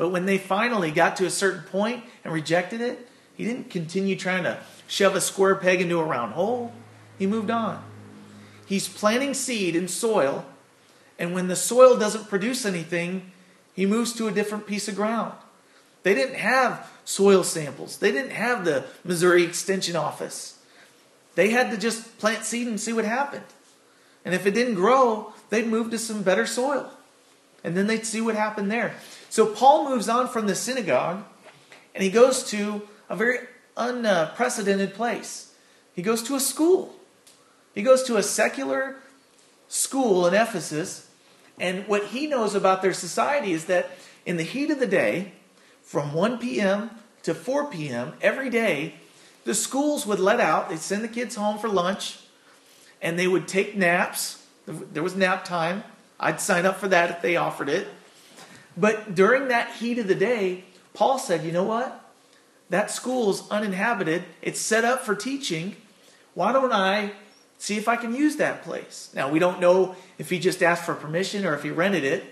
But 0.00 0.08
when 0.08 0.24
they 0.24 0.38
finally 0.38 0.90
got 0.90 1.16
to 1.16 1.26
a 1.26 1.30
certain 1.30 1.60
point 1.64 2.04
and 2.24 2.32
rejected 2.32 2.80
it, 2.80 3.06
he 3.36 3.44
didn't 3.44 3.68
continue 3.68 4.16
trying 4.16 4.44
to 4.44 4.58
shove 4.86 5.14
a 5.14 5.20
square 5.20 5.54
peg 5.56 5.82
into 5.82 6.00
a 6.00 6.04
round 6.04 6.32
hole. 6.32 6.72
He 7.18 7.26
moved 7.26 7.50
on. 7.50 7.84
He's 8.64 8.88
planting 8.88 9.34
seed 9.34 9.76
in 9.76 9.88
soil, 9.88 10.46
and 11.18 11.34
when 11.34 11.48
the 11.48 11.54
soil 11.54 11.98
doesn't 11.98 12.30
produce 12.30 12.64
anything, 12.64 13.30
he 13.74 13.84
moves 13.84 14.14
to 14.14 14.26
a 14.26 14.32
different 14.32 14.66
piece 14.66 14.88
of 14.88 14.96
ground. 14.96 15.34
They 16.02 16.14
didn't 16.14 16.36
have 16.36 16.90
soil 17.04 17.44
samples, 17.44 17.98
they 17.98 18.10
didn't 18.10 18.32
have 18.32 18.64
the 18.64 18.86
Missouri 19.04 19.44
Extension 19.44 19.96
Office. 19.96 20.60
They 21.34 21.50
had 21.50 21.70
to 21.72 21.76
just 21.76 22.16
plant 22.16 22.46
seed 22.46 22.68
and 22.68 22.80
see 22.80 22.94
what 22.94 23.04
happened. 23.04 23.44
And 24.24 24.34
if 24.34 24.46
it 24.46 24.54
didn't 24.54 24.76
grow, 24.76 25.34
they'd 25.50 25.66
move 25.66 25.90
to 25.90 25.98
some 25.98 26.22
better 26.22 26.46
soil. 26.46 26.90
And 27.62 27.76
then 27.76 27.86
they'd 27.86 28.06
see 28.06 28.22
what 28.22 28.34
happened 28.34 28.70
there. 28.70 28.94
So 29.30 29.46
Paul 29.46 29.88
moves 29.88 30.08
on 30.08 30.28
from 30.28 30.46
the 30.46 30.54
synagogue 30.54 31.24
and 31.94 32.02
he 32.02 32.10
goes 32.10 32.44
to 32.50 32.82
a 33.08 33.16
very 33.16 33.38
unprecedented 33.76 34.92
place. 34.92 35.54
He 35.94 36.02
goes 36.02 36.22
to 36.24 36.34
a 36.34 36.40
school. 36.40 36.94
He 37.74 37.82
goes 37.82 38.02
to 38.04 38.16
a 38.16 38.22
secular 38.22 38.96
school 39.68 40.26
in 40.26 40.34
Ephesus. 40.34 41.08
And 41.58 41.86
what 41.86 42.06
he 42.06 42.26
knows 42.26 42.54
about 42.54 42.82
their 42.82 42.92
society 42.92 43.52
is 43.52 43.66
that 43.66 43.90
in 44.26 44.36
the 44.36 44.42
heat 44.42 44.70
of 44.70 44.80
the 44.80 44.86
day, 44.86 45.32
from 45.80 46.12
1 46.12 46.38
p.m. 46.38 46.90
to 47.22 47.34
4 47.34 47.70
p.m., 47.70 48.14
every 48.20 48.50
day, 48.50 48.94
the 49.44 49.54
schools 49.54 50.06
would 50.06 50.20
let 50.20 50.40
out, 50.40 50.68
they'd 50.68 50.78
send 50.78 51.04
the 51.04 51.08
kids 51.08 51.36
home 51.36 51.58
for 51.58 51.68
lunch, 51.68 52.18
and 53.00 53.18
they 53.18 53.26
would 53.26 53.46
take 53.46 53.76
naps. 53.76 54.44
There 54.66 55.02
was 55.02 55.16
nap 55.16 55.44
time. 55.44 55.84
I'd 56.18 56.40
sign 56.40 56.66
up 56.66 56.78
for 56.78 56.88
that 56.88 57.10
if 57.10 57.22
they 57.22 57.36
offered 57.36 57.68
it. 57.68 57.88
But 58.80 59.14
during 59.14 59.48
that 59.48 59.72
heat 59.74 59.98
of 59.98 60.08
the 60.08 60.14
day, 60.14 60.64
Paul 60.94 61.18
said, 61.18 61.44
you 61.44 61.52
know 61.52 61.64
what? 61.64 62.02
That 62.70 62.90
school's 62.90 63.48
uninhabited. 63.50 64.24
It's 64.40 64.58
set 64.58 64.86
up 64.86 65.02
for 65.02 65.14
teaching. 65.14 65.76
Why 66.32 66.52
don't 66.52 66.72
I 66.72 67.12
see 67.58 67.76
if 67.76 67.88
I 67.88 67.96
can 67.96 68.14
use 68.14 68.36
that 68.36 68.62
place? 68.62 69.10
Now, 69.14 69.28
we 69.28 69.38
don't 69.38 69.60
know 69.60 69.96
if 70.18 70.30
he 70.30 70.38
just 70.38 70.62
asked 70.62 70.84
for 70.84 70.94
permission 70.94 71.44
or 71.44 71.54
if 71.54 71.62
he 71.62 71.70
rented 71.70 72.04
it. 72.04 72.24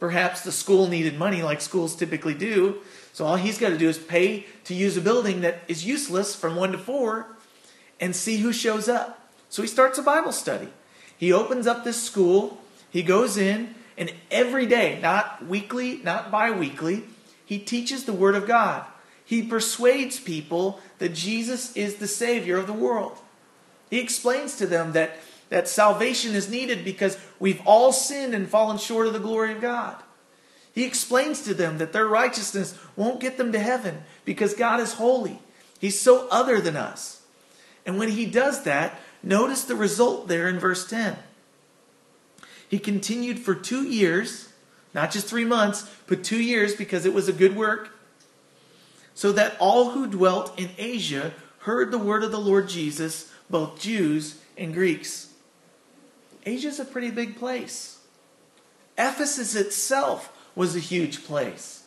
Perhaps 0.00 0.40
the 0.40 0.50
school 0.50 0.88
needed 0.88 1.16
money 1.16 1.42
like 1.42 1.60
schools 1.60 1.94
typically 1.94 2.34
do. 2.34 2.80
So 3.12 3.24
all 3.24 3.36
he's 3.36 3.58
got 3.58 3.68
to 3.68 3.78
do 3.78 3.88
is 3.88 3.98
pay 3.98 4.46
to 4.64 4.74
use 4.74 4.96
a 4.96 5.00
building 5.00 5.42
that 5.42 5.60
is 5.68 5.86
useless 5.86 6.34
from 6.34 6.56
1 6.56 6.72
to 6.72 6.78
4 6.78 7.26
and 8.00 8.16
see 8.16 8.38
who 8.38 8.52
shows 8.52 8.88
up. 8.88 9.30
So 9.48 9.62
he 9.62 9.68
starts 9.68 9.98
a 9.98 10.02
Bible 10.02 10.32
study. 10.32 10.68
He 11.16 11.32
opens 11.32 11.68
up 11.68 11.84
this 11.84 12.02
school. 12.02 12.58
He 12.90 13.04
goes 13.04 13.36
in, 13.36 13.76
and 13.96 14.12
every 14.30 14.66
day, 14.66 14.98
not 15.00 15.46
weekly, 15.46 16.00
not 16.02 16.30
bi 16.30 16.50
weekly, 16.50 17.04
he 17.44 17.58
teaches 17.58 18.04
the 18.04 18.12
Word 18.12 18.34
of 18.34 18.46
God. 18.46 18.84
He 19.24 19.42
persuades 19.42 20.18
people 20.18 20.80
that 20.98 21.14
Jesus 21.14 21.76
is 21.76 21.96
the 21.96 22.06
Savior 22.06 22.56
of 22.56 22.66
the 22.66 22.72
world. 22.72 23.18
He 23.90 24.00
explains 24.00 24.56
to 24.56 24.66
them 24.66 24.92
that, 24.92 25.18
that 25.50 25.68
salvation 25.68 26.34
is 26.34 26.50
needed 26.50 26.84
because 26.84 27.18
we've 27.38 27.60
all 27.66 27.92
sinned 27.92 28.34
and 28.34 28.48
fallen 28.48 28.78
short 28.78 29.06
of 29.06 29.12
the 29.12 29.18
glory 29.18 29.52
of 29.52 29.60
God. 29.60 29.96
He 30.74 30.84
explains 30.84 31.42
to 31.42 31.54
them 31.54 31.78
that 31.78 31.92
their 31.92 32.06
righteousness 32.06 32.78
won't 32.96 33.20
get 33.20 33.36
them 33.36 33.52
to 33.52 33.58
heaven 33.58 34.02
because 34.24 34.54
God 34.54 34.80
is 34.80 34.94
holy. 34.94 35.40
He's 35.78 36.00
so 36.00 36.26
other 36.30 36.60
than 36.60 36.76
us. 36.76 37.22
And 37.84 37.98
when 37.98 38.10
he 38.10 38.24
does 38.24 38.64
that, 38.64 38.98
notice 39.22 39.64
the 39.64 39.76
result 39.76 40.28
there 40.28 40.48
in 40.48 40.58
verse 40.58 40.88
10. 40.88 41.16
He 42.72 42.78
continued 42.78 43.38
for 43.38 43.54
two 43.54 43.82
years, 43.82 44.48
not 44.94 45.10
just 45.10 45.26
three 45.26 45.44
months, 45.44 45.94
but 46.06 46.24
two 46.24 46.42
years 46.42 46.74
because 46.74 47.04
it 47.04 47.12
was 47.12 47.28
a 47.28 47.32
good 47.34 47.54
work, 47.54 47.90
so 49.12 49.30
that 49.32 49.58
all 49.60 49.90
who 49.90 50.06
dwelt 50.06 50.58
in 50.58 50.70
Asia 50.78 51.34
heard 51.58 51.90
the 51.90 51.98
word 51.98 52.24
of 52.24 52.30
the 52.30 52.40
Lord 52.40 52.70
Jesus 52.70 53.30
both 53.50 53.78
Jews 53.78 54.40
and 54.56 54.72
Greeks. 54.72 55.34
Asia 56.46 56.68
is 56.68 56.80
a 56.80 56.86
pretty 56.86 57.10
big 57.10 57.36
place. 57.36 57.98
Ephesus 58.96 59.54
itself 59.54 60.34
was 60.54 60.74
a 60.74 60.80
huge 60.80 61.26
place. 61.26 61.84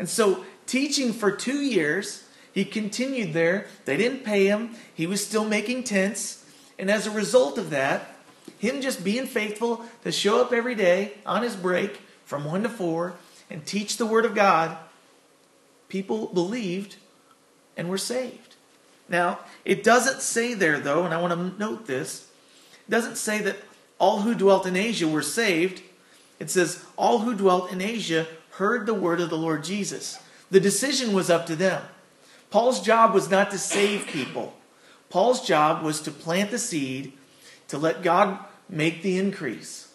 And 0.00 0.08
so, 0.08 0.44
teaching 0.66 1.12
for 1.12 1.30
two 1.30 1.60
years, 1.60 2.24
he 2.52 2.64
continued 2.64 3.34
there. 3.34 3.68
They 3.84 3.96
didn't 3.96 4.24
pay 4.24 4.48
him, 4.48 4.74
he 4.92 5.06
was 5.06 5.24
still 5.24 5.44
making 5.44 5.84
tents. 5.84 6.44
And 6.76 6.90
as 6.90 7.06
a 7.06 7.12
result 7.12 7.56
of 7.56 7.70
that, 7.70 8.11
him 8.62 8.80
just 8.80 9.02
being 9.02 9.26
faithful 9.26 9.84
to 10.04 10.12
show 10.12 10.40
up 10.40 10.52
every 10.52 10.76
day 10.76 11.14
on 11.26 11.42
his 11.42 11.56
break 11.56 12.00
from 12.24 12.44
1 12.44 12.62
to 12.62 12.68
4 12.68 13.12
and 13.50 13.66
teach 13.66 13.96
the 13.96 14.06
Word 14.06 14.24
of 14.24 14.36
God, 14.36 14.76
people 15.88 16.28
believed 16.28 16.94
and 17.76 17.88
were 17.88 17.98
saved. 17.98 18.54
Now, 19.08 19.40
it 19.64 19.82
doesn't 19.82 20.22
say 20.22 20.54
there, 20.54 20.78
though, 20.78 21.04
and 21.04 21.12
I 21.12 21.20
want 21.20 21.32
to 21.32 21.58
note 21.58 21.88
this, 21.88 22.28
it 22.86 22.90
doesn't 22.92 23.16
say 23.16 23.40
that 23.42 23.56
all 23.98 24.20
who 24.20 24.32
dwelt 24.32 24.64
in 24.64 24.76
Asia 24.76 25.08
were 25.08 25.22
saved. 25.22 25.82
It 26.38 26.48
says, 26.48 26.84
all 26.96 27.18
who 27.18 27.34
dwelt 27.34 27.72
in 27.72 27.80
Asia 27.80 28.28
heard 28.50 28.86
the 28.86 28.94
word 28.94 29.20
of 29.20 29.28
the 29.28 29.36
Lord 29.36 29.64
Jesus. 29.64 30.20
The 30.52 30.60
decision 30.60 31.12
was 31.12 31.30
up 31.30 31.46
to 31.46 31.56
them. 31.56 31.82
Paul's 32.50 32.80
job 32.80 33.12
was 33.12 33.28
not 33.28 33.50
to 33.50 33.58
save 33.58 34.06
people, 34.06 34.54
Paul's 35.10 35.44
job 35.44 35.82
was 35.82 36.00
to 36.02 36.12
plant 36.12 36.52
the 36.52 36.58
seed, 36.58 37.12
to 37.66 37.76
let 37.76 38.04
God 38.04 38.38
make 38.72 39.02
the 39.02 39.18
increase. 39.18 39.92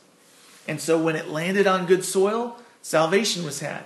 And 0.68 0.80
so 0.80 1.02
when 1.02 1.16
it 1.16 1.30
landed 1.30 1.68
on 1.68 1.86
good 1.88 2.06
soil, 2.06 2.58
salvation 2.82 3.44
was 3.44 3.60
had. 3.60 3.84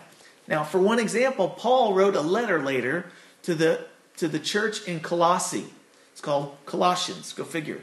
Now, 0.47 0.63
for 0.63 0.79
one 0.79 0.99
example, 0.99 1.49
Paul 1.49 1.93
wrote 1.93 2.15
a 2.15 2.21
letter 2.21 2.61
later 2.61 3.05
to 3.43 3.55
the 3.55 3.85
to 4.17 4.27
the 4.27 4.39
church 4.39 4.87
in 4.87 4.99
Colossae. 4.99 5.65
It's 6.11 6.21
called 6.21 6.57
Colossians, 6.65 7.33
go 7.33 7.43
figure. 7.43 7.81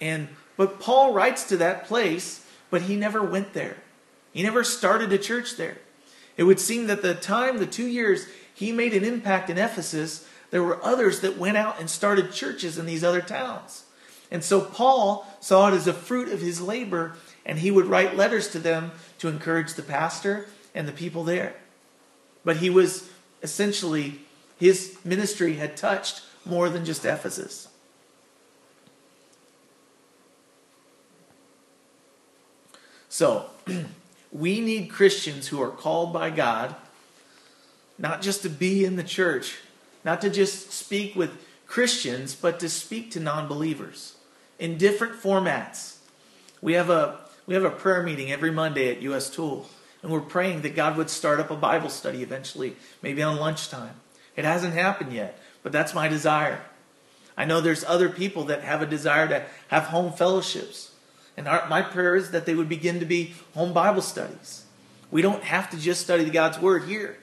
And 0.00 0.28
but 0.56 0.78
Paul 0.78 1.12
writes 1.12 1.44
to 1.48 1.56
that 1.56 1.86
place, 1.86 2.46
but 2.70 2.82
he 2.82 2.96
never 2.96 3.22
went 3.22 3.54
there. 3.54 3.78
He 4.32 4.42
never 4.42 4.62
started 4.62 5.12
a 5.12 5.18
church 5.18 5.56
there. 5.56 5.78
It 6.36 6.44
would 6.44 6.60
seem 6.60 6.86
that 6.88 7.02
the 7.02 7.14
time, 7.14 7.58
the 7.58 7.66
two 7.66 7.86
years 7.86 8.26
he 8.54 8.72
made 8.72 8.94
an 8.94 9.04
impact 9.04 9.48
in 9.48 9.58
Ephesus, 9.58 10.28
there 10.50 10.62
were 10.62 10.82
others 10.84 11.20
that 11.20 11.38
went 11.38 11.56
out 11.56 11.80
and 11.80 11.88
started 11.88 12.32
churches 12.32 12.78
in 12.78 12.86
these 12.86 13.02
other 13.02 13.22
towns. 13.22 13.85
And 14.30 14.42
so 14.42 14.60
Paul 14.60 15.26
saw 15.40 15.68
it 15.68 15.74
as 15.74 15.86
a 15.86 15.92
fruit 15.92 16.28
of 16.32 16.40
his 16.40 16.60
labor, 16.60 17.14
and 17.44 17.58
he 17.58 17.70
would 17.70 17.86
write 17.86 18.16
letters 18.16 18.48
to 18.48 18.58
them 18.58 18.92
to 19.18 19.28
encourage 19.28 19.74
the 19.74 19.82
pastor 19.82 20.46
and 20.74 20.88
the 20.88 20.92
people 20.92 21.24
there. 21.24 21.54
But 22.44 22.58
he 22.58 22.70
was 22.70 23.08
essentially 23.42 24.20
his 24.58 24.96
ministry 25.04 25.54
had 25.54 25.76
touched 25.76 26.22
more 26.44 26.68
than 26.68 26.84
just 26.84 27.04
Ephesus. 27.04 27.68
So, 33.08 33.50
we 34.32 34.60
need 34.60 34.90
Christians 34.90 35.48
who 35.48 35.62
are 35.62 35.70
called 35.70 36.12
by 36.12 36.30
God 36.30 36.74
not 37.98 38.20
just 38.20 38.42
to 38.42 38.50
be 38.50 38.84
in 38.84 38.96
the 38.96 39.02
church, 39.02 39.56
not 40.04 40.20
to 40.20 40.30
just 40.30 40.70
speak 40.70 41.16
with 41.16 41.30
Christians, 41.66 42.34
but 42.34 42.60
to 42.60 42.68
speak 42.68 43.10
to 43.12 43.20
non 43.20 43.48
believers 43.48 44.15
in 44.58 44.78
different 44.78 45.14
formats. 45.20 45.96
We 46.60 46.74
have, 46.74 46.90
a, 46.90 47.18
we 47.46 47.54
have 47.54 47.64
a 47.64 47.70
prayer 47.70 48.02
meeting 48.02 48.30
every 48.30 48.50
Monday 48.50 48.90
at 48.90 49.02
US 49.02 49.30
Tool, 49.30 49.68
and 50.02 50.10
we're 50.10 50.20
praying 50.20 50.62
that 50.62 50.74
God 50.74 50.96
would 50.96 51.10
start 51.10 51.40
up 51.40 51.50
a 51.50 51.56
Bible 51.56 51.90
study 51.90 52.22
eventually, 52.22 52.76
maybe 53.02 53.22
on 53.22 53.36
lunchtime. 53.36 53.94
It 54.36 54.44
hasn't 54.44 54.74
happened 54.74 55.12
yet, 55.12 55.38
but 55.62 55.72
that's 55.72 55.94
my 55.94 56.08
desire. 56.08 56.60
I 57.36 57.44
know 57.44 57.60
there's 57.60 57.84
other 57.84 58.08
people 58.08 58.44
that 58.44 58.62
have 58.62 58.82
a 58.82 58.86
desire 58.86 59.28
to 59.28 59.44
have 59.68 59.84
home 59.84 60.12
fellowships. 60.12 60.92
And 61.36 61.46
our, 61.46 61.68
my 61.68 61.82
prayer 61.82 62.16
is 62.16 62.30
that 62.30 62.46
they 62.46 62.54
would 62.54 62.68
begin 62.68 62.98
to 63.00 63.06
be 63.06 63.34
home 63.54 63.72
Bible 63.72 64.02
studies. 64.02 64.64
We 65.10 65.22
don't 65.22 65.42
have 65.42 65.70
to 65.70 65.76
just 65.76 66.02
study 66.02 66.28
God's 66.30 66.58
Word 66.58 66.84
here. 66.84 67.18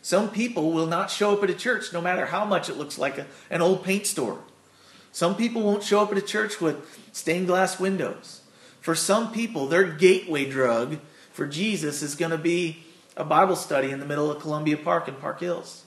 Some 0.00 0.30
people 0.30 0.72
will 0.72 0.86
not 0.86 1.10
show 1.10 1.34
up 1.34 1.42
at 1.42 1.50
a 1.50 1.54
church 1.54 1.92
no 1.92 2.00
matter 2.00 2.26
how 2.26 2.44
much 2.44 2.68
it 2.68 2.76
looks 2.76 2.98
like 2.98 3.18
a, 3.18 3.26
an 3.50 3.62
old 3.62 3.84
paint 3.84 4.06
store. 4.06 4.38
Some 5.14 5.36
people 5.36 5.62
won't 5.62 5.84
show 5.84 6.02
up 6.02 6.10
at 6.10 6.18
a 6.18 6.20
church 6.20 6.60
with 6.60 6.76
stained 7.12 7.46
glass 7.46 7.78
windows. 7.78 8.40
For 8.80 8.96
some 8.96 9.30
people, 9.30 9.68
their 9.68 9.84
gateway 9.84 10.44
drug 10.44 10.98
for 11.32 11.46
Jesus 11.46 12.02
is 12.02 12.16
going 12.16 12.32
to 12.32 12.36
be 12.36 12.82
a 13.16 13.22
Bible 13.22 13.54
study 13.54 13.92
in 13.92 14.00
the 14.00 14.06
middle 14.06 14.28
of 14.28 14.42
Columbia 14.42 14.76
Park 14.76 15.06
in 15.06 15.14
Park 15.14 15.38
Hills 15.38 15.84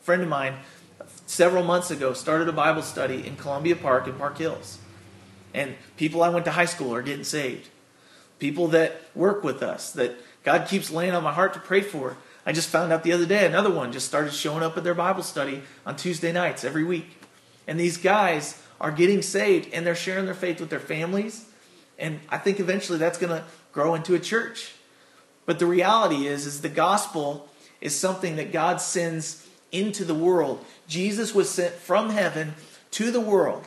A 0.00 0.04
friend 0.04 0.22
of 0.22 0.30
mine 0.30 0.54
several 1.26 1.62
months 1.62 1.90
ago 1.90 2.14
started 2.14 2.48
a 2.48 2.52
Bible 2.52 2.80
study 2.80 3.26
in 3.26 3.36
Columbia 3.36 3.76
Park 3.76 4.06
in 4.06 4.14
Park 4.14 4.38
Hills. 4.38 4.78
And 5.52 5.74
people 5.98 6.22
I 6.22 6.30
went 6.30 6.46
to 6.46 6.52
high 6.52 6.64
school 6.64 6.94
are 6.94 7.02
getting 7.02 7.22
saved. 7.22 7.68
People 8.38 8.68
that 8.68 9.02
work 9.14 9.44
with 9.44 9.62
us 9.62 9.92
that 9.92 10.16
God 10.42 10.68
keeps 10.68 10.90
laying 10.90 11.12
on 11.12 11.22
my 11.22 11.34
heart 11.34 11.52
to 11.52 11.60
pray 11.60 11.82
for. 11.82 12.16
I 12.46 12.52
just 12.52 12.70
found 12.70 12.94
out 12.94 13.02
the 13.02 13.12
other 13.12 13.26
day 13.26 13.44
another 13.44 13.70
one 13.70 13.92
just 13.92 14.08
started 14.08 14.32
showing 14.32 14.62
up 14.62 14.78
at 14.78 14.84
their 14.84 14.94
Bible 14.94 15.22
study 15.22 15.64
on 15.84 15.96
Tuesday 15.96 16.32
nights 16.32 16.64
every 16.64 16.84
week. 16.84 17.18
And 17.66 17.78
these 17.78 17.96
guys 17.96 18.62
are 18.80 18.92
getting 18.92 19.22
saved 19.22 19.72
and 19.72 19.86
they're 19.86 19.94
sharing 19.94 20.26
their 20.26 20.34
faith 20.34 20.60
with 20.60 20.70
their 20.70 20.80
families. 20.80 21.46
And 21.98 22.20
I 22.28 22.38
think 22.38 22.60
eventually 22.60 22.98
that's 22.98 23.18
going 23.18 23.30
to 23.30 23.44
grow 23.72 23.94
into 23.94 24.14
a 24.14 24.20
church. 24.20 24.72
But 25.46 25.58
the 25.58 25.66
reality 25.66 26.26
is 26.26 26.46
is 26.46 26.60
the 26.60 26.68
gospel 26.68 27.48
is 27.80 27.98
something 27.98 28.36
that 28.36 28.52
God 28.52 28.80
sends 28.80 29.46
into 29.72 30.04
the 30.04 30.14
world. 30.14 30.64
Jesus 30.88 31.34
was 31.34 31.50
sent 31.50 31.74
from 31.74 32.10
heaven 32.10 32.54
to 32.92 33.10
the 33.10 33.20
world. 33.20 33.66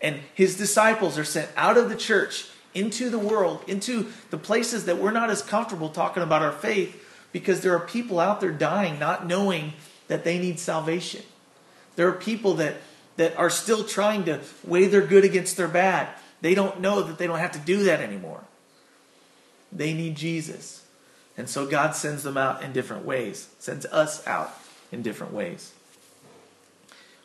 And 0.00 0.20
his 0.34 0.56
disciples 0.56 1.18
are 1.18 1.24
sent 1.24 1.50
out 1.56 1.76
of 1.76 1.88
the 1.88 1.96
church 1.96 2.48
into 2.74 3.10
the 3.10 3.18
world, 3.18 3.62
into 3.66 4.12
the 4.30 4.38
places 4.38 4.86
that 4.86 4.98
we're 4.98 5.10
not 5.10 5.30
as 5.30 5.42
comfortable 5.42 5.90
talking 5.90 6.22
about 6.22 6.42
our 6.42 6.52
faith 6.52 6.98
because 7.32 7.60
there 7.60 7.74
are 7.74 7.80
people 7.80 8.18
out 8.18 8.40
there 8.40 8.50
dying 8.50 8.98
not 8.98 9.26
knowing 9.26 9.72
that 10.08 10.24
they 10.24 10.38
need 10.38 10.58
salvation. 10.58 11.22
There 11.96 12.08
are 12.08 12.12
people 12.12 12.54
that, 12.54 12.76
that 13.16 13.36
are 13.36 13.50
still 13.50 13.84
trying 13.84 14.24
to 14.24 14.40
weigh 14.64 14.86
their 14.86 15.06
good 15.06 15.24
against 15.24 15.56
their 15.56 15.68
bad. 15.68 16.08
They 16.40 16.54
don't 16.54 16.80
know 16.80 17.02
that 17.02 17.18
they 17.18 17.26
don't 17.26 17.38
have 17.38 17.52
to 17.52 17.58
do 17.58 17.84
that 17.84 18.00
anymore. 18.00 18.42
They 19.70 19.94
need 19.94 20.16
Jesus. 20.16 20.84
And 21.36 21.48
so 21.48 21.66
God 21.66 21.94
sends 21.94 22.22
them 22.22 22.36
out 22.36 22.62
in 22.62 22.72
different 22.72 23.04
ways, 23.04 23.48
sends 23.58 23.86
us 23.86 24.26
out 24.26 24.52
in 24.90 25.02
different 25.02 25.32
ways. 25.32 25.72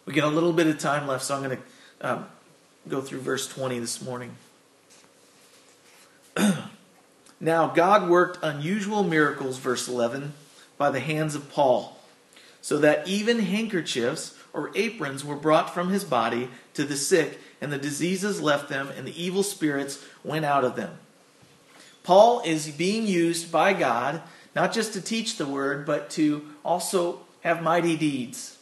We 0.06 0.14
get 0.14 0.24
a 0.24 0.30
little 0.30 0.54
bit 0.54 0.68
of 0.68 0.80
time 0.80 1.08
left, 1.08 1.26
so 1.26 1.36
I'm 1.36 1.44
going 1.44 1.58
to 1.58 2.10
um, 2.10 2.26
go 2.88 3.02
through 3.02 3.20
verse 3.20 3.48
20 3.48 3.80
this 3.80 4.02
morning. 4.02 4.36
now, 7.42 7.68
God 7.68 8.10
worked 8.10 8.40
unusual 8.42 9.04
miracles, 9.04 9.58
verse 9.58 9.90
11, 9.90 10.34
by 10.78 10.90
the 10.90 11.02
hands 11.02 11.36
of 11.36 11.52
Paul, 11.52 12.00
so 12.62 12.78
that 12.78 13.06
even 13.08 13.40
handkerchiefs 13.40 14.37
or 14.54 14.72
aprons 14.76 15.24
were 15.24 15.36
brought 15.36 15.74
from 15.74 15.90
his 15.90 16.04
body 16.04 16.50
to 16.74 16.84
the 16.84 16.98
sick, 16.98 17.40
and 17.62 17.72
the 17.72 17.78
diseases 17.78 18.42
left 18.42 18.70
them, 18.70 18.90
and 18.96 19.08
the 19.08 19.22
evil 19.22 19.44
spirits 19.44 20.04
went 20.24 20.46
out 20.46 20.64
of 20.64 20.76
them. 20.76 20.98
Paul 22.04 22.42
is 22.46 22.70
being 22.70 23.06
used 23.06 23.52
by 23.52 23.74
God 23.74 24.22
not 24.58 24.74
just 24.74 24.94
to 24.94 25.02
teach 25.02 25.38
the 25.38 25.46
word, 25.46 25.86
but 25.86 26.10
to 26.10 26.44
also 26.66 27.20
have 27.42 27.62
mighty 27.62 27.96
deeds. 27.96 28.58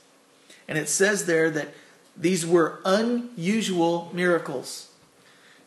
And 0.67 0.77
it 0.77 0.89
says 0.89 1.25
there 1.25 1.49
that 1.51 1.69
these 2.17 2.45
were 2.45 2.81
unusual 2.83 4.11
miracles. 4.13 4.89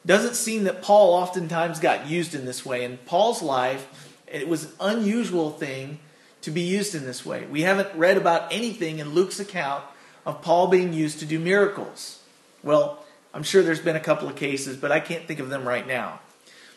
Doesn't 0.04 0.34
seem 0.34 0.64
that 0.64 0.82
Paul 0.82 1.14
oftentimes 1.14 1.80
got 1.80 2.06
used 2.06 2.34
in 2.34 2.44
this 2.44 2.66
way. 2.66 2.84
In 2.84 2.98
Paul's 2.98 3.42
life, 3.42 4.12
it 4.26 4.48
was 4.48 4.64
an 4.64 4.72
unusual 4.80 5.50
thing 5.50 5.98
to 6.42 6.50
be 6.50 6.60
used 6.60 6.94
in 6.94 7.04
this 7.04 7.24
way. 7.24 7.46
We 7.46 7.62
haven't 7.62 7.94
read 7.94 8.18
about 8.18 8.52
anything 8.52 8.98
in 8.98 9.14
Luke's 9.14 9.40
account 9.40 9.84
of 10.28 10.42
Paul 10.42 10.66
being 10.66 10.92
used 10.92 11.20
to 11.20 11.26
do 11.26 11.38
miracles. 11.38 12.20
Well, 12.62 13.02
I'm 13.32 13.42
sure 13.42 13.62
there's 13.62 13.80
been 13.80 13.96
a 13.96 14.00
couple 14.00 14.28
of 14.28 14.36
cases, 14.36 14.76
but 14.76 14.92
I 14.92 15.00
can't 15.00 15.26
think 15.26 15.40
of 15.40 15.48
them 15.48 15.66
right 15.66 15.86
now. 15.86 16.20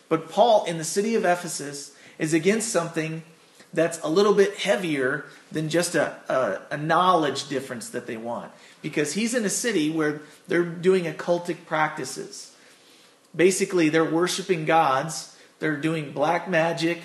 But 0.08 0.30
Paul 0.30 0.64
in 0.64 0.78
the 0.78 0.84
city 0.84 1.16
of 1.16 1.26
Ephesus 1.26 1.94
is 2.18 2.32
against 2.32 2.70
something 2.70 3.22
that's 3.74 4.00
a 4.00 4.08
little 4.08 4.32
bit 4.32 4.56
heavier 4.56 5.26
than 5.50 5.68
just 5.68 5.94
a, 5.94 6.16
a, 6.30 6.74
a, 6.74 6.76
knowledge 6.78 7.48
difference 7.48 7.90
that 7.90 8.06
they 8.06 8.16
want. 8.16 8.50
Because 8.80 9.12
he's 9.12 9.34
in 9.34 9.44
a 9.44 9.50
city 9.50 9.90
where 9.90 10.22
they're 10.48 10.64
doing 10.64 11.04
occultic 11.04 11.66
practices. 11.66 12.54
Basically, 13.36 13.90
they're 13.90 14.04
worshiping 14.04 14.64
gods, 14.64 15.36
they're 15.58 15.76
doing 15.76 16.12
black 16.12 16.48
magic, 16.48 17.02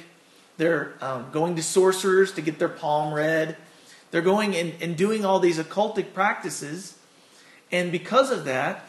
they're 0.56 0.94
um, 1.02 1.28
going 1.32 1.58
to 1.58 1.64
sorcerers 1.64 2.32
to 2.34 2.42
get 2.42 2.58
their 2.58 2.70
palm 2.70 3.14
read, 3.14 3.58
they're 4.12 4.22
going 4.22 4.56
and, 4.56 4.74
and 4.82 4.96
doing 4.96 5.26
all 5.26 5.40
these 5.40 5.60
occultic 5.60 6.14
practices. 6.14 6.98
And 7.72 7.92
because 7.92 8.32
of 8.32 8.46
that, 8.46 8.86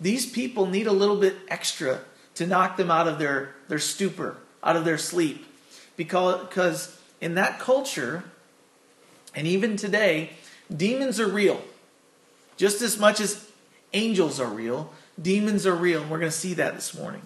these 0.00 0.26
people 0.26 0.66
need 0.66 0.86
a 0.86 0.92
little 0.92 1.16
bit 1.16 1.36
extra 1.48 2.00
to 2.34 2.46
knock 2.46 2.76
them 2.76 2.90
out 2.90 3.08
of 3.08 3.18
their, 3.18 3.54
their 3.68 3.78
stupor, 3.78 4.36
out 4.62 4.76
of 4.76 4.84
their 4.84 4.98
sleep. 4.98 5.46
Because, 5.96 6.46
because 6.46 7.00
in 7.20 7.34
that 7.34 7.58
culture, 7.58 8.24
and 9.34 9.46
even 9.46 9.76
today, 9.76 10.30
demons 10.74 11.20
are 11.20 11.28
real. 11.28 11.62
Just 12.56 12.82
as 12.82 12.98
much 12.98 13.20
as 13.20 13.48
angels 13.92 14.40
are 14.40 14.48
real, 14.48 14.92
demons 15.20 15.66
are 15.66 15.74
real. 15.74 16.02
And 16.02 16.10
we're 16.10 16.18
going 16.18 16.30
to 16.30 16.36
see 16.36 16.54
that 16.54 16.74
this 16.74 16.96
morning. 16.96 17.22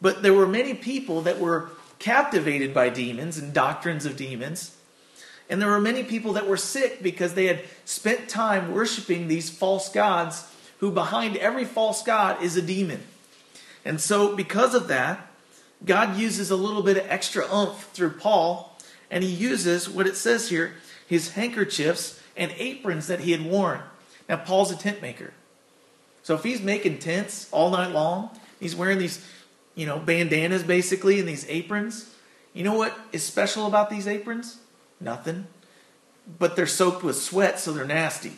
But 0.00 0.22
there 0.22 0.32
were 0.32 0.46
many 0.46 0.74
people 0.74 1.22
that 1.22 1.40
were 1.40 1.70
captivated 1.98 2.72
by 2.72 2.88
demons 2.88 3.36
and 3.36 3.52
doctrines 3.52 4.06
of 4.06 4.16
demons. 4.16 4.76
And 5.50 5.60
there 5.60 5.70
were 5.70 5.80
many 5.80 6.04
people 6.04 6.34
that 6.34 6.46
were 6.46 6.56
sick 6.56 7.02
because 7.02 7.34
they 7.34 7.46
had 7.46 7.62
spent 7.84 8.28
time 8.28 8.72
worshiping 8.72 9.28
these 9.28 9.48
false 9.48 9.88
gods, 9.88 10.46
who 10.78 10.90
behind 10.90 11.36
every 11.36 11.64
false 11.64 12.02
god 12.02 12.42
is 12.42 12.56
a 12.56 12.62
demon. 12.62 13.02
And 13.84 14.00
so, 14.00 14.36
because 14.36 14.74
of 14.74 14.88
that, 14.88 15.30
God 15.84 16.16
uses 16.16 16.50
a 16.50 16.56
little 16.56 16.82
bit 16.82 16.96
of 16.96 17.06
extra 17.08 17.44
oomph 17.52 17.90
through 17.92 18.10
Paul, 18.10 18.76
and 19.10 19.24
he 19.24 19.30
uses 19.30 19.88
what 19.88 20.06
it 20.06 20.16
says 20.16 20.50
here 20.50 20.74
his 21.06 21.32
handkerchiefs 21.32 22.20
and 22.36 22.52
aprons 22.58 23.06
that 23.06 23.20
he 23.20 23.32
had 23.32 23.42
worn. 23.42 23.80
Now, 24.28 24.36
Paul's 24.36 24.70
a 24.70 24.76
tent 24.76 25.00
maker. 25.00 25.32
So, 26.22 26.34
if 26.34 26.42
he's 26.42 26.60
making 26.60 26.98
tents 26.98 27.48
all 27.50 27.70
night 27.70 27.92
long, 27.92 28.30
he's 28.60 28.76
wearing 28.76 28.98
these, 28.98 29.26
you 29.74 29.86
know, 29.86 29.98
bandanas 29.98 30.62
basically 30.62 31.18
and 31.18 31.26
these 31.26 31.48
aprons. 31.48 32.14
You 32.52 32.64
know 32.64 32.74
what 32.74 32.98
is 33.12 33.22
special 33.22 33.66
about 33.66 33.88
these 33.88 34.06
aprons? 34.06 34.58
Nothing. 35.00 35.46
But 36.38 36.56
they're 36.56 36.66
soaked 36.66 37.02
with 37.02 37.16
sweat, 37.16 37.58
so 37.58 37.72
they're 37.72 37.86
nasty. 37.86 38.32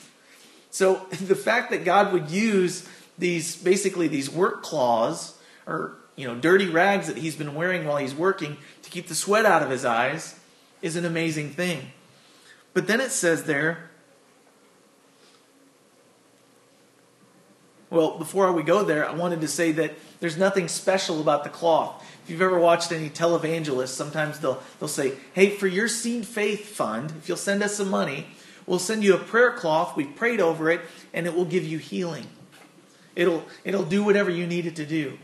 So, 0.70 1.06
the 1.10 1.34
fact 1.34 1.70
that 1.70 1.84
God 1.84 2.12
would 2.12 2.30
use 2.30 2.88
these 3.18 3.56
basically 3.56 4.08
these 4.08 4.30
work 4.30 4.62
claws 4.62 5.36
or 5.66 5.96
you 6.20 6.26
know, 6.26 6.34
dirty 6.34 6.68
rags 6.68 7.06
that 7.06 7.16
he's 7.16 7.34
been 7.34 7.54
wearing 7.54 7.86
while 7.86 7.96
he's 7.96 8.14
working 8.14 8.58
to 8.82 8.90
keep 8.90 9.08
the 9.08 9.14
sweat 9.14 9.46
out 9.46 9.62
of 9.62 9.70
his 9.70 9.86
eyes 9.86 10.38
is 10.82 10.94
an 10.94 11.06
amazing 11.06 11.48
thing. 11.48 11.92
But 12.74 12.86
then 12.86 13.00
it 13.00 13.10
says 13.10 13.44
there, 13.44 13.90
well, 17.88 18.18
before 18.18 18.52
we 18.52 18.62
go 18.62 18.84
there, 18.84 19.08
I 19.08 19.14
wanted 19.14 19.40
to 19.40 19.48
say 19.48 19.72
that 19.72 19.94
there's 20.20 20.36
nothing 20.36 20.68
special 20.68 21.20
about 21.20 21.42
the 21.42 21.50
cloth. 21.50 22.06
If 22.24 22.30
you've 22.30 22.42
ever 22.42 22.58
watched 22.58 22.92
any 22.92 23.10
televangelists, 23.10 23.88
sometimes 23.88 24.40
they'll, 24.40 24.62
they'll 24.78 24.88
say, 24.88 25.14
hey, 25.32 25.50
for 25.50 25.66
your 25.66 25.88
Seed 25.88 26.26
Faith 26.26 26.66
Fund, 26.66 27.12
if 27.18 27.28
you'll 27.28 27.36
send 27.36 27.62
us 27.62 27.76
some 27.76 27.90
money, 27.90 28.26
we'll 28.66 28.78
send 28.78 29.02
you 29.02 29.14
a 29.14 29.18
prayer 29.18 29.52
cloth. 29.52 29.96
We've 29.96 30.14
prayed 30.14 30.40
over 30.40 30.70
it, 30.70 30.80
and 31.12 31.26
it 31.26 31.34
will 31.34 31.44
give 31.44 31.64
you 31.64 31.78
healing. 31.78 32.26
It'll, 33.16 33.44
it'll 33.64 33.84
do 33.84 34.04
whatever 34.04 34.30
you 34.30 34.46
need 34.46 34.66
it 34.66 34.76
to 34.76 34.86
do 34.86 35.18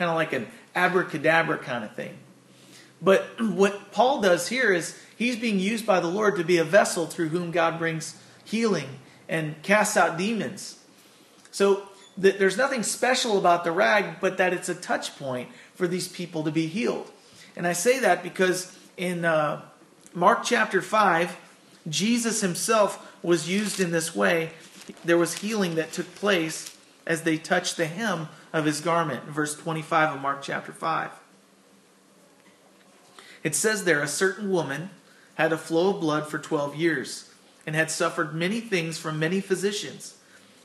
kind 0.00 0.08
of 0.10 0.16
like 0.16 0.32
an 0.32 0.46
abracadabra 0.74 1.58
kind 1.58 1.84
of 1.84 1.94
thing. 1.94 2.16
But 3.02 3.22
what 3.38 3.92
Paul 3.92 4.22
does 4.22 4.48
here 4.48 4.72
is 4.72 4.98
he's 5.14 5.36
being 5.36 5.60
used 5.60 5.84
by 5.84 6.00
the 6.00 6.08
Lord 6.08 6.36
to 6.36 6.44
be 6.44 6.56
a 6.56 6.64
vessel 6.64 7.06
through 7.06 7.28
whom 7.28 7.50
God 7.50 7.78
brings 7.78 8.18
healing 8.42 8.88
and 9.28 9.62
casts 9.62 9.98
out 9.98 10.16
demons. 10.16 10.78
So 11.50 11.86
there's 12.16 12.56
nothing 12.56 12.82
special 12.82 13.36
about 13.36 13.62
the 13.62 13.72
rag, 13.72 14.20
but 14.20 14.38
that 14.38 14.54
it's 14.54 14.70
a 14.70 14.74
touch 14.74 15.18
point 15.18 15.50
for 15.80 15.88
these 15.88 16.08
people 16.08 16.44
to 16.44 16.50
be 16.50 16.66
healed. 16.66 17.10
And 17.56 17.66
I 17.66 17.72
say 17.72 18.00
that 18.00 18.22
because 18.22 18.76
in 18.98 19.24
uh, 19.24 19.62
Mark 20.12 20.44
chapter 20.44 20.82
5, 20.82 21.34
Jesus 21.88 22.42
himself 22.42 23.16
was 23.22 23.48
used 23.48 23.80
in 23.80 23.90
this 23.90 24.14
way. 24.14 24.50
There 25.06 25.16
was 25.16 25.38
healing 25.38 25.76
that 25.76 25.90
took 25.90 26.14
place 26.16 26.76
as 27.06 27.22
they 27.22 27.38
touched 27.38 27.78
the 27.78 27.86
hem 27.86 28.28
of 28.52 28.66
his 28.66 28.82
garment, 28.82 29.24
verse 29.24 29.54
25 29.54 30.16
of 30.16 30.20
Mark 30.20 30.42
chapter 30.42 30.70
5. 30.70 31.12
It 33.42 33.54
says 33.54 33.84
there, 33.84 34.02
a 34.02 34.06
certain 34.06 34.50
woman 34.50 34.90
had 35.36 35.50
a 35.50 35.56
flow 35.56 35.94
of 35.94 36.00
blood 36.02 36.28
for 36.28 36.38
12 36.38 36.76
years 36.76 37.32
and 37.66 37.74
had 37.74 37.90
suffered 37.90 38.34
many 38.34 38.60
things 38.60 38.98
from 38.98 39.18
many 39.18 39.40
physicians. 39.40 40.18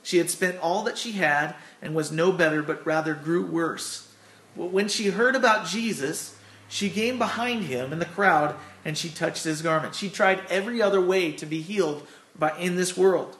She 0.03 0.17
had 0.17 0.29
spent 0.29 0.59
all 0.59 0.83
that 0.83 0.97
she 0.97 1.13
had 1.13 1.55
and 1.81 1.95
was 1.95 2.11
no 2.11 2.33
better, 2.33 2.61
but 2.61 2.85
rather 2.85 3.13
grew 3.13 3.45
worse. 3.45 4.11
When 4.55 4.87
she 4.87 5.07
heard 5.07 5.35
about 5.35 5.67
Jesus, 5.67 6.37
she 6.67 6.89
came 6.89 7.17
behind 7.17 7.65
him 7.65 7.91
in 7.91 7.99
the 7.99 8.05
crowd 8.05 8.55
and 8.83 8.97
she 8.97 9.09
touched 9.09 9.43
his 9.43 9.61
garment. 9.61 9.95
She 9.95 10.09
tried 10.09 10.41
every 10.49 10.81
other 10.81 11.01
way 11.01 11.31
to 11.33 11.45
be 11.45 11.61
healed 11.61 12.07
by, 12.37 12.57
in 12.57 12.75
this 12.75 12.95
world. 12.95 13.35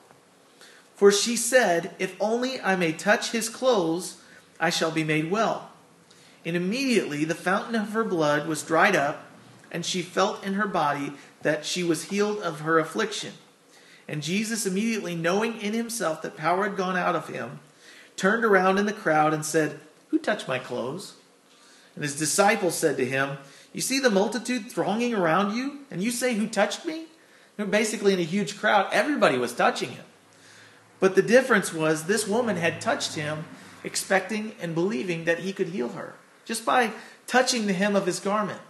For 0.95 1.11
she 1.11 1.35
said, 1.35 1.93
If 1.99 2.15
only 2.19 2.59
I 2.61 2.75
may 2.75 2.93
touch 2.93 3.31
his 3.31 3.49
clothes, 3.49 4.17
I 4.59 4.69
shall 4.69 4.91
be 4.91 5.03
made 5.03 5.29
well. 5.29 5.69
And 6.45 6.55
immediately 6.55 7.25
the 7.25 7.35
fountain 7.35 7.75
of 7.75 7.89
her 7.89 8.03
blood 8.03 8.47
was 8.47 8.63
dried 8.63 8.95
up, 8.95 9.25
and 9.71 9.85
she 9.85 10.01
felt 10.01 10.43
in 10.43 10.53
her 10.53 10.67
body 10.67 11.13
that 11.41 11.65
she 11.65 11.83
was 11.83 12.05
healed 12.05 12.39
of 12.39 12.61
her 12.61 12.79
affliction. 12.79 13.33
And 14.07 14.23
Jesus, 14.23 14.65
immediately 14.65 15.15
knowing 15.15 15.59
in 15.59 15.73
himself 15.73 16.21
that 16.21 16.37
power 16.37 16.63
had 16.63 16.77
gone 16.77 16.95
out 16.95 17.15
of 17.15 17.27
him, 17.27 17.59
turned 18.15 18.45
around 18.45 18.77
in 18.77 18.85
the 18.85 18.93
crowd 18.93 19.33
and 19.33 19.45
said, 19.45 19.79
Who 20.15 20.21
touched 20.21 20.47
my 20.47 20.59
clothes? 20.59 21.15
And 21.93 22.01
his 22.01 22.17
disciples 22.17 22.77
said 22.77 22.95
to 22.95 23.05
him, 23.05 23.37
You 23.73 23.81
see 23.81 23.99
the 23.99 24.09
multitude 24.09 24.71
thronging 24.71 25.13
around 25.13 25.57
you, 25.57 25.79
and 25.91 26.01
you 26.01 26.09
say, 26.09 26.35
Who 26.35 26.47
touched 26.47 26.85
me? 26.85 27.07
They're 27.57 27.65
basically, 27.65 28.13
in 28.13 28.19
a 28.19 28.23
huge 28.23 28.57
crowd, 28.57 28.87
everybody 28.93 29.37
was 29.37 29.51
touching 29.51 29.89
him. 29.89 30.05
But 31.01 31.15
the 31.15 31.21
difference 31.21 31.73
was 31.73 32.05
this 32.05 32.29
woman 32.29 32.55
had 32.55 32.79
touched 32.79 33.15
him 33.15 33.43
expecting 33.83 34.53
and 34.61 34.73
believing 34.73 35.25
that 35.25 35.39
he 35.39 35.51
could 35.51 35.67
heal 35.67 35.89
her 35.89 36.13
just 36.45 36.65
by 36.65 36.93
touching 37.27 37.67
the 37.67 37.73
hem 37.73 37.93
of 37.97 38.05
his 38.05 38.21
garment. 38.21 38.61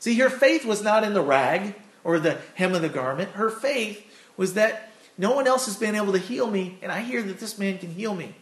See, 0.00 0.18
her 0.18 0.28
faith 0.28 0.66
was 0.66 0.82
not 0.82 1.02
in 1.02 1.14
the 1.14 1.22
rag 1.22 1.76
or 2.02 2.20
the 2.20 2.36
hem 2.56 2.74
of 2.74 2.82
the 2.82 2.90
garment. 2.90 3.30
Her 3.30 3.48
faith 3.48 4.04
was 4.36 4.52
that 4.52 4.92
no 5.16 5.34
one 5.34 5.46
else 5.46 5.64
has 5.64 5.76
been 5.76 5.94
able 5.94 6.12
to 6.12 6.18
heal 6.18 6.50
me, 6.50 6.76
and 6.82 6.92
I 6.92 7.00
hear 7.00 7.22
that 7.22 7.40
this 7.40 7.58
man 7.58 7.78
can 7.78 7.92
heal 7.92 8.14
me. 8.14 8.34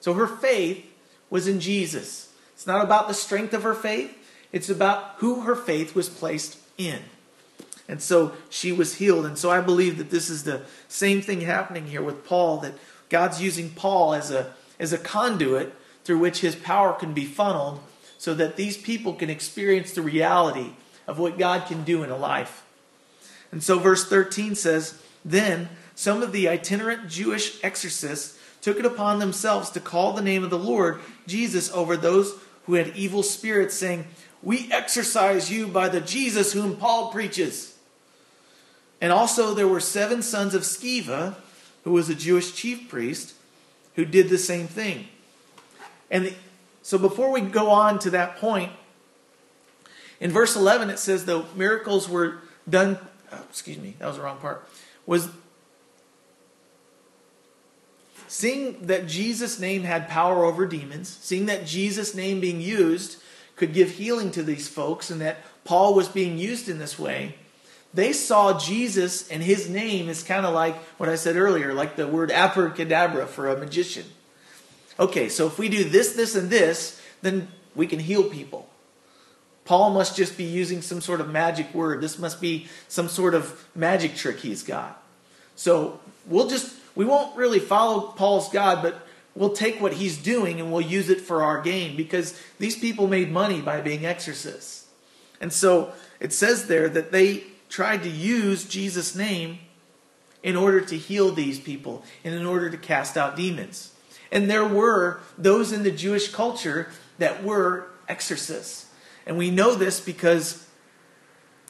So 0.00 0.14
her 0.14 0.26
faith 0.26 0.86
was 1.34 1.48
in 1.48 1.58
Jesus. 1.58 2.32
It's 2.52 2.64
not 2.64 2.84
about 2.84 3.08
the 3.08 3.12
strength 3.12 3.52
of 3.54 3.64
her 3.64 3.74
faith, 3.74 4.16
it's 4.52 4.70
about 4.70 5.16
who 5.16 5.40
her 5.40 5.56
faith 5.56 5.92
was 5.92 6.08
placed 6.08 6.58
in. 6.78 7.00
And 7.88 8.00
so 8.00 8.34
she 8.48 8.70
was 8.70 8.94
healed. 8.94 9.26
And 9.26 9.36
so 9.36 9.50
I 9.50 9.60
believe 9.60 9.98
that 9.98 10.10
this 10.10 10.30
is 10.30 10.44
the 10.44 10.62
same 10.86 11.20
thing 11.20 11.40
happening 11.40 11.88
here 11.88 12.02
with 12.02 12.24
Paul, 12.24 12.58
that 12.58 12.74
God's 13.08 13.42
using 13.42 13.70
Paul 13.70 14.14
as 14.14 14.30
a 14.30 14.54
as 14.78 14.92
a 14.92 14.98
conduit 14.98 15.74
through 16.04 16.20
which 16.20 16.38
his 16.38 16.54
power 16.54 16.92
can 16.92 17.12
be 17.12 17.24
funneled 17.24 17.80
so 18.16 18.32
that 18.34 18.54
these 18.54 18.76
people 18.76 19.14
can 19.14 19.28
experience 19.28 19.92
the 19.92 20.02
reality 20.02 20.74
of 21.08 21.18
what 21.18 21.36
God 21.36 21.66
can 21.66 21.82
do 21.82 22.04
in 22.04 22.10
a 22.10 22.16
life. 22.16 22.64
And 23.50 23.60
so, 23.60 23.80
verse 23.80 24.08
13 24.08 24.54
says, 24.54 25.02
Then 25.24 25.68
some 25.96 26.22
of 26.22 26.30
the 26.30 26.48
itinerant 26.48 27.08
Jewish 27.08 27.58
exorcists 27.64 28.38
took 28.64 28.78
it 28.78 28.86
upon 28.86 29.18
themselves 29.18 29.68
to 29.68 29.78
call 29.78 30.14
the 30.14 30.22
name 30.22 30.42
of 30.42 30.48
the 30.48 30.58
Lord 30.58 30.98
Jesus 31.26 31.70
over 31.72 31.98
those 31.98 32.34
who 32.64 32.74
had 32.74 32.96
evil 32.96 33.22
spirits, 33.22 33.74
saying, 33.74 34.06
We 34.42 34.72
exorcise 34.72 35.52
you 35.52 35.66
by 35.66 35.90
the 35.90 36.00
Jesus 36.00 36.54
whom 36.54 36.76
Paul 36.76 37.12
preaches. 37.12 37.76
And 39.02 39.12
also, 39.12 39.52
there 39.52 39.68
were 39.68 39.80
seven 39.80 40.22
sons 40.22 40.54
of 40.54 40.62
Sceva, 40.62 41.34
who 41.84 41.92
was 41.92 42.08
a 42.08 42.14
Jewish 42.14 42.54
chief 42.54 42.88
priest, 42.88 43.34
who 43.96 44.06
did 44.06 44.30
the 44.30 44.38
same 44.38 44.66
thing. 44.66 45.08
And 46.10 46.24
the, 46.24 46.34
so, 46.80 46.96
before 46.96 47.30
we 47.30 47.42
go 47.42 47.68
on 47.68 47.98
to 47.98 48.10
that 48.10 48.38
point, 48.38 48.72
in 50.20 50.30
verse 50.30 50.56
11 50.56 50.88
it 50.88 50.98
says 50.98 51.26
the 51.26 51.44
miracles 51.54 52.08
were 52.08 52.38
done. 52.66 52.96
Oh, 53.30 53.42
excuse 53.50 53.76
me, 53.76 53.96
that 53.98 54.06
was 54.06 54.16
the 54.16 54.22
wrong 54.22 54.38
part. 54.38 54.66
Was 55.04 55.28
seeing 58.28 58.86
that 58.86 59.06
Jesus' 59.06 59.58
name 59.58 59.82
had 59.82 60.08
power 60.08 60.44
over 60.44 60.66
demons, 60.66 61.18
seeing 61.22 61.46
that 61.46 61.66
Jesus' 61.66 62.14
name 62.14 62.40
being 62.40 62.60
used 62.60 63.16
could 63.56 63.72
give 63.72 63.92
healing 63.92 64.30
to 64.32 64.42
these 64.42 64.68
folks, 64.68 65.10
and 65.10 65.20
that 65.20 65.38
Paul 65.64 65.94
was 65.94 66.08
being 66.08 66.38
used 66.38 66.68
in 66.68 66.78
this 66.78 66.98
way, 66.98 67.36
they 67.94 68.12
saw 68.12 68.58
Jesus 68.58 69.28
and 69.28 69.42
his 69.42 69.70
name 69.70 70.08
is 70.08 70.24
kind 70.24 70.44
of 70.44 70.52
like 70.52 70.76
what 70.98 71.08
I 71.08 71.14
said 71.14 71.36
earlier, 71.36 71.72
like 71.72 71.94
the 71.94 72.08
word 72.08 72.32
abracadabra 72.32 73.26
for 73.26 73.48
a 73.48 73.56
magician. 73.56 74.04
Okay, 74.98 75.28
so 75.28 75.46
if 75.46 75.58
we 75.58 75.68
do 75.68 75.84
this, 75.84 76.14
this, 76.14 76.34
and 76.34 76.50
this, 76.50 77.00
then 77.22 77.48
we 77.74 77.86
can 77.86 78.00
heal 78.00 78.24
people. 78.24 78.68
Paul 79.64 79.90
must 79.90 80.16
just 80.16 80.36
be 80.36 80.44
using 80.44 80.82
some 80.82 81.00
sort 81.00 81.20
of 81.20 81.30
magic 81.30 81.72
word. 81.72 82.00
This 82.00 82.18
must 82.18 82.40
be 82.40 82.66
some 82.88 83.08
sort 83.08 83.34
of 83.34 83.66
magic 83.74 84.14
trick 84.14 84.40
he's 84.40 84.62
got. 84.62 85.02
So 85.56 86.00
we'll 86.26 86.48
just, 86.48 86.74
we 86.94 87.04
won't 87.04 87.36
really 87.36 87.58
follow 87.58 88.12
Paul's 88.12 88.48
God, 88.50 88.82
but 88.82 89.06
we'll 89.34 89.52
take 89.52 89.80
what 89.80 89.94
he's 89.94 90.16
doing 90.16 90.60
and 90.60 90.72
we'll 90.72 90.80
use 90.80 91.08
it 91.08 91.20
for 91.20 91.42
our 91.42 91.60
gain 91.60 91.96
because 91.96 92.40
these 92.58 92.76
people 92.76 93.06
made 93.06 93.30
money 93.30 93.60
by 93.60 93.80
being 93.80 94.06
exorcists. 94.06 94.86
And 95.40 95.52
so 95.52 95.92
it 96.20 96.32
says 96.32 96.68
there 96.68 96.88
that 96.88 97.12
they 97.12 97.44
tried 97.68 98.02
to 98.04 98.08
use 98.08 98.64
Jesus' 98.64 99.14
name 99.14 99.58
in 100.42 100.56
order 100.56 100.80
to 100.80 100.96
heal 100.96 101.32
these 101.32 101.58
people 101.58 102.04
and 102.22 102.34
in 102.34 102.46
order 102.46 102.70
to 102.70 102.76
cast 102.76 103.16
out 103.16 103.36
demons. 103.36 103.92
And 104.30 104.48
there 104.48 104.66
were 104.66 105.20
those 105.36 105.72
in 105.72 105.82
the 105.82 105.90
Jewish 105.90 106.30
culture 106.30 106.88
that 107.18 107.42
were 107.42 107.88
exorcists. 108.08 108.86
And 109.26 109.38
we 109.38 109.50
know 109.50 109.74
this 109.74 110.00
because 110.00 110.66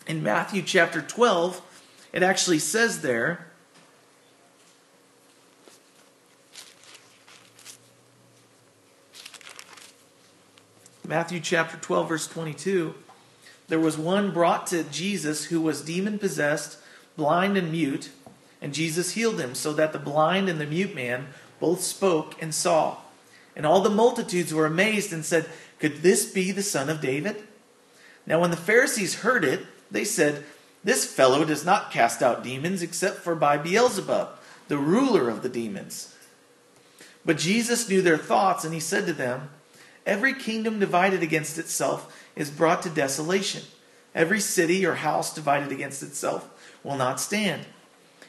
in 0.07 0.22
Matthew 0.22 0.62
chapter 0.62 1.01
12, 1.01 1.61
it 2.12 2.22
actually 2.22 2.59
says 2.59 3.01
there, 3.03 3.49
Matthew 11.07 11.41
chapter 11.41 11.77
12, 11.77 12.09
verse 12.09 12.27
22, 12.27 12.95
there 13.69 13.79
was 13.79 13.99
one 13.99 14.33
brought 14.33 14.67
to 14.69 14.85
Jesus 14.85 15.47
who 15.47 15.61
was 15.61 15.83
demon 15.83 16.19
possessed, 16.19 16.79
blind 17.15 17.59
and 17.59 17.71
mute, 17.71 18.09
and 18.63 18.73
Jesus 18.73 19.13
healed 19.13 19.39
him, 19.39 19.55
so 19.55 19.75
that 19.75 19.93
the 19.93 19.99
blind 19.99 20.49
and 20.49 20.59
the 20.59 20.67
mute 20.67 20.95
man 20.95 21.27
both 21.61 21.83
spoke 21.83 22.41
and 22.41 22.55
saw. 22.55 22.97
And 23.55 23.67
all 23.67 23.83
the 23.83 23.91
multitudes 23.91 24.55
were 24.55 24.65
amazed 24.65 25.13
and 25.13 25.27
said, 25.27 25.47
Could 25.79 25.99
this 25.99 26.25
be 26.33 26.53
the 26.53 26.63
son 26.63 26.89
of 26.89 27.03
David? 27.03 27.37
Now, 28.27 28.41
when 28.41 28.51
the 28.51 28.57
Pharisees 28.57 29.17
heard 29.17 29.45
it, 29.45 29.61
they 29.91 30.05
said, 30.05 30.43
This 30.83 31.05
fellow 31.05 31.45
does 31.45 31.67
not 31.67 31.91
cast 31.91 32.23
out 32.23 32.43
demons 32.43 32.81
except 32.83 33.19
for 33.19 33.35
by 33.35 33.59
Beelzebub, 33.59 34.39
the 34.69 34.79
ruler 34.79 35.29
of 35.29 35.43
the 35.43 35.51
demons. 35.51 36.17
But 37.27 37.37
Jesus 37.37 37.91
knew 37.91 38.01
their 38.01 38.17
thoughts, 38.17 38.65
and 38.65 38.73
he 38.73 38.81
said 38.81 39.05
to 39.05 39.13
them, 39.13 39.51
Every 40.07 40.35
kingdom 40.35 40.79
divided 40.79 41.23
against 41.23 41.59
itself 41.59 42.25
is 42.37 42.51
brought 42.51 42.83
to 42.83 42.91
desolation. 42.91 43.63
Every 44.15 44.41
city 44.41 44.85
or 44.85 44.97
house 44.97 45.35
divided 45.35 45.73
against 45.73 46.03
itself 46.03 46.49
will 46.83 46.97
not 46.97 47.21
stand. 47.21 47.65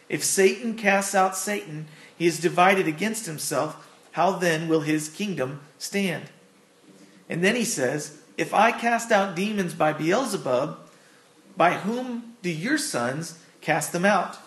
If 0.07 0.23
Satan 0.23 0.75
casts 0.75 1.13
out 1.13 1.35
Satan, 1.35 1.87
he 2.17 2.25
is 2.25 2.39
divided 2.39 2.87
against 2.87 3.25
himself. 3.25 3.87
How 4.13 4.31
then 4.31 4.67
will 4.67 4.81
his 4.81 5.09
kingdom 5.09 5.61
stand? 5.77 6.29
And 7.29 7.43
then 7.43 7.55
he 7.55 7.65
says, 7.65 8.19
If 8.37 8.53
I 8.53 8.71
cast 8.71 9.11
out 9.11 9.35
demons 9.35 9.73
by 9.73 9.93
Beelzebub, 9.93 10.77
by 11.57 11.73
whom 11.73 12.35
do 12.41 12.49
your 12.49 12.77
sons 12.77 13.39
cast 13.61 13.91
them 13.91 14.05
out? 14.05 14.37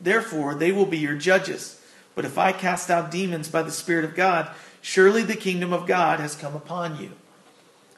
Therefore, 0.00 0.54
they 0.54 0.72
will 0.72 0.86
be 0.86 0.98
your 0.98 1.16
judges. 1.16 1.80
But 2.14 2.24
if 2.24 2.38
I 2.38 2.52
cast 2.52 2.90
out 2.90 3.10
demons 3.10 3.48
by 3.48 3.62
the 3.62 3.70
Spirit 3.70 4.04
of 4.04 4.16
God, 4.16 4.50
surely 4.80 5.22
the 5.22 5.36
kingdom 5.36 5.72
of 5.72 5.86
God 5.86 6.20
has 6.20 6.34
come 6.34 6.54
upon 6.54 7.00
you. 7.00 7.12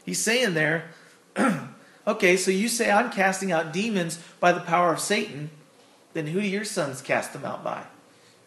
He's 0.05 0.23
saying 0.23 0.55
there, 0.55 0.91
okay, 2.07 2.37
so 2.37 2.51
you 2.51 2.69
say 2.69 2.91
I'm 2.91 3.11
casting 3.11 3.53
out 3.53 3.73
demons 3.73 4.19
by 4.41 4.53
the 4.53 4.61
power 4.61 4.93
of 4.93 5.01
Satan, 5.01 5.51
then 6.15 6.27
who 6.27 6.41
do 6.41 6.47
your 6.47 6.65
sons 6.65 7.01
cast 7.01 7.33
them 7.33 7.45
out 7.45 7.63
by? 7.63 7.85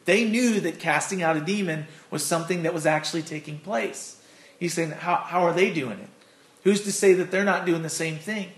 They 0.06 0.26
knew 0.26 0.60
that 0.60 0.80
casting 0.80 1.24
out 1.24 1.38
a 1.38 1.42
demon 1.42 1.88
was 2.12 2.26
something 2.26 2.64
that 2.64 2.74
was 2.74 2.86
actually 2.86 3.22
taking 3.22 3.60
place. 3.60 4.22
He's 4.60 4.74
saying, 4.74 4.92
how, 4.92 5.16
how 5.16 5.44
are 5.44 5.54
they 5.54 5.74
doing 5.74 6.00
it? 6.00 6.10
Who's 6.64 6.84
to 6.84 6.92
say 6.92 7.14
that 7.14 7.32
they're 7.32 7.46
not 7.46 7.66
doing 7.66 7.84
the 7.84 7.90
same 7.90 8.18
thing? 8.18 8.50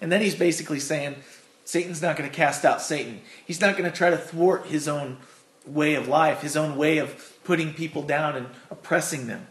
And 0.00 0.10
then 0.10 0.20
he's 0.20 0.34
basically 0.34 0.80
saying, 0.80 1.16
Satan's 1.64 2.02
not 2.02 2.16
going 2.16 2.28
to 2.28 2.34
cast 2.34 2.64
out 2.64 2.82
Satan. 2.82 3.20
He's 3.46 3.60
not 3.60 3.76
going 3.76 3.90
to 3.90 3.96
try 3.96 4.10
to 4.10 4.18
thwart 4.18 4.66
his 4.66 4.86
own 4.86 5.18
way 5.66 5.94
of 5.94 6.08
life, 6.08 6.42
his 6.42 6.56
own 6.56 6.76
way 6.76 6.98
of 6.98 7.10
putting 7.44 7.74
people 7.74 8.02
down 8.02 8.36
and 8.36 8.46
oppressing 8.70 9.26
them. 9.26 9.46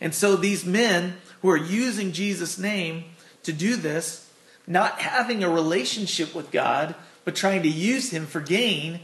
And 0.00 0.14
so 0.14 0.36
these 0.36 0.64
men 0.64 1.16
who 1.42 1.50
are 1.50 1.56
using 1.56 2.12
Jesus' 2.12 2.58
name 2.58 3.04
to 3.42 3.52
do 3.52 3.76
this, 3.76 4.30
not 4.66 5.00
having 5.00 5.42
a 5.42 5.50
relationship 5.50 6.34
with 6.34 6.50
God, 6.50 6.94
but 7.24 7.34
trying 7.34 7.62
to 7.62 7.68
use 7.68 8.10
him 8.10 8.26
for 8.26 8.40
gain, 8.40 9.00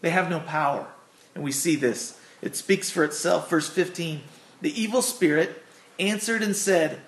they 0.00 0.10
have 0.10 0.30
no 0.30 0.40
power. 0.40 0.86
And 1.34 1.44
we 1.44 1.52
see 1.52 1.76
this. 1.76 2.18
It 2.42 2.56
speaks 2.56 2.90
for 2.90 3.04
itself. 3.04 3.48
Verse 3.48 3.68
15 3.68 4.22
The 4.60 4.80
evil 4.80 5.02
spirit 5.02 5.62
answered 5.98 6.42
and 6.42 6.54
said 6.56 7.00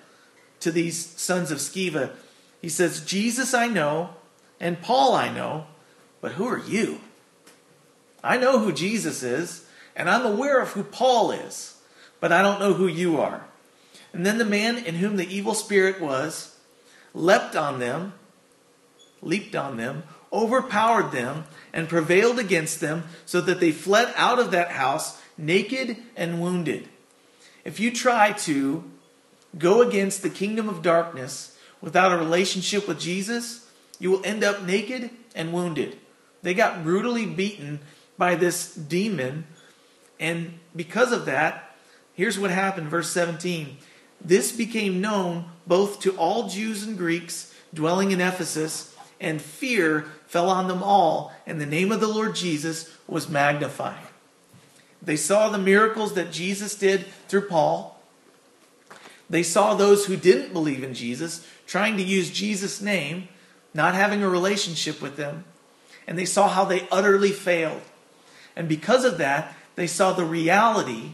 to 0.61 0.71
these 0.71 1.05
sons 1.05 1.51
of 1.51 1.59
Sceva, 1.59 2.11
He 2.61 2.69
says, 2.69 3.05
Jesus 3.05 3.53
I 3.53 3.67
know, 3.67 4.11
and 4.59 4.81
Paul 4.81 5.13
I 5.13 5.31
know, 5.31 5.67
but 6.21 6.33
who 6.33 6.47
are 6.47 6.59
you? 6.59 6.99
I 8.27 8.35
know 8.35 8.59
who 8.59 8.73
Jesus 8.73 9.23
is, 9.23 9.65
and 9.95 10.09
I'm 10.09 10.25
aware 10.25 10.59
of 10.61 10.71
who 10.71 10.83
Paul 10.83 11.31
is, 11.31 11.77
but 12.19 12.33
I 12.33 12.41
don't 12.41 12.59
know 12.59 12.73
who 12.73 12.87
you 12.87 13.21
are. 13.21 13.45
And 14.11 14.25
then 14.25 14.37
the 14.37 14.43
man 14.43 14.77
in 14.77 14.95
whom 14.95 15.15
the 15.15 15.33
evil 15.33 15.53
spirit 15.53 16.01
was 16.01 16.57
leapt 17.13 17.55
on 17.55 17.79
them, 17.79 18.11
leaped 19.21 19.55
on 19.55 19.77
them, 19.77 20.03
overpowered 20.33 21.13
them, 21.13 21.45
and 21.71 21.87
prevailed 21.87 22.37
against 22.37 22.81
them, 22.81 23.03
so 23.25 23.39
that 23.39 23.61
they 23.61 23.71
fled 23.71 24.13
out 24.17 24.39
of 24.39 24.51
that 24.51 24.71
house 24.71 25.21
naked 25.37 25.95
and 26.17 26.41
wounded. 26.41 26.89
If 27.63 27.79
you 27.79 27.91
try 27.91 28.33
to 28.33 28.83
go 29.57 29.81
against 29.81 30.21
the 30.21 30.29
kingdom 30.29 30.67
of 30.67 30.81
darkness 30.81 31.57
without 31.79 32.11
a 32.11 32.17
relationship 32.17 32.89
with 32.89 32.99
Jesus, 32.99 33.69
you 33.99 34.11
will 34.11 34.25
end 34.25 34.43
up 34.43 34.63
naked 34.63 35.11
and 35.33 35.53
wounded. 35.53 35.97
They 36.41 36.53
got 36.53 36.83
brutally 36.83 37.25
beaten 37.25 37.79
by 38.17 38.35
this 38.35 38.73
demon. 38.73 39.45
And 40.19 40.59
because 40.75 41.11
of 41.11 41.25
that, 41.25 41.75
here's 42.13 42.39
what 42.39 42.51
happened, 42.51 42.89
verse 42.89 43.09
17. 43.11 43.77
This 44.19 44.51
became 44.51 45.01
known 45.01 45.45
both 45.65 45.99
to 46.01 46.17
all 46.17 46.49
Jews 46.49 46.83
and 46.83 46.97
Greeks 46.97 47.53
dwelling 47.73 48.11
in 48.11 48.21
Ephesus, 48.21 48.95
and 49.19 49.41
fear 49.41 50.05
fell 50.25 50.49
on 50.49 50.67
them 50.67 50.81
all, 50.81 51.33
and 51.45 51.59
the 51.59 51.65
name 51.65 51.91
of 51.91 51.99
the 51.99 52.07
Lord 52.07 52.35
Jesus 52.35 52.91
was 53.07 53.29
magnified. 53.29 54.07
They 55.01 55.15
saw 55.15 55.49
the 55.49 55.57
miracles 55.57 56.13
that 56.13 56.31
Jesus 56.31 56.75
did 56.75 57.05
through 57.27 57.47
Paul. 57.47 58.01
They 59.29 59.43
saw 59.43 59.73
those 59.73 60.05
who 60.05 60.15
didn't 60.15 60.53
believe 60.53 60.83
in 60.83 60.93
Jesus 60.93 61.45
trying 61.65 61.97
to 61.97 62.03
use 62.03 62.31
Jesus' 62.31 62.81
name, 62.81 63.27
not 63.73 63.93
having 63.93 64.23
a 64.23 64.29
relationship 64.29 65.01
with 65.01 65.17
them. 65.17 65.45
And 66.07 66.17
they 66.17 66.25
saw 66.25 66.47
how 66.47 66.65
they 66.65 66.87
utterly 66.89 67.31
failed. 67.31 67.81
And 68.57 68.67
because 68.67 69.05
of 69.05 69.19
that, 69.19 69.55
they 69.75 69.85
saw 69.85 70.11
the 70.11 70.25
reality 70.25 71.11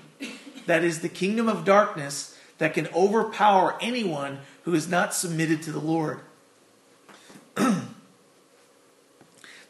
that 0.66 0.86
is 0.86 1.02
the 1.02 1.10
kingdom 1.10 1.50
of 1.50 1.66
darkness 1.66 2.40
that 2.58 2.74
can 2.74 2.88
overpower 2.96 3.78
anyone 3.82 4.40
who 4.64 4.74
is 4.74 4.88
not 4.88 5.14
submitted 5.14 5.62
to 5.64 5.74
the 5.74 5.80
Lord. 5.80 6.22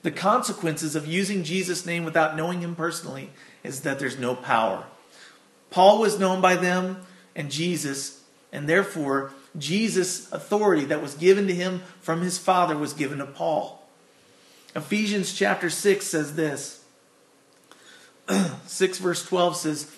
the 0.03 0.11
consequences 0.11 0.95
of 0.95 1.07
using 1.07 1.43
Jesus' 1.43 1.83
name 1.83 2.05
without 2.05 2.37
knowing 2.37 2.61
him 2.61 2.75
personally 2.75 3.31
is 3.63 3.81
that 3.81 3.97
there's 3.97 4.19
no 4.19 4.35
power. 4.35 4.83
Paul 5.71 5.99
was 5.99 6.19
known 6.19 6.41
by 6.41 6.55
them 6.55 7.03
and 7.35 7.49
Jesus, 7.49 8.21
and 8.51 8.69
therefore 8.69 9.31
Jesus' 9.57 10.31
authority 10.31 10.85
that 10.85 11.01
was 11.01 11.15
given 11.15 11.47
to 11.47 11.55
him 11.55 11.81
from 12.01 12.21
his 12.21 12.37
Father 12.37 12.77
was 12.77 12.93
given 12.93 13.17
to 13.17 13.25
Paul. 13.25 13.83
Ephesians 14.75 15.33
chapter 15.33 15.71
6 15.71 16.05
says 16.05 16.35
this 16.35 16.82
6 18.67 18.97
verse 18.99 19.25
12 19.25 19.57
says, 19.57 19.91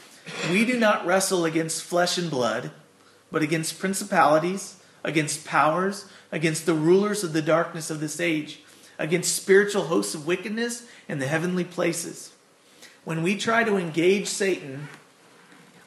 We 0.52 0.66
do 0.66 0.80
not 0.80 1.06
wrestle 1.06 1.46
against 1.46 1.84
flesh 1.84 2.18
and 2.18 2.30
blood, 2.30 2.72
but 3.32 3.42
against 3.42 3.80
principalities, 3.80 4.78
against 5.04 5.46
powers, 5.46 6.06
against 6.32 6.66
the 6.66 6.74
rulers 6.74 7.24
of 7.24 7.34
the 7.34 7.42
darkness 7.42 7.90
of 7.90 8.00
this 8.00 8.20
age, 8.20 8.62
against 8.98 9.36
spiritual 9.36 9.84
hosts 9.84 10.16
of 10.16 10.26
wickedness 10.26 10.88
in 11.08 11.20
the 11.20 11.28
heavenly 11.28 11.64
places. 11.64 12.32
When 13.04 13.22
we 13.22 13.38
try 13.38 13.64
to 13.64 13.78
engage 13.78 14.28
Satan 14.28 14.88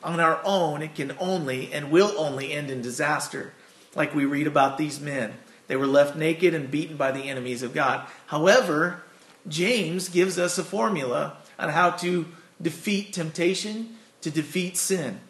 on 0.04 0.20
our 0.20 0.40
own, 0.44 0.82
it 0.82 0.94
can 0.94 1.16
only 1.18 1.72
and 1.72 1.90
will 1.90 2.14
only 2.16 2.52
end 2.52 2.70
in 2.70 2.80
disaster, 2.80 3.52
like 3.96 4.14
we 4.14 4.24
read 4.24 4.46
about 4.46 4.78
these 4.78 5.00
men. 5.00 5.34
They 5.66 5.76
were 5.76 5.86
left 5.86 6.16
naked 6.16 6.54
and 6.54 6.70
beaten 6.70 6.96
by 6.96 7.10
the 7.10 7.28
enemies 7.28 7.62
of 7.62 7.74
God. 7.74 8.06
However, 8.26 9.02
James 9.48 10.08
gives 10.08 10.38
us 10.38 10.58
a 10.58 10.64
formula 10.64 11.36
on 11.58 11.70
how 11.70 11.90
to 11.90 12.26
defeat 12.60 13.12
temptation, 13.12 13.96
to 14.20 14.30
defeat 14.30 14.76
sin. 14.76 15.20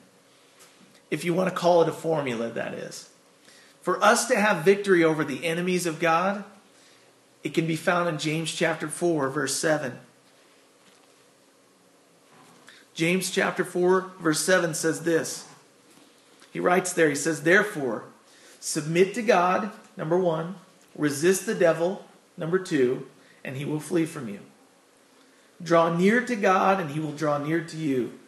If 1.10 1.24
you 1.24 1.34
want 1.34 1.48
to 1.48 1.54
call 1.54 1.82
it 1.82 1.88
a 1.88 1.92
formula, 1.92 2.50
that 2.50 2.74
is. 2.74 3.10
For 3.80 4.02
us 4.02 4.28
to 4.28 4.38
have 4.38 4.64
victory 4.64 5.02
over 5.02 5.24
the 5.24 5.44
enemies 5.44 5.86
of 5.86 6.00
God, 6.00 6.44
it 7.42 7.54
can 7.54 7.66
be 7.66 7.76
found 7.76 8.08
in 8.08 8.18
James 8.18 8.52
chapter 8.52 8.88
4, 8.88 9.30
verse 9.30 9.54
7. 9.54 9.98
James 12.94 13.30
chapter 13.30 13.64
4, 13.64 14.12
verse 14.20 14.40
7 14.40 14.74
says 14.74 15.04
this. 15.04 15.46
He 16.52 16.60
writes 16.60 16.92
there, 16.92 17.08
he 17.08 17.14
says, 17.14 17.42
Therefore, 17.42 18.04
submit 18.60 19.14
to 19.14 19.22
God, 19.22 19.70
number 19.96 20.18
one, 20.18 20.56
resist 20.96 21.46
the 21.46 21.54
devil, 21.54 22.04
number 22.36 22.58
two, 22.58 23.06
and 23.44 23.56
he 23.56 23.64
will 23.64 23.80
flee 23.80 24.04
from 24.04 24.28
you. 24.28 24.40
Draw 25.62 25.96
near 25.96 26.24
to 26.24 26.36
God, 26.36 26.80
and 26.80 26.90
he 26.90 27.00
will 27.00 27.12
draw 27.12 27.38
near 27.38 27.62
to 27.62 27.76
you. 27.76 28.18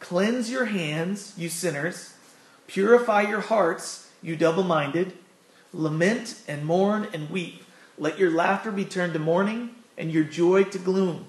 Cleanse 0.00 0.50
your 0.50 0.66
hands, 0.66 1.34
you 1.36 1.48
sinners. 1.48 2.14
Purify 2.66 3.22
your 3.22 3.40
hearts, 3.40 4.10
you 4.20 4.36
double 4.36 4.64
minded. 4.64 5.12
Lament 5.72 6.40
and 6.48 6.64
mourn 6.64 7.08
and 7.12 7.30
weep. 7.30 7.64
Let 7.98 8.18
your 8.18 8.30
laughter 8.30 8.72
be 8.72 8.84
turned 8.84 9.12
to 9.12 9.18
mourning, 9.18 9.70
and 9.96 10.12
your 10.12 10.24
joy 10.24 10.64
to 10.64 10.78
gloom. 10.78 11.26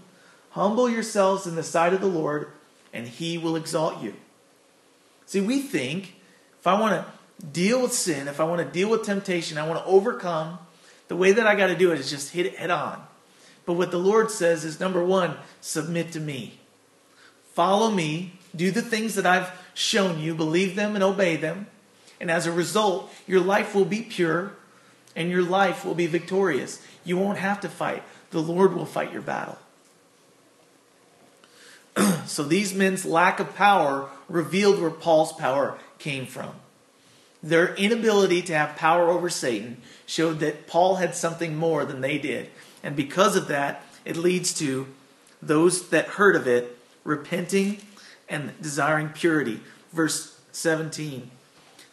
Humble 0.52 0.90
yourselves 0.90 1.48
in 1.48 1.56
the 1.56 1.64
sight 1.64 1.94
of 1.94 2.02
the 2.02 2.08
Lord 2.08 2.52
and 2.94 3.08
he 3.08 3.38
will 3.38 3.56
exalt 3.56 4.02
you. 4.02 4.14
See, 5.26 5.42
we 5.42 5.62
think 5.62 6.16
if 6.60 6.68
I 6.68 6.80
want 6.80 6.94
to 6.94 7.46
deal 7.46 7.82
with 7.82 7.92
sin, 7.92 8.28
if 8.28 8.40
I 8.40 8.44
want 8.44 8.62
to 8.62 8.68
deal 8.72 8.90
with 8.90 9.04
temptation, 9.04 9.58
I 9.58 9.68
want 9.68 9.84
to 9.84 9.86
overcome, 9.86 10.60
the 11.08 11.16
way 11.16 11.32
that 11.32 11.48
I 11.48 11.56
got 11.56 11.68
to 11.68 11.76
do 11.76 11.92
it 11.92 12.00
is 12.00 12.10
just 12.10 12.32
hit 12.32 12.46
it 12.46 12.56
head 12.56 12.70
on. 12.70 13.04
But 13.66 13.74
what 13.74 13.92
the 13.92 14.00
Lord 14.00 14.30
says 14.30 14.66
is 14.66 14.80
number 14.80 15.04
one, 15.04 15.38
submit 15.62 16.12
to 16.14 16.20
me. 16.20 16.60
Follow 17.54 17.92
me, 17.92 18.34
do 18.56 18.72
the 18.72 18.82
things 18.82 19.16
that 19.16 19.26
I've 19.26 19.52
shown 19.74 20.20
you, 20.20 20.36
believe 20.36 20.76
them 20.76 20.96
and 20.96 21.04
obey 21.04 21.36
them. 21.36 21.68
And 22.20 22.30
as 22.30 22.46
a 22.46 22.52
result, 22.52 23.12
your 23.28 23.42
life 23.42 23.76
will 23.76 23.86
be 23.86 24.02
pure 24.02 24.54
and 25.16 25.30
your 25.30 25.44
life 25.44 25.86
will 25.86 25.96
be 25.96 26.08
victorious. 26.08 26.82
You 27.04 27.18
won't 27.18 27.38
have 27.38 27.62
to 27.62 27.70
fight. 27.70 28.04
The 28.32 28.42
Lord 28.42 28.74
will 28.74 28.86
fight 28.86 29.14
your 29.14 29.22
battle. 29.22 29.58
so 32.26 32.44
these 32.44 32.74
men's 32.74 33.06
lack 33.06 33.40
of 33.40 33.56
power 33.56 34.10
revealed 34.28 34.82
where 34.82 34.90
Paul's 34.90 35.34
power 35.34 35.78
came 36.00 36.26
from. 36.26 36.56
Their 37.44 37.76
inability 37.76 38.42
to 38.44 38.58
have 38.58 38.78
power 38.78 39.10
over 39.10 39.30
Satan 39.30 39.82
showed 40.06 40.40
that 40.40 40.66
Paul 40.66 40.96
had 40.96 41.14
something 41.14 41.56
more 41.56 41.86
than 41.86 42.02
they 42.02 42.18
did. 42.18 42.50
And 42.84 42.96
because 42.96 43.36
of 43.36 43.48
that, 43.48 43.84
it 44.06 44.18
leads 44.18 44.54
to 44.56 44.88
those 45.42 45.90
that 45.90 46.06
heard 46.06 46.36
of 46.36 46.48
it 46.48 46.78
repenting 47.04 47.78
and 48.30 48.52
desiring 48.62 49.10
purity. 49.10 49.62
Verse 49.92 50.40
17. 50.52 51.32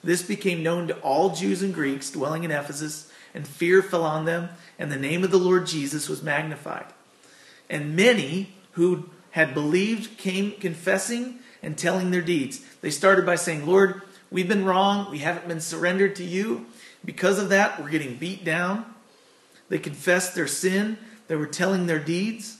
This 0.02 0.22
became 0.22 0.62
known 0.62 0.88
to 0.88 0.98
all 1.00 1.30
Jews 1.30 1.62
and 1.62 1.74
Greeks 1.74 2.10
dwelling 2.10 2.44
in 2.44 2.50
Ephesus, 2.50 3.12
and 3.34 3.46
fear 3.46 3.82
fell 3.82 4.04
on 4.04 4.24
them, 4.24 4.48
and 4.78 4.90
the 4.90 4.96
name 4.96 5.22
of 5.22 5.30
the 5.30 5.38
Lord 5.38 5.66
Jesus 5.66 6.08
was 6.08 6.22
magnified. 6.22 6.86
And 7.68 7.94
many 7.94 8.54
who 8.72 9.10
had 9.32 9.54
believed 9.54 10.16
came 10.18 10.52
confessing 10.52 11.38
and 11.62 11.76
telling 11.76 12.10
their 12.10 12.22
deeds. 12.22 12.60
They 12.80 12.90
started 12.90 13.26
by 13.26 13.36
saying, 13.36 13.66
Lord, 13.66 14.02
we've 14.30 14.48
been 14.48 14.64
wrong. 14.64 15.10
We 15.10 15.18
haven't 15.18 15.46
been 15.46 15.60
surrendered 15.60 16.16
to 16.16 16.24
you. 16.24 16.66
Because 17.04 17.38
of 17.38 17.50
that, 17.50 17.80
we're 17.80 17.90
getting 17.90 18.16
beat 18.16 18.44
down. 18.44 18.89
They 19.70 19.78
confessed 19.78 20.34
their 20.34 20.46
sin. 20.46 20.98
They 21.28 21.36
were 21.36 21.46
telling 21.46 21.86
their 21.86 21.98
deeds. 21.98 22.58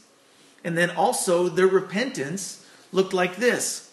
And 0.65 0.79
then 0.79 0.91
also, 0.91 1.49
their 1.49 1.67
repentance 1.67 2.65
looked 2.93 3.13
like 3.13 3.37
this. 3.37 3.93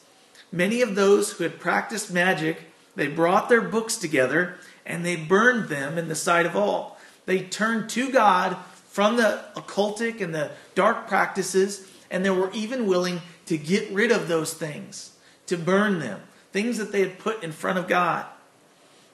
Many 0.51 0.81
of 0.81 0.95
those 0.95 1.33
who 1.33 1.43
had 1.43 1.59
practiced 1.59 2.13
magic, 2.13 2.71
they 2.95 3.07
brought 3.07 3.49
their 3.49 3.61
books 3.61 3.97
together 3.97 4.55
and 4.85 5.05
they 5.05 5.17
burned 5.17 5.67
them 5.67 5.97
in 5.97 6.07
the 6.07 6.15
sight 6.15 6.45
of 6.45 6.55
all. 6.55 6.97
They 7.25 7.41
turned 7.41 7.89
to 7.91 8.09
God 8.11 8.55
from 8.87 9.17
the 9.17 9.43
occultic 9.55 10.21
and 10.21 10.33
the 10.33 10.51
dark 10.75 11.07
practices 11.07 11.89
and 12.09 12.23
they 12.23 12.29
were 12.29 12.51
even 12.53 12.87
willing 12.87 13.21
to 13.47 13.57
get 13.57 13.91
rid 13.91 14.11
of 14.11 14.27
those 14.27 14.53
things, 14.53 15.11
to 15.47 15.57
burn 15.57 15.99
them, 15.99 16.21
things 16.51 16.77
that 16.77 16.91
they 16.91 17.01
had 17.01 17.19
put 17.19 17.43
in 17.43 17.51
front 17.51 17.77
of 17.77 17.87
God. 17.87 18.25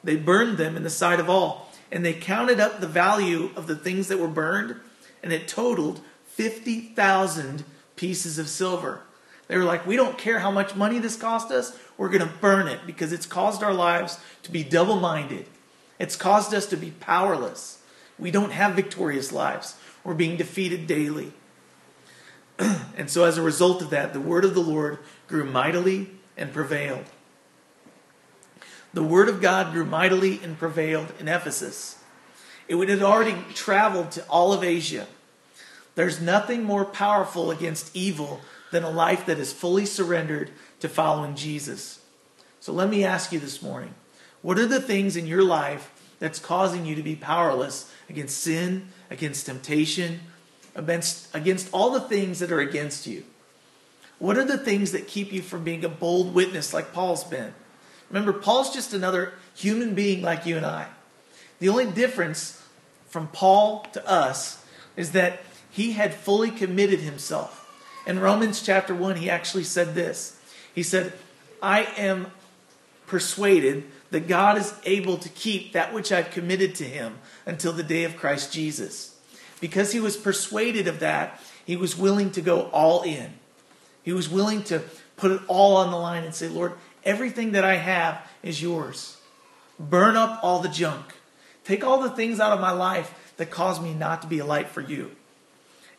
They 0.03 0.15
burned 0.15 0.57
them 0.57 0.75
in 0.75 0.83
the 0.83 0.89
sight 0.89 1.19
of 1.19 1.29
all. 1.29 1.71
And 1.93 2.03
they 2.03 2.13
counted 2.13 2.59
up 2.59 2.79
the 2.79 2.87
value 2.87 3.51
of 3.55 3.67
the 3.67 3.75
things 3.75 4.07
that 4.07 4.17
were 4.17 4.27
burned, 4.27 4.77
and 5.21 5.31
it 5.31 5.47
totaled 5.47 6.01
50,000 6.25 7.63
pieces 7.95 8.39
of 8.39 8.49
silver. 8.49 9.01
They 9.47 9.57
were 9.57 9.63
like, 9.63 9.85
We 9.85 9.95
don't 9.95 10.17
care 10.17 10.39
how 10.39 10.49
much 10.49 10.75
money 10.75 10.97
this 10.97 11.15
cost 11.15 11.51
us, 11.51 11.77
we're 11.95 12.09
going 12.09 12.27
to 12.27 12.37
burn 12.41 12.67
it 12.67 12.79
because 12.87 13.13
it's 13.13 13.27
caused 13.27 13.61
our 13.61 13.75
lives 13.75 14.19
to 14.41 14.51
be 14.51 14.63
double 14.63 14.95
minded. 14.95 15.45
It's 15.99 16.15
caused 16.15 16.51
us 16.55 16.65
to 16.67 16.77
be 16.77 16.89
powerless. 16.89 17.79
We 18.17 18.31
don't 18.31 18.51
have 18.51 18.73
victorious 18.73 19.31
lives. 19.31 19.75
We're 20.03 20.15
being 20.15 20.35
defeated 20.35 20.87
daily. 20.87 21.33
and 22.57 23.07
so, 23.07 23.23
as 23.25 23.37
a 23.37 23.43
result 23.43 23.83
of 23.83 23.91
that, 23.91 24.13
the 24.13 24.19
word 24.19 24.45
of 24.45 24.55
the 24.55 24.61
Lord 24.61 24.97
grew 25.27 25.45
mightily 25.45 26.09
and 26.35 26.51
prevailed. 26.51 27.05
The 28.93 29.03
word 29.03 29.27
of 29.27 29.41
God 29.41 29.73
grew 29.73 29.85
mightily 29.85 30.39
and 30.43 30.57
prevailed 30.57 31.11
in 31.19 31.27
Ephesus. 31.27 31.97
It 32.67 32.89
had 32.89 33.01
already 33.01 33.35
traveled 33.53 34.11
to 34.11 34.23
all 34.25 34.53
of 34.53 34.63
Asia. 34.63 35.07
There's 35.95 36.21
nothing 36.21 36.63
more 36.63 36.85
powerful 36.85 37.51
against 37.51 37.95
evil 37.95 38.41
than 38.71 38.83
a 38.83 38.89
life 38.89 39.25
that 39.25 39.39
is 39.39 39.53
fully 39.53 39.85
surrendered 39.85 40.51
to 40.79 40.89
following 40.89 41.35
Jesus. 41.35 41.99
So 42.59 42.71
let 42.71 42.89
me 42.89 43.03
ask 43.03 43.31
you 43.31 43.39
this 43.39 43.61
morning 43.61 43.93
what 44.41 44.59
are 44.59 44.67
the 44.67 44.81
things 44.81 45.15
in 45.15 45.27
your 45.27 45.43
life 45.43 45.89
that's 46.19 46.39
causing 46.39 46.85
you 46.85 46.95
to 46.95 47.03
be 47.03 47.15
powerless 47.15 47.91
against 48.09 48.39
sin, 48.39 48.89
against 49.09 49.45
temptation, 49.45 50.21
against, 50.75 51.33
against 51.35 51.69
all 51.71 51.91
the 51.91 52.01
things 52.01 52.39
that 52.39 52.51
are 52.51 52.59
against 52.59 53.07
you? 53.07 53.23
What 54.19 54.37
are 54.37 54.45
the 54.45 54.57
things 54.57 54.91
that 54.91 55.07
keep 55.07 55.33
you 55.33 55.41
from 55.41 55.63
being 55.63 55.83
a 55.83 55.89
bold 55.89 56.33
witness 56.33 56.73
like 56.73 56.93
Paul's 56.93 57.23
been? 57.23 57.53
Remember, 58.09 58.33
Paul's 58.33 58.73
just 58.73 58.93
another 58.93 59.33
human 59.55 59.95
being 59.95 60.21
like 60.21 60.45
you 60.45 60.57
and 60.57 60.65
I. 60.65 60.87
The 61.59 61.69
only 61.69 61.89
difference 61.89 62.61
from 63.07 63.27
Paul 63.27 63.85
to 63.93 64.07
us 64.07 64.63
is 64.95 65.11
that 65.11 65.41
he 65.69 65.93
had 65.93 66.13
fully 66.13 66.51
committed 66.51 66.99
himself. 66.99 67.59
In 68.05 68.19
Romans 68.19 68.61
chapter 68.61 68.93
1, 68.93 69.15
he 69.15 69.29
actually 69.29 69.63
said 69.63 69.95
this 69.95 70.39
He 70.73 70.83
said, 70.83 71.13
I 71.61 71.83
am 71.97 72.27
persuaded 73.07 73.85
that 74.11 74.27
God 74.27 74.57
is 74.57 74.73
able 74.85 75.17
to 75.17 75.29
keep 75.29 75.73
that 75.73 75.93
which 75.93 76.11
I've 76.11 76.31
committed 76.31 76.75
to 76.75 76.83
him 76.83 77.17
until 77.45 77.73
the 77.73 77.83
day 77.83 78.03
of 78.03 78.17
Christ 78.17 78.53
Jesus. 78.53 79.15
Because 79.59 79.91
he 79.91 79.99
was 79.99 80.17
persuaded 80.17 80.87
of 80.87 80.99
that, 80.99 81.39
he 81.65 81.75
was 81.75 81.97
willing 81.97 82.31
to 82.31 82.41
go 82.41 82.63
all 82.71 83.01
in. 83.03 83.33
He 84.03 84.13
was 84.13 84.29
willing 84.29 84.63
to 84.65 84.83
put 85.15 85.31
it 85.31 85.41
all 85.47 85.77
on 85.77 85.89
the 85.89 85.97
line 85.97 86.23
and 86.23 86.35
say, 86.35 86.49
Lord, 86.49 86.73
everything 87.05 87.53
that 87.53 87.63
I 87.63 87.75
have 87.75 88.27
is 88.41 88.61
yours. 88.61 89.17
Burn 89.79 90.15
up 90.15 90.39
all 90.43 90.59
the 90.59 90.69
junk. 90.69 91.05
Take 91.63 91.83
all 91.83 92.01
the 92.01 92.09
things 92.09 92.39
out 92.39 92.51
of 92.51 92.59
my 92.59 92.71
life 92.71 93.33
that 93.37 93.49
cause 93.49 93.81
me 93.81 93.93
not 93.93 94.21
to 94.21 94.27
be 94.27 94.39
a 94.39 94.45
light 94.45 94.69
for 94.69 94.81
you. 94.81 95.11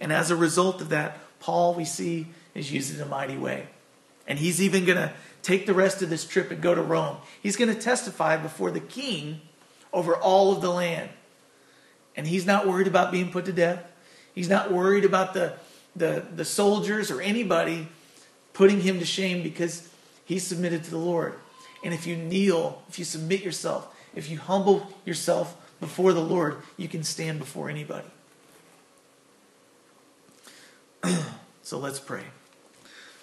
And 0.01 0.13
as 0.13 0.31
a 0.31 0.37
result 0.37 0.81
of 0.81 0.91
that, 0.91 1.19
Paul, 1.41 1.75
we 1.75 1.85
see, 1.85 2.27
is 2.55 2.73
used 2.73 2.95
in 2.95 3.01
a 3.01 3.07
mighty 3.07 3.37
way. 3.37 3.69
And 4.27 4.39
he's 4.39 4.63
even 4.63 4.85
going 4.85 4.99
to 4.99 5.13
take 5.43 5.67
the 5.67 5.75
rest 5.75 6.03
of 6.03 6.11
this 6.11 6.27
trip 6.27 6.51
and 6.51 6.61
go 6.61 6.75
to 6.75 6.83
Rome. 6.83 7.19
He's 7.43 7.57
going 7.57 7.75
to 7.75 7.81
testify 7.81 8.37
before 8.37 8.71
the 8.71 8.81
king 8.81 9.41
over 9.93 10.17
all 10.17 10.53
of 10.53 10.63
the 10.63 10.71
land. 10.71 11.11
And 12.17 12.27
he's 12.27 12.47
not 12.47 12.67
worried 12.67 12.87
about 12.87 13.13
being 13.13 13.31
put 13.31 13.45
to 13.47 13.53
death. 13.53 13.85
He's 14.35 14.49
not 14.49 14.73
worried 14.73 15.05
about 15.05 15.35
the, 15.35 15.55
the, 15.95 16.25
the 16.35 16.45
soldiers 16.45 17.11
or 17.11 17.21
anybody 17.21 17.89
putting 18.53 18.81
him 18.81 18.99
to 19.01 19.05
shame 19.05 19.43
because 19.43 19.89
he 20.25 20.39
submitted 20.39 20.85
to 20.85 20.91
the 20.91 20.99
Lord. 20.99 21.35
And 21.83 21.93
if 21.93 22.07
you 22.07 22.17
kneel, 22.17 22.83
if 22.89 22.99
you 22.99 23.05
submit 23.05 23.43
yourself, 23.43 23.95
if 24.15 24.31
you 24.31 24.39
humble 24.39 24.91
yourself 25.05 25.57
before 25.81 26.13
the 26.13 26.21
Lord, 26.21 26.57
you 26.77 26.89
can 26.89 27.03
stand 27.03 27.39
before 27.39 27.69
anybody. 27.69 28.07
so 31.63 31.79
let's 31.79 32.01
pray. 32.01 32.23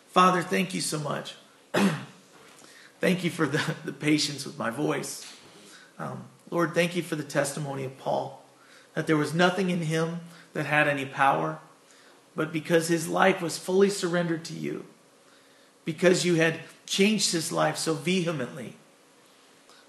Father, 0.10 0.42
thank 0.42 0.74
you 0.74 0.82
so 0.82 1.00
much. 1.00 1.36
thank 3.00 3.24
you 3.24 3.30
for 3.30 3.48
the, 3.48 3.76
the 3.86 3.94
patience 3.94 4.46
with 4.46 4.60
my 4.60 4.70
voice. 4.70 5.34
Um, 5.98 6.26
Lord, 6.50 6.74
thank 6.74 6.96
you 6.96 7.02
for 7.02 7.16
the 7.16 7.24
testimony 7.24 7.86
of 7.86 7.98
Paul. 7.98 8.44
that 8.94 9.08
there 9.08 9.18
was 9.18 9.34
nothing 9.34 9.70
in 9.70 9.82
him 9.82 10.20
that 10.54 10.66
had 10.66 10.88
any 10.88 11.06
power, 11.06 11.60
but 12.36 12.52
because 12.52 12.90
his 12.90 13.08
life 13.08 13.42
was 13.42 13.58
fully 13.58 13.90
surrendered 13.90 14.44
to 14.46 14.54
you, 14.54 14.86
because 15.86 16.26
you 16.26 16.36
had 16.36 16.60
changed 16.92 17.32
his 17.32 17.54
life 17.54 17.78
so 17.78 17.94
vehemently, 17.94 18.76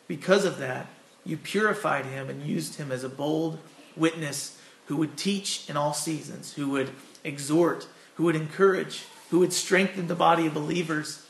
because 0.07 0.45
of 0.45 0.59
that, 0.59 0.87
you 1.25 1.37
purified 1.37 2.07
him 2.07 2.31
and 2.31 2.47
used 2.47 2.77
him 2.77 2.93
as 2.93 3.03
a 3.03 3.09
bold 3.09 3.59
witness 3.97 4.57
who 4.87 4.95
would 4.95 5.17
teach 5.17 5.69
in 5.69 5.77
all 5.77 5.93
seasons, 5.93 6.53
who 6.53 6.69
would 6.69 6.91
exhort, 7.25 7.89
who 8.15 8.23
would 8.23 8.37
encourage, 8.37 9.03
who 9.31 9.41
would 9.41 9.53
strengthen 9.53 10.07
the 10.07 10.15
body 10.15 10.47
of 10.47 10.55
believers, 10.55 11.27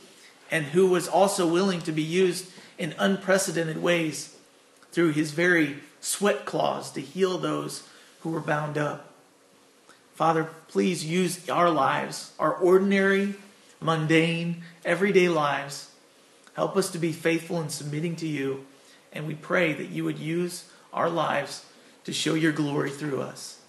and 0.50 0.66
who 0.66 0.86
was 0.86 1.08
also 1.08 1.50
willing 1.50 1.80
to 1.80 1.92
be 1.92 2.02
used 2.02 2.50
in 2.76 2.94
unprecedented 2.98 3.82
ways 3.82 4.36
through 4.90 5.12
his 5.12 5.30
very 5.30 5.78
sweat 6.02 6.44
claws 6.44 6.92
to 6.92 7.00
heal 7.00 7.38
those 7.38 7.88
who 8.20 8.28
were 8.28 8.40
bound 8.40 8.76
up. 8.76 9.10
Father, 10.14 10.50
please 10.68 11.02
use 11.02 11.48
our 11.48 11.70
lives, 11.70 12.32
our 12.38 12.52
ordinary, 12.52 13.36
mundane, 13.84 14.62
everyday 14.84 15.28
lives. 15.28 15.90
Help 16.54 16.76
us 16.76 16.90
to 16.90 16.98
be 16.98 17.12
faithful 17.12 17.60
in 17.60 17.68
submitting 17.68 18.16
to 18.16 18.26
you, 18.26 18.66
and 19.12 19.26
we 19.26 19.34
pray 19.34 19.72
that 19.72 19.88
you 19.88 20.04
would 20.04 20.18
use 20.18 20.70
our 20.92 21.08
lives 21.08 21.64
to 22.04 22.12
show 22.12 22.34
your 22.34 22.52
glory 22.52 22.90
through 22.90 23.22
us. 23.22 23.60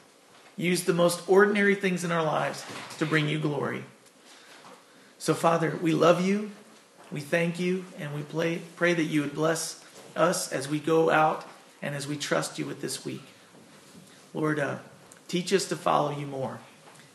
Use 0.55 0.83
the 0.83 0.93
most 0.93 1.27
ordinary 1.27 1.75
things 1.75 2.03
in 2.03 2.11
our 2.11 2.23
lives 2.23 2.63
to 2.99 3.05
bring 3.05 3.27
you 3.27 3.39
glory. 3.39 3.83
So, 5.17 5.33
Father, 5.33 5.77
we 5.81 5.93
love 5.93 6.25
you, 6.25 6.51
we 7.11 7.21
thank 7.21 7.59
you, 7.59 7.85
and 7.97 8.13
we 8.13 8.21
pray, 8.75 8.93
that 8.93 9.03
you 9.03 9.21
would 9.21 9.33
bless 9.33 9.83
us 10.15 10.51
as 10.51 10.67
we 10.67 10.79
go 10.79 11.09
out 11.09 11.45
and 11.81 11.95
as 11.95 12.07
we 12.07 12.17
trust 12.17 12.59
you 12.59 12.65
with 12.65 12.81
this 12.81 13.05
week. 13.05 13.23
Lord, 14.33 14.59
uh, 14.59 14.77
teach 15.27 15.53
us 15.53 15.65
to 15.69 15.75
follow 15.75 16.11
you 16.11 16.25
more. 16.25 16.59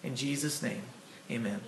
In 0.02 0.16
Jesus' 0.16 0.62
name, 0.62 0.82
amen. 1.30 1.60